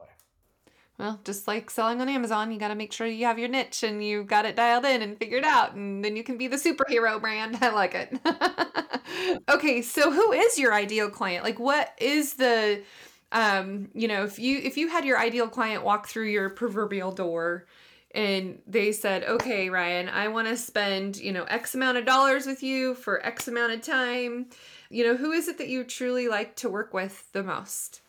Well, 1.01 1.19
just 1.23 1.47
like 1.47 1.71
selling 1.71 1.99
on 1.99 2.09
Amazon, 2.09 2.51
you 2.51 2.59
got 2.59 2.67
to 2.67 2.75
make 2.75 2.93
sure 2.93 3.07
you 3.07 3.25
have 3.25 3.39
your 3.39 3.49
niche 3.49 3.81
and 3.81 4.05
you 4.05 4.23
got 4.23 4.45
it 4.45 4.55
dialed 4.55 4.85
in 4.85 5.01
and 5.01 5.17
figured 5.17 5.43
out, 5.43 5.73
and 5.73 6.05
then 6.05 6.15
you 6.15 6.23
can 6.23 6.37
be 6.37 6.47
the 6.47 6.57
superhero 6.57 7.19
brand. 7.19 7.57
I 7.61 7.71
like 7.71 7.95
it. 7.95 9.41
okay, 9.49 9.81
so 9.81 10.11
who 10.11 10.31
is 10.31 10.59
your 10.59 10.75
ideal 10.75 11.09
client? 11.09 11.43
Like, 11.43 11.59
what 11.59 11.95
is 11.97 12.35
the, 12.35 12.83
um, 13.31 13.89
you 13.95 14.07
know, 14.07 14.25
if 14.25 14.37
you 14.37 14.59
if 14.59 14.77
you 14.77 14.89
had 14.89 15.03
your 15.03 15.17
ideal 15.17 15.47
client 15.47 15.83
walk 15.83 16.07
through 16.07 16.27
your 16.27 16.51
proverbial 16.51 17.11
door, 17.11 17.65
and 18.13 18.59
they 18.67 18.91
said, 18.91 19.23
"Okay, 19.23 19.71
Ryan, 19.71 20.07
I 20.07 20.27
want 20.27 20.49
to 20.49 20.55
spend 20.55 21.17
you 21.17 21.31
know 21.31 21.45
X 21.45 21.73
amount 21.73 21.97
of 21.97 22.05
dollars 22.05 22.45
with 22.45 22.61
you 22.61 22.93
for 22.93 23.25
X 23.25 23.47
amount 23.47 23.73
of 23.73 23.81
time," 23.81 24.51
you 24.91 25.03
know, 25.03 25.17
who 25.17 25.31
is 25.31 25.47
it 25.47 25.57
that 25.57 25.67
you 25.67 25.83
truly 25.83 26.27
like 26.27 26.55
to 26.57 26.69
work 26.69 26.93
with 26.93 27.27
the 27.31 27.41
most? 27.41 28.01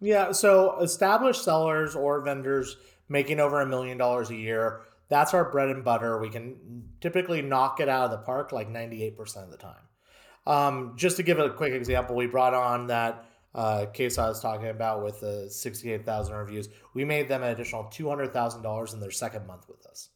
Yeah, 0.00 0.32
so 0.32 0.78
established 0.80 1.42
sellers 1.42 1.96
or 1.96 2.20
vendors 2.20 2.76
making 3.08 3.40
over 3.40 3.60
a 3.60 3.66
million 3.66 3.96
dollars 3.96 4.30
a 4.30 4.34
year, 4.34 4.82
that's 5.08 5.34
our 5.34 5.50
bread 5.50 5.68
and 5.68 5.84
butter. 5.84 6.18
We 6.18 6.28
can 6.28 6.88
typically 7.00 7.42
knock 7.42 7.80
it 7.80 7.88
out 7.88 8.06
of 8.06 8.10
the 8.10 8.18
park 8.18 8.52
like 8.52 8.68
98% 8.68 9.44
of 9.44 9.50
the 9.50 9.56
time. 9.56 9.74
Um, 10.46 10.94
just 10.96 11.16
to 11.16 11.22
give 11.22 11.38
a 11.38 11.50
quick 11.50 11.72
example, 11.72 12.14
we 12.14 12.26
brought 12.26 12.54
on 12.54 12.88
that 12.88 13.24
uh, 13.54 13.86
case 13.86 14.18
I 14.18 14.28
was 14.28 14.40
talking 14.40 14.68
about 14.68 15.02
with 15.02 15.20
the 15.20 15.48
68,000 15.50 16.34
reviews. 16.34 16.68
We 16.94 17.04
made 17.04 17.28
them 17.28 17.42
an 17.42 17.50
additional 17.50 17.84
$200,000 17.84 18.94
in 18.94 19.00
their 19.00 19.10
second 19.10 19.46
month 19.46 19.66
with 19.68 19.86
us 19.86 20.10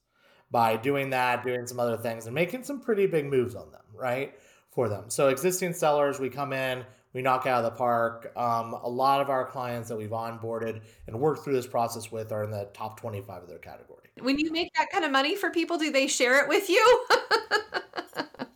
by 0.51 0.76
doing 0.76 1.11
that, 1.11 1.45
doing 1.45 1.66
some 1.66 1.81
other 1.81 1.97
things, 1.97 2.26
and 2.26 2.35
making 2.35 2.64
some 2.64 2.81
pretty 2.81 3.07
big 3.07 3.26
moves 3.26 3.55
on 3.55 3.70
them, 3.70 3.83
right? 3.95 4.35
For 4.72 4.89
them. 4.89 5.05
So, 5.09 5.28
existing 5.28 5.72
sellers, 5.72 6.20
we 6.20 6.28
come 6.28 6.53
in, 6.53 6.85
we 7.13 7.23
knock 7.23 7.47
out 7.47 7.65
of 7.65 7.73
the 7.73 7.77
park. 7.77 8.33
Um, 8.37 8.75
a 8.75 8.89
lot 8.89 9.21
of 9.21 9.31
our 9.31 9.45
clients 9.45 9.89
that 9.89 9.97
we've 9.97 10.11
onboarded 10.11 10.81
and 11.07 11.19
worked 11.19 11.45
through 11.45 11.55
this 11.55 11.67
process 11.67 12.13
with 12.13 12.33
are 12.33 12.45
in 12.45 12.51
the 12.51 12.69
top 12.73 13.01
25 13.01 13.43
of 13.43 13.49
their 13.49 13.59
category. 13.59 13.99
When 14.21 14.39
you 14.39 14.53
make 14.53 14.73
that 14.75 14.91
kind 14.91 15.05
of 15.05 15.11
money 15.11 15.37
for 15.37 15.51
people, 15.51 15.79
do 15.79 15.91
they 15.91 16.07
share 16.07 16.43
it 16.43 16.49
with 16.49 16.69
you? 16.69 17.07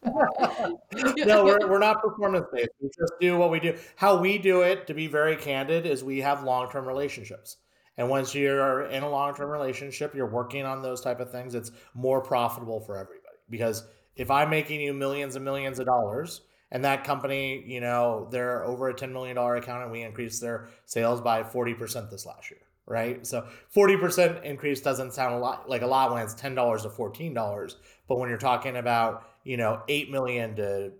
no, 1.24 1.44
we're, 1.44 1.68
we're 1.68 1.78
not 1.78 2.02
performance 2.02 2.46
based. 2.52 2.70
We 2.80 2.88
just 2.88 3.12
do 3.20 3.38
what 3.38 3.50
we 3.50 3.60
do. 3.60 3.76
How 3.96 4.18
we 4.18 4.38
do 4.38 4.62
it, 4.62 4.86
to 4.86 4.94
be 4.94 5.06
very 5.06 5.36
candid, 5.36 5.86
is 5.86 6.04
we 6.04 6.20
have 6.20 6.44
long 6.44 6.70
term 6.70 6.86
relationships. 6.86 7.56
And 7.96 8.08
once 8.08 8.34
you're 8.34 8.86
in 8.86 9.02
a 9.02 9.08
long 9.08 9.34
term 9.34 9.50
relationship, 9.50 10.14
you're 10.14 10.26
working 10.26 10.64
on 10.64 10.82
those 10.82 11.00
type 11.00 11.20
of 11.20 11.30
things, 11.30 11.54
it's 11.54 11.70
more 11.94 12.20
profitable 12.20 12.80
for 12.80 12.96
everybody. 12.96 13.36
Because 13.48 13.84
if 14.16 14.30
I'm 14.30 14.50
making 14.50 14.80
you 14.80 14.92
millions 14.92 15.36
and 15.36 15.44
millions 15.44 15.78
of 15.78 15.86
dollars, 15.86 16.42
and 16.70 16.84
that 16.84 17.04
company, 17.04 17.62
you 17.66 17.80
know, 17.80 18.28
they're 18.30 18.64
over 18.64 18.88
a 18.88 18.94
$10 18.94 19.12
million 19.12 19.36
account 19.36 19.82
and 19.82 19.92
we 19.92 20.02
increased 20.02 20.40
their 20.40 20.68
sales 20.86 21.20
by 21.20 21.42
40% 21.42 22.10
this 22.10 22.26
last 22.26 22.50
year, 22.50 22.60
right? 22.86 23.26
So 23.26 23.46
40% 23.74 24.42
increase 24.42 24.80
doesn't 24.80 25.14
sound 25.14 25.34
a 25.34 25.38
lot 25.38 25.68
like 25.68 25.82
a 25.82 25.86
lot 25.86 26.12
when 26.12 26.22
it's 26.22 26.34
$10 26.34 26.82
to 26.82 26.88
$14. 26.88 27.74
But 28.08 28.18
when 28.18 28.28
you're 28.28 28.38
talking 28.38 28.76
about, 28.76 29.24
you 29.44 29.56
know, 29.56 29.82
8 29.88 30.10
million 30.10 30.56
to 30.56 30.92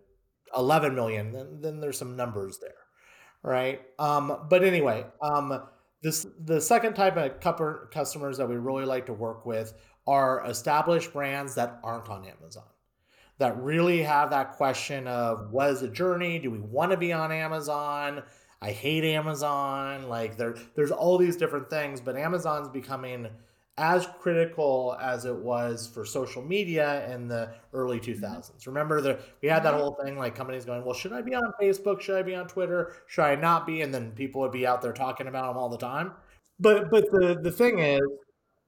11 0.56 0.94
million, 0.94 1.32
then, 1.32 1.60
then 1.60 1.80
there's 1.80 1.98
some 1.98 2.16
numbers 2.16 2.58
there, 2.58 2.70
right? 3.42 3.82
Um, 3.98 4.46
but 4.48 4.62
anyway, 4.62 5.06
um, 5.20 5.60
this 6.02 6.26
the 6.44 6.60
second 6.60 6.94
type 6.94 7.16
of 7.16 7.90
customers 7.90 8.36
that 8.36 8.48
we 8.48 8.56
really 8.56 8.84
like 8.84 9.06
to 9.06 9.14
work 9.14 9.46
with 9.46 9.72
are 10.06 10.44
established 10.46 11.14
brands 11.14 11.54
that 11.54 11.80
aren't 11.82 12.10
on 12.10 12.26
Amazon 12.26 12.64
that 13.38 13.60
really 13.60 14.02
have 14.02 14.30
that 14.30 14.52
question 14.52 15.06
of 15.06 15.50
what 15.50 15.70
is 15.70 15.80
the 15.80 15.88
journey? 15.88 16.38
Do 16.38 16.50
we 16.50 16.60
want 16.60 16.92
to 16.92 16.96
be 16.96 17.12
on 17.12 17.32
Amazon? 17.32 18.22
I 18.62 18.70
hate 18.70 19.04
Amazon. 19.04 20.08
Like 20.08 20.36
there, 20.36 20.56
there's 20.74 20.90
all 20.90 21.18
these 21.18 21.36
different 21.36 21.68
things, 21.68 22.00
but 22.00 22.16
Amazon's 22.16 22.68
becoming 22.68 23.28
as 23.76 24.06
critical 24.20 24.96
as 25.02 25.24
it 25.24 25.34
was 25.34 25.88
for 25.88 26.04
social 26.04 26.42
media 26.42 27.12
in 27.12 27.26
the 27.26 27.52
early 27.72 27.98
2000s. 27.98 28.20
Mm-hmm. 28.22 28.70
Remember 28.70 29.00
that 29.00 29.20
we 29.42 29.48
had 29.48 29.64
that 29.64 29.72
mm-hmm. 29.72 29.80
whole 29.80 29.98
thing 30.04 30.16
like 30.16 30.36
companies 30.36 30.64
going, 30.64 30.84
"Well, 30.84 30.94
should 30.94 31.12
I 31.12 31.22
be 31.22 31.34
on 31.34 31.52
Facebook? 31.60 32.00
Should 32.00 32.16
I 32.16 32.22
be 32.22 32.36
on 32.36 32.46
Twitter? 32.46 32.92
Should 33.08 33.24
I 33.24 33.34
not 33.34 33.66
be?" 33.66 33.82
And 33.82 33.92
then 33.92 34.12
people 34.12 34.40
would 34.42 34.52
be 34.52 34.66
out 34.66 34.80
there 34.80 34.92
talking 34.92 35.26
about 35.26 35.48
them 35.48 35.56
all 35.56 35.68
the 35.68 35.78
time. 35.78 36.12
But 36.60 36.90
but 36.90 37.10
the 37.10 37.38
the 37.42 37.50
thing 37.50 37.80
is, 37.80 38.00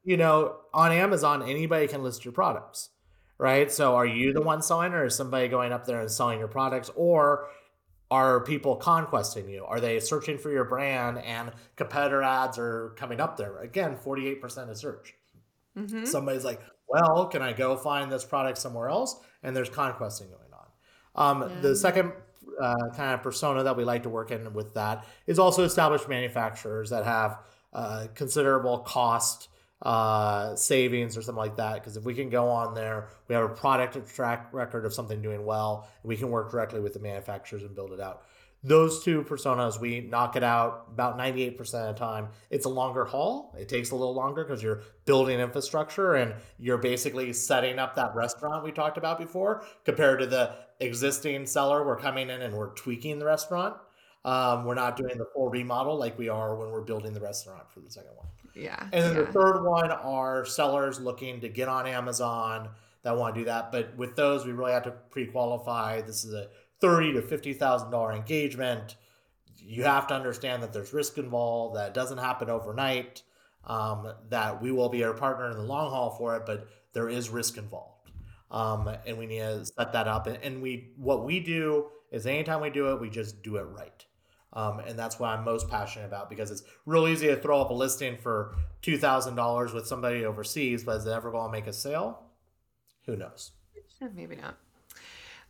you 0.05 0.17
know, 0.17 0.57
on 0.75 0.91
Amazon 0.91 1.43
anybody 1.43 1.87
can 1.87 2.03
list 2.03 2.25
your 2.25 2.33
products 2.33 2.91
right? 3.39 3.71
So 3.71 3.97
are 3.97 4.07
you 4.07 4.33
the 4.33 4.41
one 4.41 4.63
selling 4.63 4.93
or 4.93 5.07
is 5.07 5.15
somebody 5.15 5.49
going 5.49 5.73
up 5.73 5.87
there 5.87 6.01
and 6.01 6.11
selling 6.11 6.39
your 6.39 6.49
products 6.49 6.91
or 6.95 7.49
are 8.11 8.41
people 8.41 8.77
conquesting 8.77 9.49
you? 9.49 9.65
Are 9.65 9.81
they 9.81 9.99
searching 10.01 10.39
for 10.39 10.51
your 10.51 10.65
brand 10.65 11.19
and 11.19 11.53
competitor 11.75 12.23
ads 12.23 12.59
are 12.59 12.95
coming 12.97 13.21
up 13.21 13.37
there? 13.37 13.59
Again, 13.59 13.97
48% 13.97 14.71
of 14.71 14.77
search. 14.77 15.15
Mm-hmm. 15.77 16.05
Somebody's 16.05 16.45
like, 16.45 16.61
well, 16.89 17.27
can 17.27 17.43
I 17.43 17.53
go 17.53 17.77
find 17.77 18.11
this 18.11 18.25
product 18.25 18.59
somewhere 18.59 18.89
else? 18.89 19.17
And 19.43 19.57
there's 19.57 19.69
conquesting 19.69 20.29
going 20.29 20.53
on. 20.53 21.43
Um, 21.43 21.51
yeah. 21.51 21.61
The 21.61 21.77
second 21.77 22.13
uh, 22.61 22.91
kind 22.97 23.15
of 23.15 23.23
persona 23.23 23.65
that 23.65 23.77
we 23.77 23.85
like 23.85 24.05
to 24.05 24.09
work 24.09 24.31
in 24.31 24.53
with 24.53 24.75
that 24.75 25.05
is 25.27 25.39
also 25.39 25.65
established 25.65 26.09
manufacturers 26.09 26.91
that 26.91 27.05
have 27.05 27.39
uh, 27.73 28.07
considerable 28.15 28.79
cost 28.79 29.49
uh, 29.83 30.57
savings 30.57 31.17
or 31.17 31.23
something 31.23 31.39
like 31.39 31.57
that. 31.57 31.75
Because 31.75 31.97
if 31.97 32.05
we 32.05 32.15
can 32.15 32.31
go 32.31 32.49
on 32.49 32.75
there, 32.75 33.09
we 33.29 33.35
have 33.35 33.45
a 33.45 33.55
product 33.55 34.15
track 34.15 34.49
record 34.53 34.85
of 34.85 34.95
something 34.95 35.21
doing 35.21 35.45
well, 35.45 35.89
and 36.03 36.09
we 36.09 36.17
can 36.17 36.31
work 36.31 36.51
directly 36.51 36.81
with 36.81 36.95
the 36.95 37.01
manufacturers 37.01 37.63
and 37.63 37.75
build 37.75 37.93
it 37.93 38.01
out. 38.01 38.23
Those 38.65 39.05
two 39.05 39.23
personas, 39.23 39.79
we 39.79 40.01
knock 40.01 40.35
it 40.35 40.43
out 40.43 40.87
about 40.93 41.17
98% 41.17 41.61
of 41.61 41.95
the 41.95 41.99
time. 41.99 42.29
It's 42.51 42.67
a 42.67 42.71
longer 42.71 43.05
haul. 43.05 43.55
It 43.57 43.69
takes 43.69 43.93
a 43.93 43.95
little 43.95 44.15
longer 44.15 44.45
because 44.45 44.61
you're 44.61 44.83
building 45.05 45.39
infrastructure 45.39 46.15
and 46.15 46.35
you're 46.59 46.79
basically 46.79 47.33
setting 47.33 47.79
up 47.79 47.95
that 47.95 48.17
restaurant 48.17 48.65
we 48.65 48.73
talked 48.73 48.99
about 48.99 49.19
before 49.19 49.65
compared 49.85 50.19
to 50.19 50.27
the 50.27 50.55
existing 50.81 51.47
seller. 51.47 51.87
We're 51.87 51.99
coming 51.99 52.29
in 52.29 52.43
and 52.43 52.55
we're 52.55 52.75
tweaking 52.75 53.21
the 53.21 53.27
restaurant. 53.27 53.77
Um, 54.25 54.65
we're 54.65 54.75
not 54.75 54.97
doing 54.97 55.17
the 55.17 55.27
full 55.33 55.49
remodel 55.49 55.97
like 55.97 56.19
we 56.19 56.29
are 56.29 56.57
when 56.57 56.71
we're 56.71 56.81
building 56.81 57.13
the 57.13 57.21
restaurant 57.21 57.71
for 57.71 57.79
the 57.79 57.91
second 57.91 58.17
one. 58.17 58.27
Yeah. 58.57 58.81
And 58.81 59.05
then 59.05 59.15
yeah. 59.15 59.23
the 59.23 59.33
third 59.33 59.63
one 59.63 59.91
are 59.91 60.45
sellers 60.47 60.99
looking 60.99 61.41
to 61.43 61.49
get 61.49 61.69
on 61.69 61.87
Amazon 61.87 62.71
that 63.03 63.17
want 63.17 63.35
to 63.35 63.43
do 63.43 63.45
that. 63.45 63.71
But 63.71 63.97
with 63.97 64.17
those, 64.17 64.47
we 64.47 64.53
really 64.53 64.73
have 64.73 64.85
to 64.85 64.93
pre-qualify. 65.11 66.01
This 66.01 66.25
is 66.25 66.33
a 66.33 66.49
thirty 66.81 67.13
to 67.13 67.23
fifty 67.23 67.53
thousand 67.53 67.91
dollar 67.91 68.13
engagement. 68.13 68.97
You 69.59 69.85
have 69.85 70.07
to 70.07 70.15
understand 70.15 70.63
that 70.63 70.73
there's 70.73 70.93
risk 70.93 71.19
involved. 71.19 71.77
That 71.77 71.93
doesn't 71.93 72.19
happen 72.19 72.49
overnight. 72.49 73.23
Um, 73.65 74.13
that 74.31 74.63
we 74.63 74.71
will 74.71 74.89
be 74.89 75.03
our 75.03 75.13
partner 75.13 75.51
in 75.51 75.57
the 75.57 75.65
long 75.65 75.91
haul 75.91 76.11
for 76.11 76.37
it, 76.37 76.45
but 76.47 76.69
there 76.93 77.09
is 77.09 77.31
risk 77.31 77.59
involved, 77.59 78.13
um, 78.53 78.89
and 79.05 79.19
we 79.19 79.27
need 79.27 79.41
to 79.41 79.67
set 79.67 79.93
that 79.93 80.07
up. 80.07 80.29
And, 80.29 80.39
and 80.41 80.63
we 80.63 80.93
what 80.97 81.25
we 81.25 81.41
do 81.41 81.87
is 82.13 82.29
anytime 82.29 82.61
we 82.61 82.71
do 82.71 82.93
it, 82.93 83.01
we 83.01 83.11
just 83.11 83.43
do 83.43 83.57
it 83.57 83.65
right. 83.65 84.06
Um, 84.53 84.81
and 84.81 84.99
that's 84.99 85.19
what 85.19 85.29
I'm 85.29 85.45
most 85.45 85.69
passionate 85.69 86.07
about 86.07 86.31
because 86.31 86.51
it's 86.51 86.63
real 86.87 87.07
easy 87.09 87.27
to 87.27 87.37
throw 87.37 87.61
up 87.61 87.71
a 87.71 87.75
listing 87.75 88.17
for 88.17 88.55
two 88.81 88.97
thousand 88.97 89.35
dollars 89.35 89.73
with 89.73 89.87
somebody 89.87 90.25
overseas, 90.25 90.85
but 90.85 90.99
is 90.99 91.07
it 91.07 91.13
ever 91.13 91.31
going 91.31 91.49
to 91.49 91.53
make 91.53 91.67
a 91.67 91.73
sale? 91.73 92.23
Who 93.07 93.17
knows? 93.17 93.53
Maybe 94.15 94.37
not. 94.37 94.57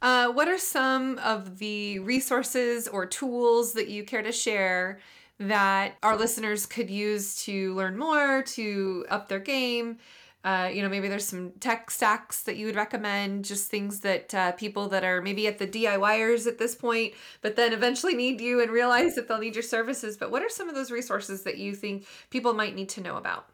Uh, 0.02 0.32
what 0.32 0.48
are 0.48 0.58
some 0.58 1.18
of 1.18 1.58
the 1.58 1.98
resources 2.00 2.86
or 2.86 3.06
tools 3.06 3.72
that 3.72 3.88
you 3.88 4.04
care 4.04 4.22
to 4.22 4.32
share 4.32 4.98
that 5.38 5.96
our 6.02 6.16
listeners 6.16 6.66
could 6.66 6.90
use 6.90 7.42
to 7.44 7.74
learn 7.74 7.96
more, 7.98 8.42
to 8.42 9.06
up 9.08 9.28
their 9.28 9.40
game? 9.40 9.98
Uh, 10.46 10.68
you 10.72 10.80
know, 10.80 10.88
maybe 10.88 11.08
there's 11.08 11.26
some 11.26 11.50
tech 11.58 11.90
stacks 11.90 12.44
that 12.44 12.56
you 12.56 12.66
would 12.66 12.76
recommend, 12.76 13.44
just 13.44 13.68
things 13.68 13.98
that 13.98 14.32
uh, 14.32 14.52
people 14.52 14.88
that 14.88 15.02
are 15.02 15.20
maybe 15.20 15.48
at 15.48 15.58
the 15.58 15.66
DIYers 15.66 16.46
at 16.46 16.56
this 16.56 16.72
point, 16.72 17.14
but 17.42 17.56
then 17.56 17.72
eventually 17.72 18.14
need 18.14 18.40
you 18.40 18.62
and 18.62 18.70
realize 18.70 19.16
that 19.16 19.26
they'll 19.26 19.40
need 19.40 19.56
your 19.56 19.64
services. 19.64 20.16
But 20.16 20.30
what 20.30 20.42
are 20.42 20.48
some 20.48 20.68
of 20.68 20.76
those 20.76 20.92
resources 20.92 21.42
that 21.42 21.58
you 21.58 21.74
think 21.74 22.06
people 22.30 22.54
might 22.54 22.76
need 22.76 22.88
to 22.90 23.00
know 23.00 23.16
about? 23.16 23.48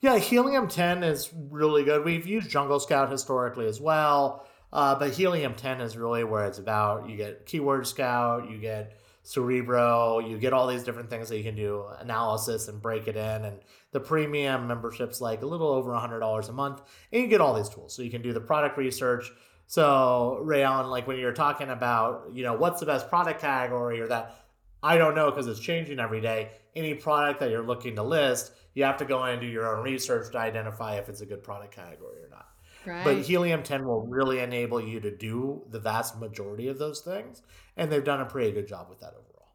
Yeah, 0.00 0.16
Helium 0.16 0.68
10 0.68 1.02
is 1.02 1.28
really 1.50 1.82
good. 1.82 2.04
We've 2.04 2.26
used 2.26 2.48
Jungle 2.48 2.78
Scout 2.78 3.10
historically 3.10 3.66
as 3.66 3.80
well, 3.80 4.46
uh, 4.72 4.94
but 4.94 5.10
Helium 5.10 5.54
10 5.54 5.80
is 5.80 5.96
really 5.96 6.22
where 6.22 6.46
it's 6.46 6.58
about. 6.58 7.10
You 7.10 7.16
get 7.16 7.46
Keyword 7.46 7.84
Scout, 7.84 8.48
you 8.48 8.58
get 8.58 8.96
Cerebro, 9.24 10.20
you 10.20 10.38
get 10.38 10.52
all 10.52 10.68
these 10.68 10.84
different 10.84 11.10
things 11.10 11.28
that 11.28 11.38
you 11.38 11.44
can 11.44 11.56
do 11.56 11.84
analysis 11.98 12.68
and 12.68 12.80
break 12.80 13.08
it 13.08 13.16
in. 13.16 13.44
And 13.44 13.58
the 13.92 14.00
premium 14.00 14.66
membership's 14.66 15.20
like 15.20 15.42
a 15.42 15.46
little 15.46 15.68
over 15.68 15.90
$100 15.92 16.48
a 16.48 16.52
month, 16.52 16.82
and 17.12 17.22
you 17.22 17.28
get 17.28 17.40
all 17.40 17.54
these 17.54 17.68
tools. 17.68 17.94
So 17.94 18.02
you 18.02 18.10
can 18.10 18.22
do 18.22 18.32
the 18.32 18.40
product 18.40 18.76
research. 18.76 19.30
So, 19.66 20.38
Rae 20.42 20.62
Allen, 20.62 20.90
like 20.90 21.06
when 21.06 21.18
you're 21.18 21.32
talking 21.32 21.70
about, 21.70 22.30
you 22.32 22.42
know, 22.42 22.54
what's 22.54 22.80
the 22.80 22.86
best 22.86 23.08
product 23.08 23.40
category 23.40 24.00
or 24.00 24.08
that, 24.08 24.34
I 24.82 24.98
don't 24.98 25.14
know 25.14 25.30
because 25.30 25.46
it's 25.46 25.60
changing 25.60 26.00
every 26.00 26.20
day. 26.20 26.50
Any 26.74 26.94
product 26.94 27.40
that 27.40 27.50
you're 27.50 27.64
looking 27.64 27.96
to 27.96 28.02
list, 28.02 28.52
you 28.74 28.84
have 28.84 28.96
to 28.98 29.04
go 29.04 29.24
in 29.24 29.32
and 29.32 29.40
do 29.40 29.46
your 29.46 29.76
own 29.76 29.84
research 29.84 30.32
to 30.32 30.38
identify 30.38 30.96
if 30.96 31.08
it's 31.08 31.20
a 31.20 31.26
good 31.26 31.42
product 31.42 31.74
category 31.74 32.22
or 32.22 32.28
not. 32.28 32.48
Right. 32.84 33.04
But 33.04 33.18
Helium 33.18 33.62
10 33.62 33.86
will 33.86 34.06
really 34.06 34.40
enable 34.40 34.80
you 34.80 34.98
to 35.00 35.14
do 35.14 35.62
the 35.70 35.78
vast 35.78 36.18
majority 36.18 36.68
of 36.68 36.78
those 36.78 37.00
things. 37.00 37.42
And 37.76 37.92
they've 37.92 38.04
done 38.04 38.20
a 38.20 38.26
pretty 38.26 38.52
good 38.52 38.66
job 38.66 38.88
with 38.88 39.00
that 39.00 39.14
overall. 39.14 39.54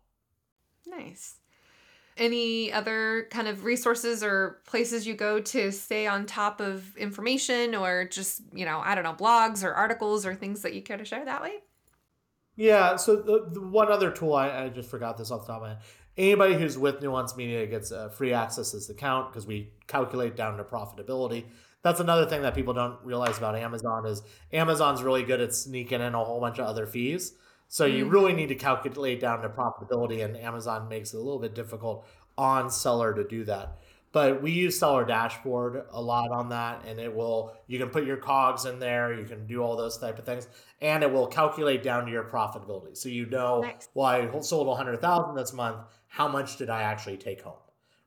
Nice. 0.86 1.36
Any 2.18 2.72
other 2.72 3.28
kind 3.32 3.48
of 3.48 3.64
resources 3.64 4.24
or 4.24 4.62
places 4.66 5.06
you 5.06 5.14
go 5.14 5.40
to 5.40 5.72
stay 5.72 6.08
on 6.08 6.26
top 6.26 6.60
of 6.60 6.96
information 6.98 7.76
or 7.76 8.06
just, 8.06 8.42
you 8.54 8.66
know, 8.66 8.82
I 8.84 8.96
don't 8.96 9.04
know, 9.04 9.14
blogs 9.14 9.64
or 9.64 9.74
articles 9.74 10.26
or 10.26 10.36
things 10.36 10.62
that 10.64 10.74
you 10.74 10.82
care 10.82 10.98
to 10.98 11.06
share 11.06 11.24
that 11.26 11.42
way? 11.42 11.56
Yeah. 12.56 12.96
So 12.96 13.18
the, 13.18 13.48
the 13.52 13.62
one 13.62 13.92
other 13.92 14.12
tool, 14.12 14.34
I, 14.34 14.64
I, 14.64 14.70
just 14.70 14.90
forgot 14.90 15.18
this 15.18 15.30
off 15.30 15.42
the 15.42 15.54
top 15.54 15.58
of 15.58 15.62
my 15.64 15.70
head. 15.70 15.80
Anybody 16.18 16.56
who's 16.56 16.78
with 16.78 17.02
Nuance 17.02 17.38
Media 17.38 17.68
gets 17.68 17.92
uh, 17.92 18.10
free 18.10 18.34
access 18.34 18.72
to 18.72 18.80
the 18.80 18.94
account 18.94 19.32
because 19.32 19.46
we 19.46 19.72
calculate 19.86 20.36
down 20.36 20.58
to 20.58 20.64
profitability 20.64 21.46
that's 21.88 22.00
another 22.00 22.26
thing 22.26 22.42
that 22.42 22.56
people 22.56 22.74
don't 22.74 22.98
realize 23.04 23.38
about 23.38 23.56
Amazon 23.56 24.06
is 24.06 24.22
Amazon's 24.52 25.04
really 25.04 25.24
good 25.24 25.40
at 25.40 25.54
sneaking 25.54 26.02
in 26.02 26.14
a 26.16 26.24
whole 26.24 26.40
bunch 26.40 26.60
of 26.60 26.66
other 26.66 26.86
fees. 26.86 27.34
So 27.68 27.86
you 27.86 28.06
mm-hmm. 28.06 28.14
really 28.14 28.34
need 28.34 28.50
to 28.50 28.56
calculate 28.56 29.20
down 29.20 29.42
to 29.42 29.50
profitability, 29.50 30.24
and 30.24 30.38
Amazon 30.38 30.88
makes 30.88 31.14
it 31.14 31.18
a 31.18 31.22
little 31.22 31.40
bit 31.40 31.56
difficult 31.56 32.08
on 32.38 32.70
seller 32.70 33.14
to 33.14 33.24
do 33.28 33.44
that. 33.46 33.78
But 34.14 34.42
we 34.42 34.52
use 34.52 34.80
Seller 34.80 35.06
Dashboard 35.06 35.84
a 35.92 36.02
lot 36.02 36.32
on 36.32 36.50
that, 36.50 36.84
and 36.88 37.00
it 37.00 37.14
will 37.14 37.56
you 37.68 37.78
can 37.78 37.90
put 37.90 38.06
your 38.06 38.18
cogs 38.18 38.66
in 38.66 38.80
there, 38.80 39.14
you 39.14 39.26
can 39.26 39.46
do 39.46 39.62
all 39.62 39.76
those 39.76 39.98
type 39.98 40.18
of 40.18 40.26
things, 40.26 40.48
and 40.82 41.04
it 41.04 41.12
will 41.12 41.28
calculate 41.28 41.84
down 41.84 42.06
to 42.06 42.12
your 42.12 42.24
profitability. 42.24 42.96
So 42.96 43.10
you 43.10 43.26
know, 43.26 43.62
nice. 43.62 43.90
well, 43.94 44.08
I 44.08 44.40
sold 44.40 44.68
100,000 44.68 45.36
this 45.36 45.54
month. 45.54 45.78
How 46.08 46.28
much 46.28 46.58
did 46.58 46.70
I 46.70 46.84
actually 46.84 47.18
take 47.18 47.42
home? 47.42 47.60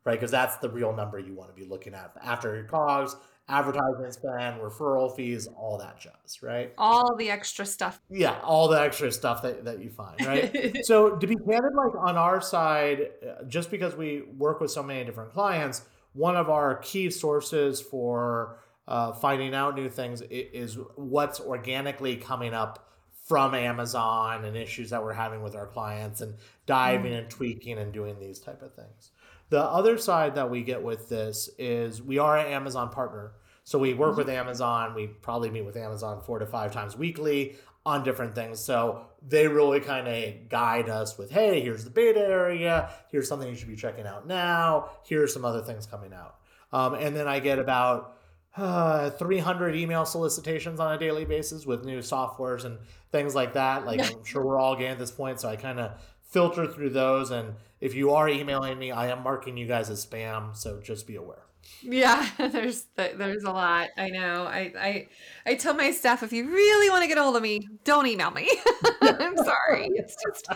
Right, 0.02 0.14
because 0.14 0.30
that's 0.30 0.56
the 0.56 0.70
real 0.70 0.96
number 0.96 1.18
you 1.18 1.34
want 1.34 1.54
to 1.54 1.62
be 1.62 1.68
looking 1.68 1.92
at 1.92 2.12
after 2.22 2.54
your 2.54 2.64
cogs, 2.64 3.14
advertising 3.50 4.10
spend, 4.12 4.60
referral 4.60 5.14
fees, 5.14 5.48
all 5.48 5.78
that 5.78 6.00
jazz, 6.00 6.42
right? 6.42 6.72
All 6.78 7.16
the 7.16 7.30
extra 7.30 7.66
stuff. 7.66 8.00
Yeah, 8.08 8.38
all 8.42 8.68
the 8.68 8.80
extra 8.80 9.10
stuff 9.12 9.42
that, 9.42 9.64
that 9.64 9.82
you 9.82 9.90
find, 9.90 10.24
right? 10.24 10.78
so 10.84 11.16
to 11.16 11.26
be 11.26 11.36
candid, 11.36 11.74
like 11.74 11.94
on 11.98 12.16
our 12.16 12.40
side, 12.40 13.10
uh, 13.22 13.44
just 13.44 13.70
because 13.70 13.96
we 13.96 14.22
work 14.38 14.60
with 14.60 14.70
so 14.70 14.82
many 14.82 15.04
different 15.04 15.32
clients, 15.32 15.82
one 16.12 16.36
of 16.36 16.48
our 16.48 16.76
key 16.76 17.10
sources 17.10 17.80
for 17.80 18.58
uh, 18.88 19.12
finding 19.12 19.54
out 19.54 19.74
new 19.74 19.88
things 19.88 20.22
is 20.30 20.78
what's 20.96 21.40
organically 21.40 22.16
coming 22.16 22.54
up 22.54 22.88
from 23.26 23.54
Amazon 23.54 24.44
and 24.44 24.56
issues 24.56 24.90
that 24.90 25.02
we're 25.02 25.12
having 25.12 25.42
with 25.42 25.54
our 25.54 25.66
clients 25.66 26.20
and 26.20 26.34
diving 26.66 27.12
mm. 27.12 27.18
and 27.18 27.30
tweaking 27.30 27.78
and 27.78 27.92
doing 27.92 28.18
these 28.18 28.40
type 28.40 28.62
of 28.62 28.74
things. 28.74 29.10
The 29.50 29.62
other 29.62 29.98
side 29.98 30.36
that 30.36 30.50
we 30.50 30.62
get 30.62 30.82
with 30.82 31.08
this 31.08 31.50
is 31.58 32.00
we 32.02 32.18
are 32.18 32.38
an 32.38 32.46
Amazon 32.46 32.88
partner. 32.90 33.32
So 33.70 33.78
we 33.78 33.94
work 33.94 34.16
with 34.16 34.26
mm-hmm. 34.26 34.36
Amazon. 34.36 34.94
We 34.96 35.06
probably 35.06 35.48
meet 35.48 35.64
with 35.64 35.76
Amazon 35.76 36.20
four 36.26 36.40
to 36.40 36.46
five 36.46 36.72
times 36.72 36.96
weekly 36.96 37.54
on 37.86 38.02
different 38.02 38.34
things. 38.34 38.58
So 38.58 39.06
they 39.24 39.46
really 39.46 39.78
kind 39.78 40.08
of 40.08 40.48
guide 40.48 40.88
us 40.88 41.16
with, 41.16 41.30
hey, 41.30 41.60
here's 41.60 41.84
the 41.84 41.90
beta 41.90 42.18
area. 42.18 42.90
Here's 43.12 43.28
something 43.28 43.48
you 43.48 43.54
should 43.54 43.68
be 43.68 43.76
checking 43.76 44.08
out 44.08 44.26
now. 44.26 44.90
Here's 45.04 45.32
some 45.32 45.44
other 45.44 45.62
things 45.62 45.86
coming 45.86 46.12
out. 46.12 46.34
Um, 46.72 46.94
and 46.94 47.14
then 47.14 47.28
I 47.28 47.38
get 47.38 47.60
about 47.60 48.16
uh, 48.56 49.10
300 49.10 49.76
email 49.76 50.04
solicitations 50.04 50.80
on 50.80 50.92
a 50.92 50.98
daily 50.98 51.24
basis 51.24 51.64
with 51.64 51.84
new 51.84 52.00
softwares 52.00 52.64
and 52.64 52.76
things 53.12 53.36
like 53.36 53.52
that. 53.52 53.86
Like 53.86 54.00
I'm 54.16 54.24
sure 54.24 54.44
we're 54.44 54.58
all 54.58 54.74
getting 54.74 54.90
at 54.90 54.98
this 54.98 55.12
point. 55.12 55.38
So 55.38 55.48
I 55.48 55.54
kind 55.54 55.78
of 55.78 55.92
filter 56.24 56.66
through 56.66 56.90
those. 56.90 57.30
And 57.30 57.54
if 57.80 57.94
you 57.94 58.14
are 58.14 58.28
emailing 58.28 58.80
me, 58.80 58.90
I 58.90 59.10
am 59.10 59.22
marking 59.22 59.56
you 59.56 59.68
guys 59.68 59.90
as 59.90 60.04
spam. 60.04 60.56
So 60.56 60.80
just 60.80 61.06
be 61.06 61.14
aware. 61.14 61.44
Yeah, 61.82 62.28
there's 62.38 62.84
there's 62.96 63.44
a 63.44 63.50
lot. 63.50 63.88
I 63.96 64.10
know. 64.10 64.44
I 64.44 64.72
I 64.78 65.08
I 65.46 65.54
tell 65.54 65.72
my 65.74 65.90
staff 65.92 66.22
if 66.22 66.32
you 66.32 66.48
really 66.50 66.90
want 66.90 67.02
to 67.02 67.08
get 67.08 67.16
a 67.16 67.22
hold 67.22 67.36
of 67.36 67.42
me, 67.42 67.66
don't 67.84 68.06
email 68.06 68.30
me. 68.30 68.50
I'm 69.02 69.36
sorry. 69.38 69.88
It's 69.94 70.14
just 70.26 70.46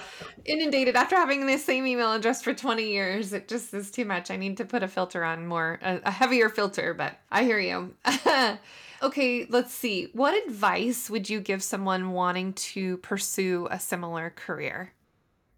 inundated 0.45 0.97
after 0.97 1.17
having 1.17 1.47
the 1.47 1.57
same 1.57 1.87
email 1.87 2.13
address 2.13 2.43
for 2.43 2.53
20 2.53 2.91
years. 2.91 3.33
It 3.33 3.49
just 3.49 3.73
is 3.73 3.91
too 3.91 4.05
much. 4.05 4.31
I 4.31 4.37
need 4.37 4.59
to 4.59 4.67
put 4.67 4.83
a 4.83 4.89
filter 4.89 5.25
on 5.25 5.47
more 5.47 5.79
a, 5.83 6.01
a 6.05 6.11
heavier 6.11 6.51
filter, 6.51 6.93
but 6.93 7.19
I 7.31 7.45
hear 7.45 7.59
you. 7.59 7.95
okay, 9.03 9.47
let's 9.49 9.73
see. 9.73 10.09
What 10.13 10.35
advice 10.47 11.09
would 11.09 11.31
you 11.31 11.41
give 11.41 11.63
someone 11.63 12.11
wanting 12.13 12.53
to 12.55 12.99
pursue 12.99 13.67
a 13.71 13.81
similar 13.81 14.29
career? 14.31 14.93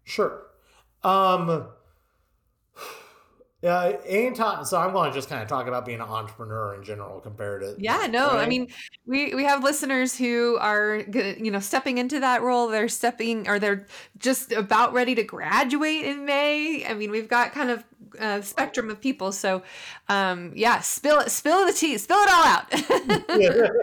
Sure. 0.05 0.43
Um 1.03 1.67
yeah, 3.67 3.97
anytime. 4.05 4.63
So 4.63 4.77
I'm 4.77 4.93
going 4.93 5.11
to 5.11 5.13
just 5.13 5.27
kind 5.27 5.43
of 5.43 5.49
talk 5.49 5.67
about 5.67 5.85
being 5.85 5.99
an 5.99 6.07
entrepreneur 6.07 6.73
in 6.75 6.83
general 6.83 7.19
compared 7.19 7.63
to. 7.63 7.75
Yeah, 7.77 8.07
no, 8.09 8.27
right? 8.27 8.45
I 8.45 8.47
mean, 8.47 8.69
we 9.05 9.35
we 9.35 9.43
have 9.43 9.61
listeners 9.61 10.17
who 10.17 10.57
are 10.61 11.03
you 11.09 11.51
know 11.51 11.59
stepping 11.59 11.97
into 11.97 12.21
that 12.21 12.41
role. 12.41 12.69
They're 12.69 12.87
stepping, 12.87 13.49
or 13.49 13.59
they're 13.59 13.85
just 14.19 14.53
about 14.53 14.93
ready 14.93 15.15
to 15.15 15.23
graduate 15.23 16.05
in 16.05 16.23
May. 16.23 16.85
I 16.87 16.93
mean, 16.93 17.11
we've 17.11 17.27
got 17.27 17.51
kind 17.51 17.69
of 17.69 17.83
a 18.17 18.41
spectrum 18.41 18.89
of 18.89 19.01
people. 19.01 19.33
So, 19.33 19.63
um, 20.07 20.53
yeah, 20.55 20.79
spill 20.79 21.19
it, 21.19 21.29
spill 21.29 21.65
the 21.65 21.73
tea, 21.73 21.97
spill 21.97 22.19
it 22.19 22.29
all 22.31 22.45
out. 22.45 23.37
yeah. 23.37 23.67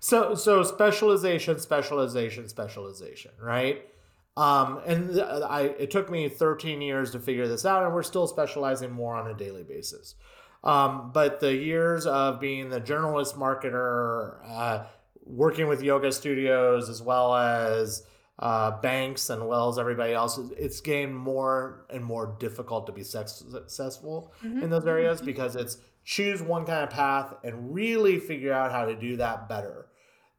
So 0.00 0.34
so 0.34 0.64
specialization, 0.64 1.60
specialization, 1.60 2.48
specialization, 2.48 3.30
right? 3.40 3.86
Um, 4.38 4.80
and 4.86 5.20
I, 5.20 5.62
it 5.80 5.90
took 5.90 6.08
me 6.08 6.28
13 6.28 6.80
years 6.80 7.10
to 7.10 7.18
figure 7.18 7.48
this 7.48 7.66
out, 7.66 7.82
and 7.82 7.92
we're 7.92 8.04
still 8.04 8.28
specializing 8.28 8.92
more 8.92 9.16
on 9.16 9.26
a 9.28 9.34
daily 9.34 9.64
basis. 9.64 10.14
Um, 10.62 11.10
but 11.12 11.40
the 11.40 11.52
years 11.52 12.06
of 12.06 12.38
being 12.38 12.70
the 12.70 12.78
journalist 12.78 13.36
marketer, 13.36 14.36
uh, 14.48 14.84
working 15.24 15.66
with 15.66 15.82
yoga 15.82 16.12
studios, 16.12 16.88
as 16.88 17.02
well 17.02 17.34
as 17.34 18.04
uh, 18.38 18.80
banks 18.80 19.28
and 19.28 19.48
well 19.48 19.70
as 19.70 19.78
everybody 19.78 20.12
else, 20.12 20.38
it's 20.56 20.80
getting 20.80 21.12
more 21.12 21.84
and 21.90 22.04
more 22.04 22.36
difficult 22.38 22.86
to 22.86 22.92
be 22.92 23.02
successful 23.02 24.32
mm-hmm. 24.44 24.62
in 24.62 24.70
those 24.70 24.86
areas 24.86 25.20
because 25.20 25.56
it's 25.56 25.78
choose 26.04 26.40
one 26.40 26.64
kind 26.64 26.84
of 26.84 26.90
path 26.90 27.34
and 27.42 27.74
really 27.74 28.20
figure 28.20 28.52
out 28.52 28.70
how 28.70 28.84
to 28.84 28.94
do 28.94 29.16
that 29.16 29.48
better. 29.48 29.86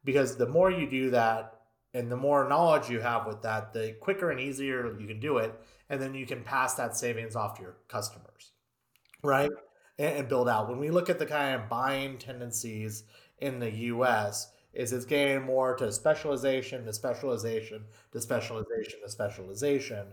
Because 0.04 0.38
the 0.38 0.46
more 0.46 0.70
you 0.70 0.88
do 0.88 1.10
that, 1.10 1.59
and 1.94 2.10
the 2.10 2.16
more 2.16 2.48
knowledge 2.48 2.88
you 2.88 3.00
have 3.00 3.26
with 3.26 3.42
that, 3.42 3.72
the 3.72 3.96
quicker 4.00 4.30
and 4.30 4.40
easier 4.40 4.98
you 4.98 5.06
can 5.06 5.20
do 5.20 5.38
it. 5.38 5.54
And 5.88 6.00
then 6.00 6.14
you 6.14 6.24
can 6.24 6.44
pass 6.44 6.74
that 6.74 6.96
savings 6.96 7.34
off 7.34 7.56
to 7.56 7.62
your 7.62 7.76
customers, 7.88 8.52
right? 9.24 9.50
And, 9.98 10.18
and 10.18 10.28
build 10.28 10.48
out. 10.48 10.68
When 10.68 10.78
we 10.78 10.90
look 10.90 11.10
at 11.10 11.18
the 11.18 11.26
kind 11.26 11.60
of 11.60 11.68
buying 11.68 12.16
tendencies 12.18 13.02
in 13.38 13.58
the 13.58 13.70
US, 13.70 14.52
is 14.72 14.92
it's 14.92 15.04
getting 15.04 15.42
more 15.42 15.74
to 15.76 15.90
specialization, 15.90 16.84
to 16.84 16.92
specialization, 16.92 17.84
to 18.12 18.20
specialization, 18.20 19.00
to 19.02 19.10
specialization. 19.10 20.06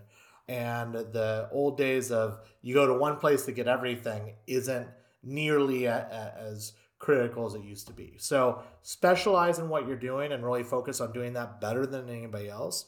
And 0.47 0.93
the 0.93 1.49
old 1.51 1.77
days 1.77 2.11
of 2.11 2.39
you 2.61 2.73
go 2.73 2.87
to 2.87 2.93
one 2.93 3.17
place 3.17 3.45
to 3.45 3.51
get 3.51 3.67
everything 3.67 4.33
isn't 4.47 4.87
nearly 5.23 5.85
a, 5.85 5.95
a, 5.95 6.41
as 6.41 6.73
critical 6.99 7.45
as 7.45 7.53
it 7.53 7.63
used 7.63 7.87
to 7.87 7.93
be. 7.93 8.15
So 8.17 8.63
specialize 8.81 9.59
in 9.59 9.69
what 9.69 9.87
you're 9.87 9.95
doing 9.95 10.31
and 10.31 10.43
really 10.43 10.63
focus 10.63 10.99
on 10.99 11.13
doing 11.13 11.33
that 11.33 11.61
better 11.61 11.85
than 11.85 12.09
anybody 12.09 12.49
else. 12.49 12.87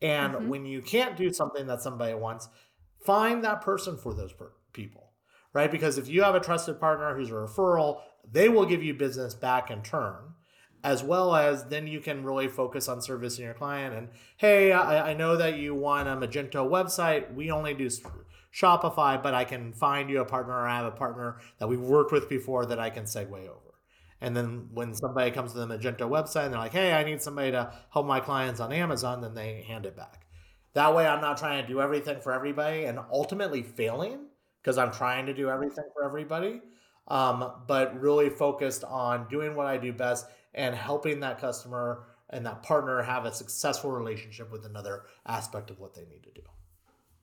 And 0.00 0.34
mm-hmm. 0.34 0.48
when 0.48 0.66
you 0.66 0.80
can't 0.80 1.16
do 1.16 1.32
something 1.32 1.66
that 1.66 1.82
somebody 1.82 2.14
wants, 2.14 2.48
find 3.04 3.42
that 3.44 3.62
person 3.62 3.96
for 3.96 4.14
those 4.14 4.32
per- 4.32 4.52
people, 4.72 5.12
right? 5.52 5.70
Because 5.70 5.98
if 5.98 6.08
you 6.08 6.22
have 6.22 6.34
a 6.34 6.40
trusted 6.40 6.78
partner 6.78 7.16
who's 7.16 7.30
a 7.30 7.34
referral, 7.34 8.00
they 8.30 8.48
will 8.48 8.66
give 8.66 8.82
you 8.82 8.94
business 8.94 9.34
back 9.34 9.70
in 9.70 9.82
turn, 9.82 10.34
as 10.84 11.02
well 11.02 11.34
as 11.34 11.64
then 11.64 11.86
you 11.88 12.00
can 12.00 12.24
really 12.24 12.46
focus 12.46 12.88
on 12.88 13.00
servicing 13.02 13.44
your 13.44 13.54
client. 13.54 13.94
And 13.94 14.08
hey, 14.36 14.70
I, 14.70 15.10
I 15.10 15.14
know 15.14 15.36
that 15.36 15.58
you 15.58 15.74
want 15.74 16.08
a 16.08 16.12
Magento 16.12 16.68
website. 16.68 17.34
We 17.34 17.50
only 17.50 17.74
do 17.74 17.90
Shopify, 18.52 19.22
but 19.22 19.34
I 19.34 19.44
can 19.44 19.72
find 19.72 20.08
you 20.10 20.20
a 20.20 20.24
partner 20.24 20.54
or 20.54 20.66
I 20.66 20.76
have 20.76 20.86
a 20.86 20.96
partner 20.96 21.38
that 21.58 21.68
we've 21.68 21.80
worked 21.80 22.12
with 22.12 22.28
before 22.28 22.66
that 22.66 22.78
I 22.78 22.90
can 22.90 23.04
segue 23.04 23.48
over. 23.48 23.68
And 24.20 24.36
then 24.36 24.68
when 24.72 24.94
somebody 24.94 25.30
comes 25.30 25.52
to 25.52 25.58
the 25.58 25.66
Magento 25.66 26.08
website 26.08 26.46
and 26.46 26.52
they're 26.52 26.60
like, 26.60 26.72
hey, 26.72 26.92
I 26.92 27.04
need 27.04 27.22
somebody 27.22 27.52
to 27.52 27.72
help 27.92 28.06
my 28.06 28.20
clients 28.20 28.60
on 28.60 28.72
Amazon, 28.72 29.20
then 29.20 29.34
they 29.34 29.62
hand 29.62 29.86
it 29.86 29.96
back. 29.96 30.26
That 30.74 30.94
way, 30.94 31.06
I'm 31.06 31.20
not 31.20 31.38
trying 31.38 31.62
to 31.62 31.68
do 31.68 31.80
everything 31.80 32.20
for 32.20 32.32
everybody 32.32 32.84
and 32.84 32.98
ultimately 33.12 33.62
failing 33.62 34.26
because 34.60 34.76
I'm 34.76 34.92
trying 34.92 35.26
to 35.26 35.34
do 35.34 35.48
everything 35.48 35.84
for 35.94 36.04
everybody, 36.04 36.60
um, 37.06 37.52
but 37.66 38.00
really 38.00 38.28
focused 38.28 38.84
on 38.84 39.28
doing 39.28 39.54
what 39.54 39.66
I 39.66 39.76
do 39.76 39.92
best 39.92 40.26
and 40.54 40.74
helping 40.74 41.20
that 41.20 41.40
customer 41.40 42.06
and 42.30 42.44
that 42.44 42.62
partner 42.62 43.02
have 43.02 43.24
a 43.24 43.32
successful 43.32 43.90
relationship 43.90 44.52
with 44.52 44.66
another 44.66 45.04
aspect 45.26 45.70
of 45.70 45.78
what 45.78 45.94
they 45.94 46.02
need 46.02 46.22
to 46.24 46.32
do. 46.32 46.42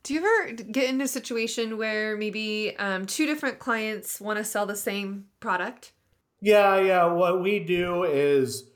Do 0.05 0.13
you 0.13 0.19
ever 0.19 0.53
get 0.53 0.87
in 0.87 1.01
a 1.01 1.07
situation 1.07 1.79
where 1.79 2.15
maybe 2.15 2.75
um, 2.77 3.07
two 3.07 3.25
different 3.25 3.57
clients 3.57 4.21
want 4.21 4.37
to 4.37 4.43
sell 4.43 4.67
the 4.67 4.75
same 4.75 5.25
product? 5.39 5.93
Yeah, 6.41 6.79
yeah. 6.79 7.05
What 7.05 7.41
we 7.41 7.57
do 7.57 8.03
is, 8.03 8.69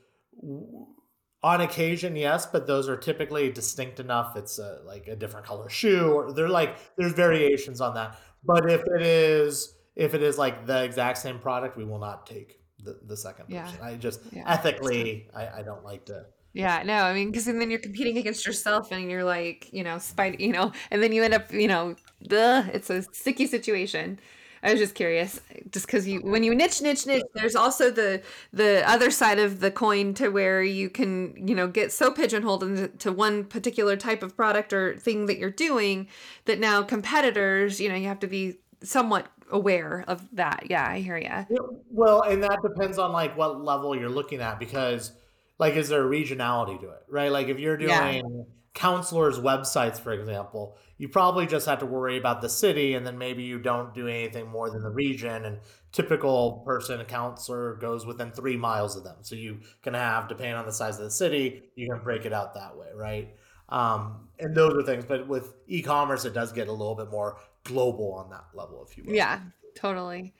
on 1.40 1.60
occasion, 1.60 2.16
yes, 2.16 2.46
but 2.46 2.66
those 2.66 2.88
are 2.88 2.96
typically 2.96 3.48
distinct 3.52 4.00
enough. 4.00 4.36
It's 4.36 4.58
a, 4.58 4.80
like 4.84 5.06
a 5.06 5.14
different 5.14 5.46
color 5.46 5.68
shoe, 5.68 6.10
or 6.10 6.32
they're 6.32 6.48
like 6.48 6.76
there's 6.98 7.12
variations 7.12 7.80
on 7.80 7.94
that. 7.94 8.18
But 8.44 8.68
if 8.68 8.80
it 8.80 9.02
is 9.02 9.72
if 9.94 10.14
it 10.14 10.24
is 10.24 10.36
like 10.36 10.66
the 10.66 10.82
exact 10.82 11.18
same 11.18 11.38
product, 11.38 11.76
we 11.76 11.84
will 11.84 12.00
not 12.00 12.26
take 12.26 12.58
the, 12.82 12.98
the 13.06 13.16
second 13.16 13.46
Yeah. 13.50 13.66
person. 13.66 13.78
I 13.82 13.94
just 13.94 14.20
Yeah, 14.32 14.50
ethically, 14.50 15.28
I, 15.32 15.60
I 15.60 15.62
don't 15.62 15.84
like 15.84 16.06
to. 16.06 16.26
Yeah, 16.52 16.82
no, 16.84 16.94
I 16.94 17.14
mean, 17.14 17.30
because 17.30 17.44
then 17.44 17.70
you're 17.70 17.78
competing 17.78 18.18
against 18.18 18.44
yourself, 18.44 18.90
and 18.90 19.08
you're 19.10 19.24
like, 19.24 19.72
you 19.72 19.84
know, 19.84 19.98
spite, 19.98 20.40
you 20.40 20.52
know, 20.52 20.72
and 20.90 21.02
then 21.02 21.12
you 21.12 21.22
end 21.22 21.34
up, 21.34 21.52
you 21.52 21.68
know, 21.68 21.94
ugh, 22.30 22.68
it's 22.72 22.90
a 22.90 23.02
sticky 23.02 23.46
situation. 23.46 24.18
I 24.62 24.72
was 24.72 24.80
just 24.80 24.94
curious, 24.94 25.40
just 25.70 25.86
because 25.86 26.06
you, 26.06 26.20
when 26.20 26.42
you 26.42 26.54
niche, 26.54 26.82
niche, 26.82 27.06
niche, 27.06 27.22
there's 27.34 27.56
also 27.56 27.90
the 27.90 28.20
the 28.52 28.82
other 28.86 29.10
side 29.10 29.38
of 29.38 29.60
the 29.60 29.70
coin 29.70 30.12
to 30.14 30.28
where 30.28 30.62
you 30.62 30.90
can, 30.90 31.48
you 31.48 31.54
know, 31.54 31.66
get 31.66 31.92
so 31.92 32.10
pigeonholed 32.10 32.62
into 32.64 33.10
one 33.10 33.44
particular 33.44 33.96
type 33.96 34.22
of 34.22 34.36
product 34.36 34.74
or 34.74 34.98
thing 34.98 35.26
that 35.26 35.38
you're 35.38 35.50
doing 35.50 36.08
that 36.44 36.58
now 36.58 36.82
competitors, 36.82 37.80
you 37.80 37.88
know, 37.88 37.94
you 37.94 38.08
have 38.08 38.20
to 38.20 38.26
be 38.26 38.58
somewhat 38.82 39.28
aware 39.50 40.04
of 40.06 40.28
that. 40.32 40.64
Yeah, 40.68 40.86
I 40.86 41.00
hear 41.00 41.16
you. 41.16 41.80
Well, 41.90 42.22
and 42.22 42.42
that 42.42 42.58
depends 42.62 42.98
on 42.98 43.12
like 43.12 43.36
what 43.38 43.62
level 43.64 43.96
you're 43.96 44.10
looking 44.10 44.40
at 44.40 44.58
because, 44.58 45.12
like, 45.60 45.74
is 45.76 45.90
there 45.90 46.04
a 46.04 46.10
regionality 46.10 46.80
to 46.80 46.88
it, 46.88 47.04
right? 47.08 47.30
Like, 47.30 47.48
if 47.48 47.60
you're 47.60 47.78
Yeah. 47.78 48.12
doing 48.12 48.46
counselors' 48.72 49.38
websites, 49.38 50.00
for 50.00 50.12
example, 50.12 50.76
you 50.96 51.08
probably 51.08 51.46
just 51.46 51.66
have 51.66 51.80
to 51.80 51.86
worry 51.86 52.16
about 52.16 52.40
the 52.40 52.48
city, 52.48 52.94
and 52.94 53.06
then 53.06 53.18
maybe 53.18 53.42
you 53.42 53.58
don't 53.58 53.92
do 53.92 54.08
anything 54.08 54.48
more 54.48 54.70
than 54.70 54.82
the 54.82 54.90
region. 54.90 55.44
And 55.44 55.58
typical 55.92 56.62
person, 56.64 57.00
a 57.00 57.04
counselor, 57.04 57.74
goes 57.74 58.06
within 58.06 58.30
three 58.30 58.56
miles 58.56 58.96
of 58.96 59.04
them, 59.04 59.16
so 59.20 59.34
you 59.34 59.60
can 59.82 59.94
have, 59.94 60.28
depending 60.28 60.54
on 60.54 60.66
the 60.66 60.72
size 60.72 60.96
of 60.98 61.04
the 61.04 61.10
city, 61.10 61.62
you 61.74 61.88
can 61.90 62.02
break 62.02 62.24
it 62.24 62.32
out 62.32 62.54
that 62.54 62.76
way, 62.76 62.88
right? 62.94 63.36
Um, 63.68 64.28
and 64.38 64.54
those 64.54 64.74
are 64.74 64.82
things, 64.82 65.04
but 65.04 65.28
with 65.28 65.54
e-commerce, 65.66 66.24
it 66.24 66.32
does 66.32 66.52
get 66.52 66.68
a 66.68 66.72
little 66.72 66.94
bit 66.94 67.10
more 67.10 67.38
global 67.64 68.14
on 68.14 68.30
that 68.30 68.46
level, 68.54 68.84
if 68.88 68.96
you 68.96 69.04
will. 69.04 69.14
Yeah, 69.14 69.40
totally. 69.76 70.34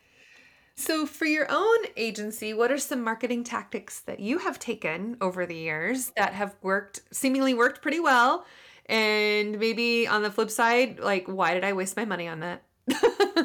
So, 0.81 1.05
for 1.05 1.27
your 1.27 1.47
own 1.51 1.79
agency, 1.95 2.55
what 2.55 2.73
are 2.73 2.79
some 2.79 3.05
marketing 3.05 3.45
tactics 3.45 4.01
that 4.01 4.19
you 4.19 4.39
have 4.39 4.59
taken 4.59 5.19
over 5.21 5.45
the 5.45 5.55
years 5.55 6.11
that 6.17 6.33
have 6.33 6.57
worked, 6.63 7.03
seemingly 7.13 7.53
worked 7.53 7.83
pretty 7.83 8.01
well? 8.01 8.47
And 8.87 9.59
maybe 9.59 10.09
on 10.09 10.23
the 10.23 10.31
flip 10.31 10.51
side, 10.51 10.99
like, 10.99 11.27
why 11.27 11.53
did 11.53 11.65
I 11.65 11.75
waste 11.75 11.99
my 11.99 12.07
money 12.07 12.29
on 12.29 12.41
that? 12.41 12.63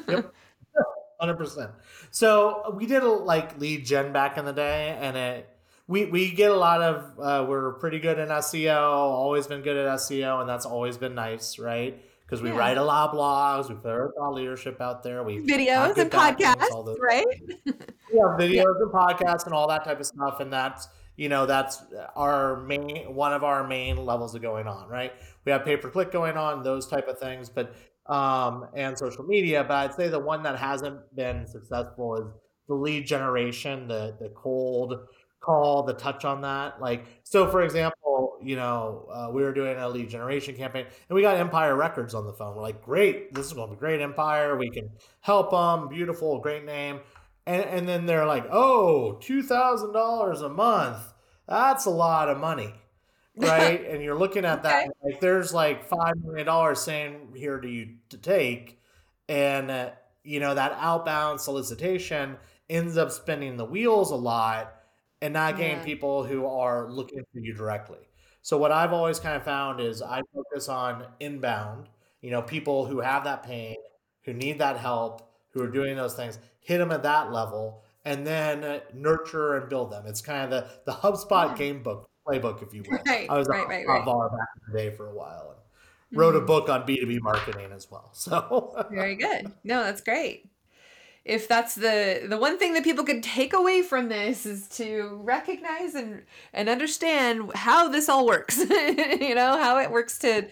Yep. 0.08 0.34
Hundred 1.20 1.36
percent. 1.36 1.72
So 2.10 2.74
we 2.78 2.86
did 2.86 3.04
a 3.04 3.10
like 3.10 3.60
lead 3.60 3.86
gen 3.86 4.14
back 4.14 4.38
in 4.38 4.46
the 4.46 4.54
day, 4.54 4.98
and 5.02 5.18
it 5.18 5.50
we 5.88 6.06
we 6.06 6.32
get 6.32 6.52
a 6.52 6.56
lot 6.56 6.82
of 6.82 7.20
uh, 7.20 7.46
we're 7.46 7.74
pretty 7.74 8.00
good 8.00 8.18
in 8.18 8.30
SEO. 8.30 8.78
Always 8.78 9.46
been 9.48 9.62
good 9.62 9.76
at 9.76 10.00
SEO, 10.00 10.40
and 10.40 10.48
that's 10.48 10.66
always 10.66 10.98
been 10.98 11.16
nice, 11.16 11.60
right? 11.60 12.02
Because 12.26 12.42
we 12.42 12.50
Yeah. 12.50 12.58
write 12.58 12.78
a 12.78 12.84
lot 12.84 13.10
of 13.10 13.16
blogs, 13.16 13.70
we 13.70 13.76
put 13.76 13.92
our 13.92 14.12
thought 14.18 14.34
leadership 14.34 14.82
out 14.82 15.04
there, 15.04 15.24
we 15.24 15.40
Videos 15.40 15.98
and 15.98 16.12
podcasts, 16.12 16.98
right? 17.00 17.26
yeah, 17.66 18.36
videos 18.38 18.82
and 18.82 18.92
podcasts 18.92 19.46
and 19.46 19.54
all 19.54 19.68
that 19.68 19.84
type 19.84 20.00
of 20.00 20.06
stuff. 20.06 20.40
And 20.40 20.52
that's 20.52 20.88
you 21.18 21.30
know 21.30 21.46
that's 21.46 21.84
our 22.16 22.58
main 22.62 23.14
one 23.14 23.32
of 23.34 23.44
our 23.44 23.66
main 23.66 23.98
levels 24.06 24.34
of 24.36 24.42
going 24.42 24.68
on, 24.68 24.90
right? 24.90 25.14
We 25.46 25.52
have 25.52 25.64
pay 25.64 25.78
per 25.78 25.90
click 25.90 26.12
going 26.12 26.36
on, 26.38 26.64
those 26.64 26.88
type 26.88 27.08
of 27.08 27.20
things, 27.20 27.50
but 27.50 27.76
um 28.08 28.68
and 28.76 28.98
social 28.98 29.24
media. 29.24 29.64
But 29.64 29.78
I'd 29.78 29.94
say 29.94 30.08
the 30.10 30.20
one 30.20 30.44
that 30.44 30.58
hasn't 30.58 31.16
been 31.16 31.48
successful 31.48 32.16
is 32.16 32.34
the 32.68 32.74
lead 32.76 33.06
generation, 33.06 33.88
the 33.88 34.16
the 34.20 34.30
cold 34.30 34.96
call, 35.42 35.84
the 35.84 35.94
touch 35.94 36.26
on 36.26 36.42
that. 36.42 36.82
Like 36.82 37.06
so, 37.24 37.48
for 37.50 37.62
example, 37.62 38.05
you 38.46 38.56
know 38.56 39.08
uh, 39.12 39.30
we 39.32 39.42
were 39.44 39.54
doing 39.54 39.78
a 39.78 39.90
lead 39.90 40.10
generation 40.10 40.56
campaign, 40.56 40.86
and 41.10 41.16
we 41.16 41.22
got 41.22 41.38
Empire 41.38 41.76
Records 41.76 42.14
on 42.14 42.26
the 42.26 42.34
phone. 42.34 42.56
We're 42.56 42.62
like, 42.62 42.82
great, 42.84 43.34
this 43.34 43.46
is 43.48 43.54
going 43.54 43.70
to 43.70 43.76
be 43.76 43.80
great, 43.80 44.02
Empire. 44.02 44.56
We 44.58 44.70
can 44.70 44.90
help 45.22 45.52
them. 45.52 45.90
Beautiful, 45.90 46.40
great 46.40 46.66
name 46.66 47.00
and, 47.48 47.64
and 47.64 47.88
then 47.88 48.06
they're 48.06 48.26
like, 48.26 48.48
oh, 48.52 49.20
$2,000 49.22 50.42
a 50.42 50.50
month. 50.50 51.14
That's 51.48 51.86
a 51.86 51.92
lot 51.92 52.30
of 52.30 52.40
money. 52.40 52.74
Right. 53.38 53.86
and 53.90 54.02
you're 54.02 54.18
looking 54.18 54.46
at 54.46 54.64
that, 54.64 54.84
Okay. 54.84 54.90
like, 55.04 55.20
there's 55.22 55.54
like 55.54 55.88
$5 55.88 56.24
million 56.24 56.76
saying 56.76 57.34
here 57.36 57.60
to 57.60 57.68
you 57.70 57.96
to 58.10 58.18
take. 58.18 58.82
And, 59.30 59.70
uh, 59.70 59.92
you 60.24 60.40
know, 60.40 60.56
that 60.56 60.76
outbound 60.80 61.40
solicitation 61.40 62.38
ends 62.70 62.98
up 62.98 63.12
spinning 63.12 63.58
the 63.58 63.66
wheels 63.66 64.10
a 64.12 64.16
lot 64.16 64.74
and 65.22 65.34
not 65.34 65.58
getting 65.58 65.78
Yeah. 65.78 65.84
people 65.84 66.24
who 66.24 66.48
are 66.48 66.90
looking 66.90 67.24
for 67.32 67.40
you 67.40 67.54
directly. 67.54 68.05
So, 68.46 68.58
what 68.60 68.72
I've 68.72 68.94
always 68.94 69.20
kind 69.20 69.36
of 69.36 69.44
found 69.44 69.80
is 69.82 70.04
I 70.04 70.22
focus 70.32 70.70
on 70.70 71.08
inbound, 71.20 71.90
you 72.22 72.30
know, 72.30 72.44
people 72.44 72.86
who 72.86 73.00
have 73.00 73.24
that 73.24 73.42
pain, 73.42 73.76
who 74.24 74.34
need 74.34 74.60
that 74.60 74.78
help, 74.78 75.34
who 75.50 75.62
are 75.64 75.72
doing 75.72 75.96
those 75.96 76.14
things, 76.16 76.38
hit 76.60 76.78
them 76.78 76.92
at 76.92 77.02
that 77.02 77.32
level, 77.32 77.84
and 78.06 78.26
then 78.28 78.64
uh, 78.64 78.82
nurture 78.94 79.56
and 79.56 79.68
build 79.68 79.92
them. 79.92 80.06
It's 80.06 80.22
kind 80.22 80.54
of 80.54 80.70
the 80.86 80.92
the 80.92 80.92
HubSpot 81.00 81.56
Yeah. 81.56 81.58
game 81.58 81.82
book 81.82 82.08
playbook, 82.28 82.62
if 82.62 82.72
you 82.72 82.84
will. 82.84 83.04
Right, 83.08 83.30
I 83.30 83.38
was 83.40 83.48
right, 83.48 83.68
a 83.68 83.70
right, 83.70 83.88
right. 83.88 84.06
VAR 84.06 84.30
back 84.30 84.48
in 84.68 84.74
the 84.74 84.78
day 84.80 84.96
for 84.96 85.08
a 85.10 85.16
while 85.16 85.52
and 85.52 85.60
wrote 86.14 86.36
a 86.36 86.42
Mhm. 86.42 86.46
book 86.46 86.70
on 86.70 86.86
B 86.86 87.00
two 87.00 87.08
B 87.08 87.18
marketing 87.20 87.72
as 87.72 87.90
well. 87.90 88.12
So 88.14 88.86
Very 88.90 89.16
good. 89.16 89.54
No, 89.64 89.84
that's 89.84 90.02
great. 90.02 90.50
If 91.26 91.48
that's 91.48 91.76
the 91.76 92.24
the 92.28 92.38
one 92.38 92.58
thing 92.58 92.74
that 92.76 92.84
people 92.84 93.04
could 93.04 93.24
take 93.24 93.54
away 93.54 93.82
from 93.82 94.10
this 94.10 94.46
is 94.46 94.68
to 94.78 95.20
recognize 95.24 95.96
and 95.96 96.24
and 96.54 96.70
understand 96.70 97.52
how 97.56 97.90
this 97.90 98.08
all 98.08 98.26
works. 98.26 98.58
you 98.70 99.36
know, 99.36 99.58
how 99.58 99.80
it 99.80 99.92
works 99.92 100.20
to 100.20 100.48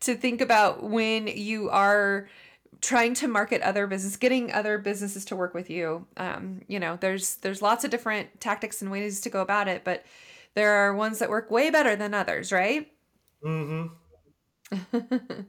to 0.00 0.14
think 0.14 0.40
about 0.40 0.82
when 0.82 1.26
you 1.26 1.70
are 1.70 2.28
trying 2.80 3.14
to 3.14 3.26
market 3.26 3.60
other 3.62 3.86
business 3.88 4.16
getting 4.16 4.52
other 4.52 4.78
businesses 4.78 5.24
to 5.24 5.34
work 5.34 5.52
with 5.52 5.68
you 5.68 6.06
um, 6.16 6.60
you 6.68 6.78
know 6.78 6.96
there's 7.00 7.34
there's 7.36 7.60
lots 7.60 7.82
of 7.82 7.90
different 7.90 8.40
tactics 8.40 8.80
and 8.80 8.88
ways 8.88 9.20
to 9.20 9.28
go 9.28 9.40
about 9.40 9.66
it 9.66 9.82
but 9.82 10.04
there 10.54 10.74
are 10.74 10.94
ones 10.94 11.18
that 11.18 11.28
work 11.28 11.50
way 11.50 11.70
better 11.70 11.96
than 11.96 12.14
others 12.14 12.52
right 12.52 12.92
mm-hmm 13.44 13.86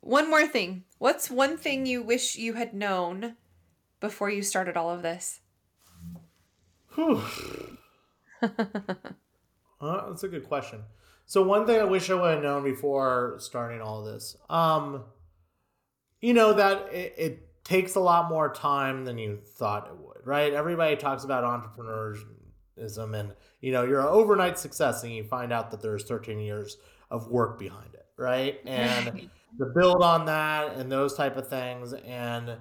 one 0.00 0.28
more 0.28 0.46
thing. 0.46 0.84
What's 0.98 1.30
one 1.30 1.56
thing 1.56 1.86
you 1.86 2.02
wish 2.02 2.36
you 2.36 2.54
had 2.54 2.74
known 2.74 3.36
before 4.04 4.28
you 4.28 4.42
started 4.42 4.76
all 4.76 4.90
of 4.90 5.00
this? 5.00 5.40
Uh, 6.98 7.22
that's 9.80 10.22
a 10.22 10.28
good 10.28 10.46
question. 10.46 10.82
So 11.24 11.42
one 11.42 11.66
thing 11.66 11.80
I 11.80 11.84
wish 11.84 12.10
I 12.10 12.14
would 12.14 12.34
have 12.34 12.42
known 12.42 12.64
before 12.64 13.36
starting 13.38 13.80
all 13.80 14.04
this, 14.04 14.36
um, 14.50 15.04
you 16.20 16.34
know 16.34 16.52
that 16.52 16.92
it, 16.92 17.14
it 17.16 17.64
takes 17.64 17.94
a 17.94 18.00
lot 18.00 18.28
more 18.28 18.52
time 18.52 19.06
than 19.06 19.16
you 19.16 19.38
thought 19.42 19.88
it 19.88 19.96
would, 19.96 20.26
right? 20.26 20.52
Everybody 20.52 20.96
talks 20.96 21.24
about 21.24 21.44
entrepreneurism, 21.44 23.18
and 23.18 23.32
you 23.62 23.72
know 23.72 23.84
you're 23.84 24.00
an 24.00 24.06
overnight 24.06 24.58
success, 24.58 25.02
and 25.02 25.14
you 25.14 25.24
find 25.24 25.50
out 25.50 25.70
that 25.70 25.80
there's 25.80 26.04
13 26.04 26.38
years 26.40 26.76
of 27.10 27.28
work 27.28 27.58
behind 27.58 27.94
it, 27.94 28.04
right? 28.18 28.60
And 28.66 29.30
the 29.58 29.72
build 29.74 30.02
on 30.02 30.26
that, 30.26 30.74
and 30.76 30.92
those 30.92 31.14
type 31.14 31.38
of 31.38 31.48
things, 31.48 31.94
and 31.94 32.58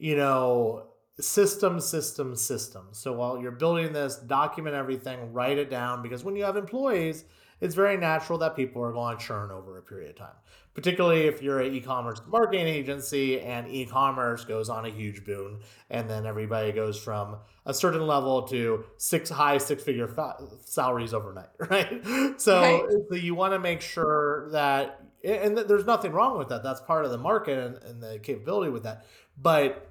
you 0.00 0.16
know 0.16 0.86
system, 1.20 1.78
system, 1.80 2.34
system. 2.34 2.88
So 2.92 3.12
while 3.12 3.38
you're 3.38 3.50
building 3.52 3.92
this, 3.92 4.16
document 4.16 4.74
everything, 4.74 5.32
write 5.34 5.58
it 5.58 5.68
down, 5.70 6.02
because 6.02 6.24
when 6.24 6.34
you 6.34 6.44
have 6.44 6.56
employees, 6.56 7.24
it's 7.60 7.74
very 7.74 7.98
natural 7.98 8.38
that 8.38 8.56
people 8.56 8.82
are 8.82 8.92
going 8.92 9.18
to 9.18 9.22
churn 9.24 9.50
over 9.50 9.76
a 9.76 9.82
period 9.82 10.10
of 10.10 10.16
time. 10.16 10.36
Particularly 10.72 11.22
if 11.26 11.42
you're 11.42 11.60
an 11.60 11.74
e-commerce 11.74 12.22
marketing 12.26 12.66
agency 12.66 13.40
and 13.40 13.68
e-commerce 13.68 14.46
goes 14.46 14.70
on 14.70 14.86
a 14.86 14.88
huge 14.88 15.24
boom, 15.26 15.60
and 15.90 16.08
then 16.08 16.24
everybody 16.24 16.72
goes 16.72 16.98
from 16.98 17.36
a 17.66 17.74
certain 17.74 18.06
level 18.06 18.42
to 18.44 18.84
six 18.96 19.28
high 19.28 19.58
six-figure 19.58 20.08
fa- 20.08 20.38
salaries 20.64 21.12
overnight, 21.12 21.50
right? 21.68 22.02
So, 22.40 22.62
Right. 22.62 22.82
so 23.10 23.14
you 23.16 23.34
want 23.34 23.52
to 23.52 23.58
make 23.58 23.82
sure 23.82 24.48
that 24.52 25.02
and 25.22 25.58
there's 25.58 25.84
nothing 25.84 26.12
wrong 26.12 26.38
with 26.38 26.48
that. 26.48 26.62
That's 26.62 26.80
part 26.80 27.04
of 27.04 27.10
the 27.10 27.18
market 27.18 27.58
and, 27.58 27.76
and 27.84 28.02
the 28.02 28.18
capability 28.20 28.70
with 28.70 28.84
that. 28.84 29.04
But 29.36 29.89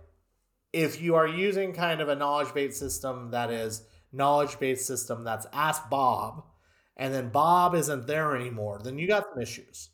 if 0.74 1.02
you 1.02 1.16
are 1.16 1.28
using 1.28 1.74
kind 1.74 2.02
of 2.02 2.10
a 2.10 2.16
knowledge 2.16 2.54
based 2.54 2.80
system 2.80 3.32
that 3.32 3.52
is 3.52 3.84
knowledge 4.12 4.60
based 4.60 4.86
system 4.86 5.24
that's 5.24 5.48
ask 5.54 5.90
Bob, 5.90 6.44
and 6.98 7.14
then 7.14 7.30
Bob 7.30 7.76
isn't 7.76 8.08
there 8.08 8.36
anymore, 8.36 8.80
then 8.84 8.98
you 8.98 9.08
got 9.08 9.26
some 9.32 9.42
issues. 9.42 9.90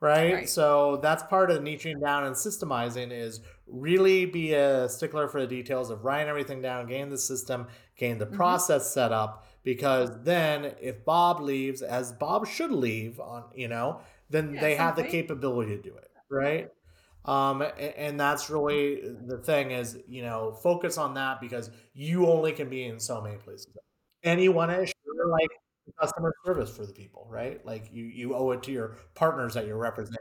Right? 0.00 0.32
right? 0.32 0.48
So 0.48 1.00
that's 1.02 1.24
part 1.24 1.50
of 1.50 1.60
niching 1.62 2.00
down 2.00 2.24
and 2.24 2.34
systemizing 2.36 3.10
is 3.10 3.40
really 3.66 4.26
be 4.26 4.54
a 4.54 4.88
stickler 4.88 5.26
for 5.26 5.40
the 5.40 5.46
details 5.46 5.90
of 5.90 6.04
writing 6.04 6.28
everything 6.28 6.62
down, 6.62 6.86
gain 6.86 7.08
the 7.08 7.18
system, 7.18 7.66
gain 7.96 8.18
the 8.18 8.26
mm-hmm. 8.26 8.36
process 8.36 8.92
set 8.92 9.10
up. 9.10 9.44
Because 9.64 10.22
then, 10.22 10.76
if 10.80 11.04
Bob 11.04 11.40
leaves, 11.40 11.82
as 11.82 12.12
Bob 12.12 12.46
should 12.46 12.70
leave, 12.70 13.18
on 13.18 13.44
you 13.54 13.68
know, 13.68 14.00
then 14.30 14.54
yeah, 14.54 14.60
they 14.60 14.74
have 14.76 14.96
the 14.96 15.02
capability 15.02 15.76
to 15.76 15.82
do 15.82 15.94
it, 15.96 16.10
right? 16.30 16.68
Um, 17.28 17.62
and, 17.78 18.18
that's 18.18 18.48
really 18.48 19.02
the 19.26 19.36
thing 19.36 19.70
is, 19.70 19.98
you 20.08 20.22
know, 20.22 20.52
focus 20.62 20.96
on 20.96 21.12
that 21.14 21.42
because 21.42 21.70
you 21.92 22.26
only 22.26 22.52
can 22.52 22.70
be 22.70 22.84
in 22.84 22.98
so 22.98 23.20
many 23.20 23.36
places. 23.36 23.68
And 24.22 24.40
you 24.40 24.50
want 24.50 24.70
to 24.70 24.80
assure 24.80 25.28
like 25.28 25.50
customer 26.00 26.32
service 26.46 26.74
for 26.74 26.86
the 26.86 26.92
people, 26.94 27.26
right? 27.28 27.64
Like 27.66 27.90
you, 27.92 28.04
you 28.04 28.34
owe 28.34 28.52
it 28.52 28.62
to 28.62 28.72
your 28.72 28.96
partners 29.14 29.52
that 29.54 29.66
you're 29.66 29.76
representing. 29.76 30.16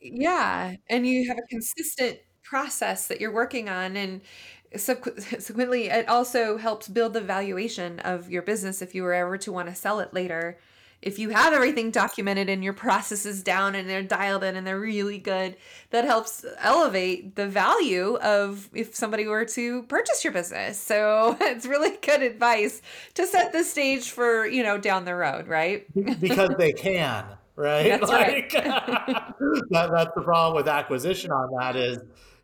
Yeah. 0.00 0.76
And 0.88 1.04
you 1.04 1.26
have 1.26 1.38
a 1.38 1.46
consistent 1.48 2.20
process 2.44 3.08
that 3.08 3.20
you're 3.20 3.32
working 3.32 3.68
on. 3.68 3.96
And 3.96 4.20
subsequently, 4.76 5.88
it 5.88 6.08
also 6.08 6.56
helps 6.56 6.86
build 6.86 7.14
the 7.14 7.20
valuation 7.20 7.98
of 7.98 8.30
your 8.30 8.42
business 8.42 8.80
if 8.80 8.94
you 8.94 9.02
were 9.02 9.12
ever 9.12 9.38
to 9.38 9.50
want 9.50 9.70
to 9.70 9.74
sell 9.74 9.98
it 9.98 10.14
later 10.14 10.56
if 11.00 11.18
you 11.18 11.30
have 11.30 11.52
everything 11.52 11.90
documented 11.90 12.48
and 12.48 12.64
your 12.64 12.72
processes 12.72 13.42
down 13.42 13.74
and 13.74 13.88
they're 13.88 14.02
dialed 14.02 14.42
in 14.42 14.56
and 14.56 14.66
they're 14.66 14.80
really 14.80 15.18
good, 15.18 15.56
that 15.90 16.04
helps 16.04 16.44
elevate 16.58 17.36
the 17.36 17.46
value 17.46 18.16
of 18.16 18.68
if 18.74 18.94
somebody 18.94 19.26
were 19.26 19.44
to 19.44 19.84
purchase 19.84 20.24
your 20.24 20.32
business. 20.32 20.78
So 20.78 21.36
it's 21.40 21.66
really 21.66 21.96
good 22.02 22.22
advice 22.22 22.82
to 23.14 23.26
set 23.26 23.52
the 23.52 23.62
stage 23.62 24.10
for, 24.10 24.46
you 24.46 24.62
know, 24.62 24.76
down 24.76 25.04
the 25.04 25.14
road, 25.14 25.46
right? 25.46 25.86
because 26.20 26.50
they 26.58 26.72
can, 26.72 27.24
right? 27.54 28.00
That's 28.00 28.10
like, 28.10 28.52
right. 28.54 29.06
that, 29.70 29.90
that's 29.92 30.14
the 30.16 30.22
problem 30.22 30.56
with 30.56 30.68
acquisition 30.68 31.30
on 31.30 31.50
that 31.58 31.76
is 31.76 31.98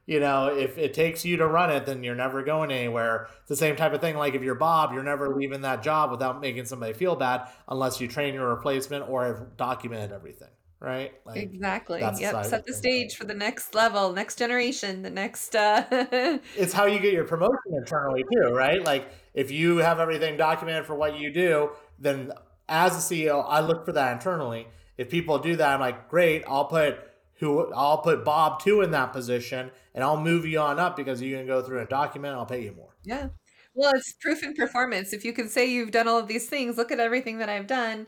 you 0.07 0.21
know, 0.21 0.49
if 0.49 0.77
it 0.77 0.93
takes 0.93 1.25
you 1.25 1.39
to 1.39 1.47
run 1.47 1.71
it, 1.71 1.87
then 1.87 2.05
you're 2.05 2.15
never 2.15 2.43
going 2.43 2.71
anywhere. 2.71 3.29
It's 3.41 3.49
the 3.49 3.57
same 3.57 3.77
type 3.77 3.95
of 3.95 4.01
thing. 4.01 4.17
Like 4.17 4.35
if 4.35 4.43
you're 4.43 4.55
Bob, 4.55 4.93
you're 4.93 5.03
never 5.03 5.35
leaving 5.35 5.63
that 5.63 5.83
job 5.83 6.11
without 6.11 6.41
making 6.41 6.67
somebody 6.67 6.93
feel 6.93 7.17
bad 7.17 7.49
unless 7.69 8.01
you 8.01 8.09
train 8.09 8.35
your 8.35 8.49
replacement 8.49 9.09
or 9.09 9.27
have 9.27 9.57
documented 9.57 10.13
everything. 10.13 10.49
Right? 10.81 11.15
Like, 11.25 11.39
exactly. 11.39 12.01
Yep. 12.01 12.45
Set 12.45 12.67
the 12.67 12.75
stage 12.75 13.17
for 13.17 13.25
the 13.25 13.33
next 13.33 13.75
level, 13.75 14.13
next 14.13 14.39
generation, 14.39 15.01
the 15.01 15.09
next. 15.09 15.57
uh 15.57 15.85
It's 16.57 16.75
how 16.75 16.85
you 16.85 16.99
get 16.99 17.15
your 17.15 17.25
promotion 17.25 17.73
internally 17.73 18.25
too, 18.31 18.53
right? 18.53 18.85
Like 18.85 19.09
if 19.33 19.51
you 19.51 19.79
have 19.79 19.99
everything 19.99 20.37
documented 20.37 20.85
for 20.85 20.95
what 20.95 21.19
you 21.19 21.33
do, 21.33 21.71
then 21.99 22.33
as 22.69 22.93
a 22.93 23.15
CEO, 23.15 23.43
I 23.49 23.61
look 23.61 23.87
for 23.87 23.93
that 23.93 24.13
internally. 24.13 24.67
If 24.99 25.09
people 25.09 25.39
do 25.39 25.57
that, 25.57 25.75
I'm 25.75 25.81
like, 25.81 26.11
great. 26.11 26.45
I'll 26.47 26.67
put 26.67 26.99
who 27.45 27.73
I'll 27.73 27.99
put 27.99 28.25
Bob 28.25 28.61
two 28.61 28.81
in 28.81 28.91
that 28.91 29.13
position 29.13 29.71
and 29.95 30.03
I'll 30.03 30.21
move 30.21 30.45
you 30.45 30.59
on 30.59 30.79
up 30.79 30.97
because 30.97 31.23
you 31.23 31.37
can 31.37 31.47
go 31.47 31.63
through 31.63 31.81
a 31.81 31.87
document. 31.87 32.35
I'll 32.35 32.47
pay 32.47 32.65
you 32.65 32.73
more. 32.73 32.97
Yeah. 33.05 33.29
Well, 33.75 33.93
it's 33.95 34.13
proof 34.21 34.43
in 34.43 34.55
performance. 34.55 35.13
If 35.13 35.25
you 35.25 35.33
can 35.33 35.49
say 35.49 35.67
you've 35.67 35.91
done 35.91 36.09
all 36.09 36.19
of 36.19 36.29
these 36.29 36.49
things, 36.49 36.77
look 36.77 36.93
at 36.93 37.01
everything 37.01 37.39
that 37.39 37.49
I've 37.49 37.67
done. 37.67 38.07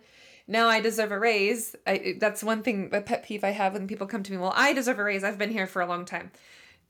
Now 0.49 0.69
I 0.69 0.81
deserve 0.81 1.11
a 1.11 1.19
raise. 1.19 1.75
I, 1.87 2.15
that's 2.21 2.45
one 2.45 2.63
thing, 2.63 2.91
a 2.93 3.01
pet 3.01 3.25
peeve 3.25 3.43
I 3.43 3.51
have 3.51 3.73
when 3.73 3.89
people 3.89 4.07
come 4.07 4.23
to 4.23 4.33
me. 4.33 4.39
Well, 4.39 4.53
I 4.55 4.73
deserve 4.73 4.99
a 4.99 5.05
raise. 5.05 5.25
I've 5.25 5.39
been 5.39 5.51
here 5.51 5.67
for 5.67 5.83
a 5.83 5.87
long 5.87 6.05
time. 6.05 6.31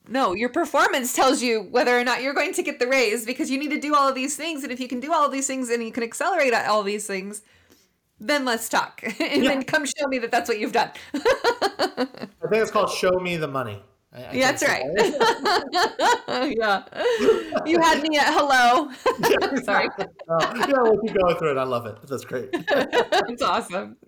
No, 0.09 0.35
your 0.35 0.51
performance 0.51 1.15
tells 1.15 1.43
you 1.43 1.63
whether 1.63 1.99
or 1.99 2.05
not 2.05 2.23
you're 2.23 2.35
going 2.35 2.53
to 2.53 2.63
get 2.63 2.79
the 2.79 2.87
raise 2.87 3.25
because 3.25 3.51
you 3.51 3.59
need 3.59 3.71
to 3.71 3.81
do 3.81 3.95
all 3.95 4.09
of 4.09 4.15
these 4.15 4.37
things. 4.37 4.63
And 4.63 4.71
if 4.71 4.79
you 4.79 4.89
can 4.89 5.01
do 5.01 5.13
all 5.13 5.25
of 5.25 5.33
these 5.33 5.47
things 5.47 5.71
and 5.71 5.83
you 5.83 5.91
can 5.91 6.03
accelerate 6.03 6.55
all 6.55 6.83
these 6.83 7.07
things, 7.07 7.43
then 8.21 8.45
let's 8.45 8.69
talk 8.69 9.03
and 9.21 9.45
yeah. 9.45 9.51
then 9.51 9.63
come 9.63 9.85
show 9.85 10.07
me 10.09 10.19
that 10.19 10.31
that's 10.31 10.49
what 10.49 10.59
you've 10.59 10.73
done. 10.73 10.91
I 11.15 12.49
think 12.49 12.63
it's 12.63 12.71
called 12.71 12.91
Show 12.91 13.19
Me 13.21 13.37
the 13.37 13.49
Money. 13.49 13.83
I, 14.13 14.23
I 14.23 14.33
yeah, 14.33 14.53
that's 14.53 14.63
right. 14.63 14.85
yeah. 16.57 16.85
You 17.67 17.79
had 17.81 18.01
me 18.03 18.17
at 18.17 18.33
hello. 18.33 18.91
Yeah, 19.29 19.63
Sorry. 19.63 19.89
yeah, 19.99 20.77
we'll 20.81 20.99
keep 21.03 21.15
going 21.15 21.37
through 21.37 21.51
it. 21.51 21.59
I 21.59 21.65
love 21.65 21.85
it. 21.85 21.99
That's 22.09 22.25
great. 22.25 22.49
it's 22.53 23.43
awesome. 23.43 23.99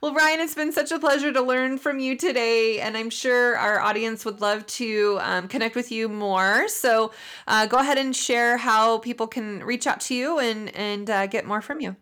Well, 0.00 0.12
Ryan, 0.12 0.40
it's 0.40 0.56
been 0.56 0.72
such 0.72 0.90
a 0.90 0.98
pleasure 0.98 1.32
to 1.32 1.40
learn 1.40 1.78
from 1.78 2.00
you 2.00 2.16
today. 2.16 2.80
And 2.80 2.96
I'm 2.96 3.10
sure 3.10 3.56
our 3.56 3.78
audience 3.78 4.24
would 4.24 4.40
love 4.40 4.66
to 4.66 5.18
um, 5.20 5.46
connect 5.46 5.76
with 5.76 5.92
you 5.92 6.08
more. 6.08 6.66
So 6.66 7.12
uh, 7.46 7.66
go 7.66 7.76
ahead 7.76 7.98
and 7.98 8.16
share 8.16 8.56
how 8.56 8.98
people 8.98 9.28
can 9.28 9.62
reach 9.62 9.86
out 9.86 10.00
to 10.02 10.14
you 10.14 10.40
and, 10.40 10.74
and 10.74 11.08
uh, 11.08 11.26
get 11.28 11.46
more 11.46 11.62
from 11.62 11.80
you. 11.80 11.94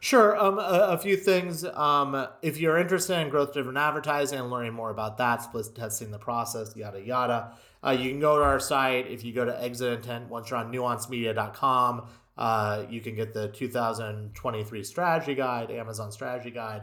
Sure. 0.00 0.40
Um, 0.40 0.58
a, 0.58 0.90
a, 0.90 0.98
few 0.98 1.16
things. 1.16 1.64
Um, 1.64 2.28
if 2.40 2.58
you're 2.58 2.78
interested 2.78 3.18
in 3.18 3.30
growth 3.30 3.52
driven 3.52 3.76
advertising 3.76 4.38
and 4.38 4.50
learning 4.50 4.72
more 4.72 4.90
about 4.90 5.18
that, 5.18 5.42
split 5.42 5.74
testing 5.74 6.12
the 6.12 6.18
process, 6.18 6.76
yada 6.76 7.00
yada, 7.00 7.52
uh, 7.84 7.90
you 7.90 8.10
can 8.10 8.20
go 8.20 8.36
to 8.36 8.44
our 8.44 8.60
site. 8.60 9.08
If 9.08 9.24
you 9.24 9.32
go 9.32 9.44
to 9.44 9.62
Exit 9.62 9.92
Intent, 9.92 10.28
once 10.28 10.50
you're 10.50 10.58
on 10.58 10.72
nuancemedia.com, 10.72 12.06
uh, 12.36 12.84
you 12.88 13.00
can 13.00 13.16
get 13.16 13.34
the 13.34 13.48
2023 13.48 14.84
strategy 14.84 15.34
guide, 15.34 15.72
Amazon 15.72 16.12
strategy 16.12 16.52
guide. 16.52 16.82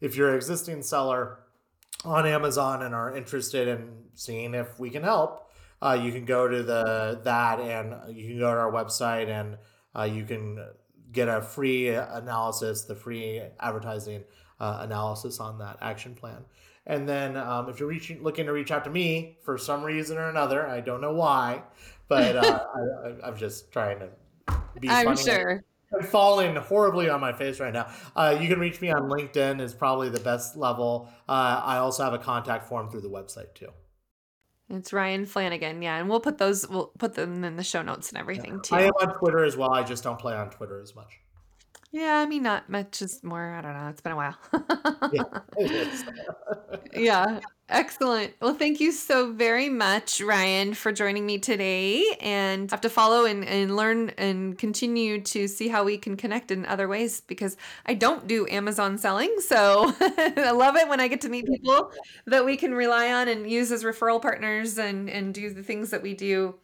If 0.00 0.16
you're 0.16 0.30
an 0.30 0.36
existing 0.36 0.82
seller 0.82 1.40
on 2.04 2.26
Amazon 2.26 2.82
and 2.82 2.94
are 2.94 3.14
interested 3.14 3.68
in 3.68 4.04
seeing 4.14 4.54
if 4.54 4.78
we 4.78 4.88
can 4.88 5.02
help, 5.02 5.50
uh, 5.82 5.98
you 6.00 6.12
can 6.12 6.24
go 6.24 6.48
to 6.48 6.62
the 6.62 7.20
that 7.24 7.60
and 7.60 8.16
you 8.16 8.28
can 8.28 8.38
go 8.38 8.54
to 8.54 8.58
our 8.58 8.72
website 8.72 9.28
and 9.28 9.58
uh, 9.94 10.04
you 10.04 10.24
can 10.24 10.64
get 11.14 11.28
a 11.28 11.40
free 11.40 11.88
analysis, 11.88 12.82
the 12.82 12.94
free 12.94 13.40
advertising 13.60 14.24
uh, 14.60 14.78
analysis 14.80 15.40
on 15.40 15.58
that 15.58 15.78
action 15.80 16.14
plan. 16.14 16.44
And 16.86 17.08
then 17.08 17.36
um, 17.36 17.70
if 17.70 17.80
you're 17.80 17.88
reaching, 17.88 18.22
looking 18.22 18.46
to 18.46 18.52
reach 18.52 18.70
out 18.70 18.84
to 18.84 18.90
me 18.90 19.38
for 19.42 19.56
some 19.56 19.82
reason 19.82 20.18
or 20.18 20.28
another, 20.28 20.66
I 20.66 20.80
don't 20.80 21.00
know 21.00 21.14
why, 21.14 21.62
but 22.08 22.36
uh, 22.36 22.64
I, 23.24 23.28
am 23.28 23.36
just 23.36 23.72
trying 23.72 24.00
to 24.00 24.08
be. 24.78 24.88
I'm 24.90 25.06
funny. 25.06 25.22
sure. 25.22 25.64
I'm 25.94 26.06
falling 26.06 26.56
horribly 26.56 27.08
on 27.08 27.20
my 27.20 27.32
face 27.32 27.60
right 27.60 27.72
now. 27.72 27.88
Uh, 28.16 28.36
you 28.38 28.48
can 28.48 28.58
reach 28.58 28.80
me 28.80 28.90
on 28.90 29.02
LinkedIn 29.08 29.60
is 29.60 29.72
probably 29.72 30.08
the 30.08 30.20
best 30.20 30.56
level. 30.56 31.08
Uh, 31.28 31.62
I 31.64 31.76
also 31.78 32.02
have 32.02 32.12
a 32.12 32.18
contact 32.18 32.68
form 32.68 32.90
through 32.90 33.02
the 33.02 33.10
website 33.10 33.54
too. 33.54 33.70
It's 34.70 34.92
Ryan 34.92 35.26
Flanagan, 35.26 35.82
yeah, 35.82 35.98
and 35.98 36.08
we'll 36.08 36.20
put 36.20 36.38
those 36.38 36.66
we'll 36.68 36.90
put 36.98 37.14
them 37.14 37.44
in 37.44 37.56
the 37.56 37.62
show 37.62 37.82
notes 37.82 38.08
and 38.08 38.18
everything 38.18 38.60
too. 38.62 38.74
I 38.74 38.82
am 38.82 38.92
on 39.00 39.18
Twitter 39.18 39.44
as 39.44 39.56
well. 39.56 39.72
I 39.72 39.82
just 39.82 40.02
don't 40.02 40.18
play 40.18 40.34
on 40.34 40.50
Twitter 40.50 40.80
as 40.80 40.94
much. 40.94 41.20
Yeah, 41.92 42.18
I 42.18 42.26
mean, 42.26 42.42
not 42.42 42.68
much, 42.68 42.98
just 42.98 43.22
more. 43.22 43.54
I 43.54 43.60
don't 43.60 43.74
know. 43.74 43.88
It's 43.88 44.00
been 44.00 44.12
a 44.12 44.16
while. 44.16 44.36
yeah, 45.12 45.22
yeah, 46.96 47.40
excellent. 47.68 48.34
Well, 48.40 48.54
thank 48.54 48.80
you 48.80 48.92
so 48.92 49.32
very 49.32 49.68
much, 49.68 50.20
Ryan, 50.20 50.74
for 50.74 50.92
joining 50.92 51.26
me 51.26 51.38
today. 51.38 52.04
And 52.20 52.70
have 52.70 52.80
to 52.82 52.90
follow 52.90 53.24
and, 53.24 53.44
and 53.44 53.76
learn 53.76 54.10
and 54.18 54.58
continue 54.58 55.20
to 55.22 55.48
see 55.48 55.68
how 55.68 55.84
we 55.84 55.98
can 55.98 56.16
connect 56.16 56.50
in 56.50 56.66
other 56.66 56.88
ways 56.88 57.20
because 57.20 57.56
I 57.86 57.94
don't 57.94 58.26
do 58.26 58.46
Amazon 58.48 58.98
selling. 58.98 59.34
So 59.40 59.92
I 60.00 60.52
love 60.52 60.76
it 60.76 60.88
when 60.88 61.00
I 61.00 61.08
get 61.08 61.20
to 61.22 61.28
meet 61.28 61.46
people 61.46 61.90
that 62.26 62.44
we 62.44 62.56
can 62.56 62.74
rely 62.74 63.12
on 63.12 63.28
and 63.28 63.50
use 63.50 63.72
as 63.72 63.84
referral 63.84 64.20
partners 64.20 64.78
and, 64.78 65.08
and 65.08 65.32
do 65.32 65.52
the 65.52 65.62
things 65.62 65.90
that 65.90 66.02
we 66.02 66.14
do 66.14 66.54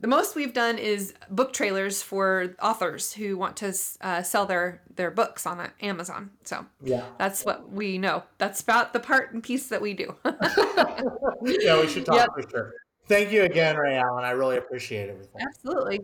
the 0.00 0.08
most 0.08 0.34
we've 0.34 0.52
done 0.52 0.78
is 0.78 1.14
book 1.30 1.52
trailers 1.52 2.02
for 2.02 2.54
authors 2.60 3.12
who 3.12 3.36
want 3.36 3.56
to 3.58 3.72
uh, 4.00 4.22
sell 4.22 4.44
their 4.44 4.82
their 4.96 5.10
books 5.10 5.46
on 5.46 5.70
Amazon. 5.80 6.30
So 6.44 6.66
yeah, 6.82 7.04
that's 7.18 7.44
what 7.44 7.70
we 7.70 7.98
know. 7.98 8.24
That's 8.38 8.60
about 8.60 8.92
the 8.92 9.00
part 9.00 9.32
and 9.32 9.42
piece 9.42 9.68
that 9.68 9.80
we 9.80 9.94
do. 9.94 10.14
yeah, 10.24 11.80
we 11.80 11.88
should 11.88 12.06
talk 12.06 12.16
yep. 12.16 12.28
for 12.34 12.50
sure. 12.50 12.72
Thank 13.06 13.30
you 13.32 13.42
again, 13.42 13.76
Rae 13.76 13.96
Allen. 13.96 14.24
I 14.24 14.30
really 14.30 14.56
appreciate 14.56 15.10
everything. 15.10 15.42
Absolutely. 15.42 16.00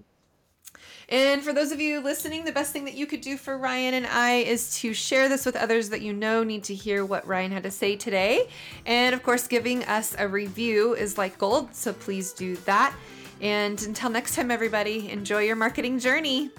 And 1.09 1.43
for 1.43 1.53
those 1.53 1.73
of 1.73 1.81
you 1.81 2.01
listening, 2.01 2.45
the 2.45 2.53
best 2.53 2.73
thing 2.73 2.85
that 2.85 2.95
you 2.95 3.05
could 3.05 3.21
do 3.21 3.37
for 3.37 3.59
Ryan 3.59 3.95
and 3.95 4.07
I 4.07 4.35
is 4.37 4.77
to 4.79 4.95
share 4.95 5.29
this 5.29 5.45
with 5.45 5.57
others 5.57 5.89
that 5.89 6.03
you 6.03 6.13
know 6.13 6.45
need 6.45 6.63
to 6.65 6.75
hear 6.75 7.05
what 7.05 7.27
Ryan 7.27 7.51
had 7.51 7.65
to 7.65 7.71
say 7.71 7.97
today. 7.97 8.49
And 8.87 9.13
of 9.13 9.25
course, 9.25 9.49
giving 9.49 9.83
us 9.87 10.15
a 10.19 10.29
review 10.29 10.95
is 10.95 11.19
like 11.19 11.37
gold, 11.37 11.75
so 11.75 11.93
please 11.93 12.33
do 12.33 12.55
that. 12.59 12.95
And 13.41 13.81
until 13.83 14.11
next 14.11 14.35
time, 14.35 14.51
everybody, 14.51 15.11
enjoy 15.11 15.45
your 15.45 15.57
marketing 15.57 15.99
journey. 15.99 16.51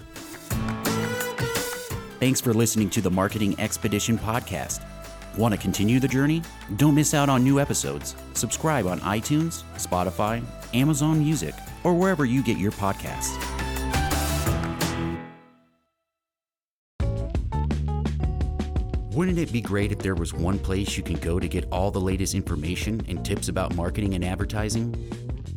Thanks 2.18 2.40
for 2.40 2.52
listening 2.54 2.90
to 2.90 3.00
the 3.00 3.10
Marketing 3.10 3.58
Expedition 3.58 4.18
podcast. 4.18 4.82
Want 5.36 5.54
to 5.54 5.60
continue 5.60 5.98
the 5.98 6.08
journey? 6.08 6.42
Don't 6.76 6.94
miss 6.94 7.14
out 7.14 7.28
on 7.28 7.42
new 7.42 7.58
episodes. 7.58 8.14
Subscribe 8.34 8.86
on 8.86 9.00
iTunes, 9.00 9.62
Spotify, 9.76 10.42
Amazon 10.74 11.18
Music, 11.18 11.54
or 11.84 11.94
wherever 11.94 12.24
you 12.24 12.42
get 12.42 12.58
your 12.58 12.72
podcasts. 12.72 13.38
Wouldn't 19.14 19.38
it 19.38 19.52
be 19.52 19.60
great 19.60 19.92
if 19.92 19.98
there 19.98 20.14
was 20.14 20.32
one 20.32 20.58
place 20.58 20.96
you 20.96 21.02
can 21.02 21.16
go 21.16 21.38
to 21.38 21.46
get 21.46 21.66
all 21.70 21.90
the 21.90 22.00
latest 22.00 22.34
information 22.34 23.04
and 23.08 23.24
tips 23.24 23.48
about 23.48 23.74
marketing 23.74 24.14
and 24.14 24.24
advertising? 24.24 24.94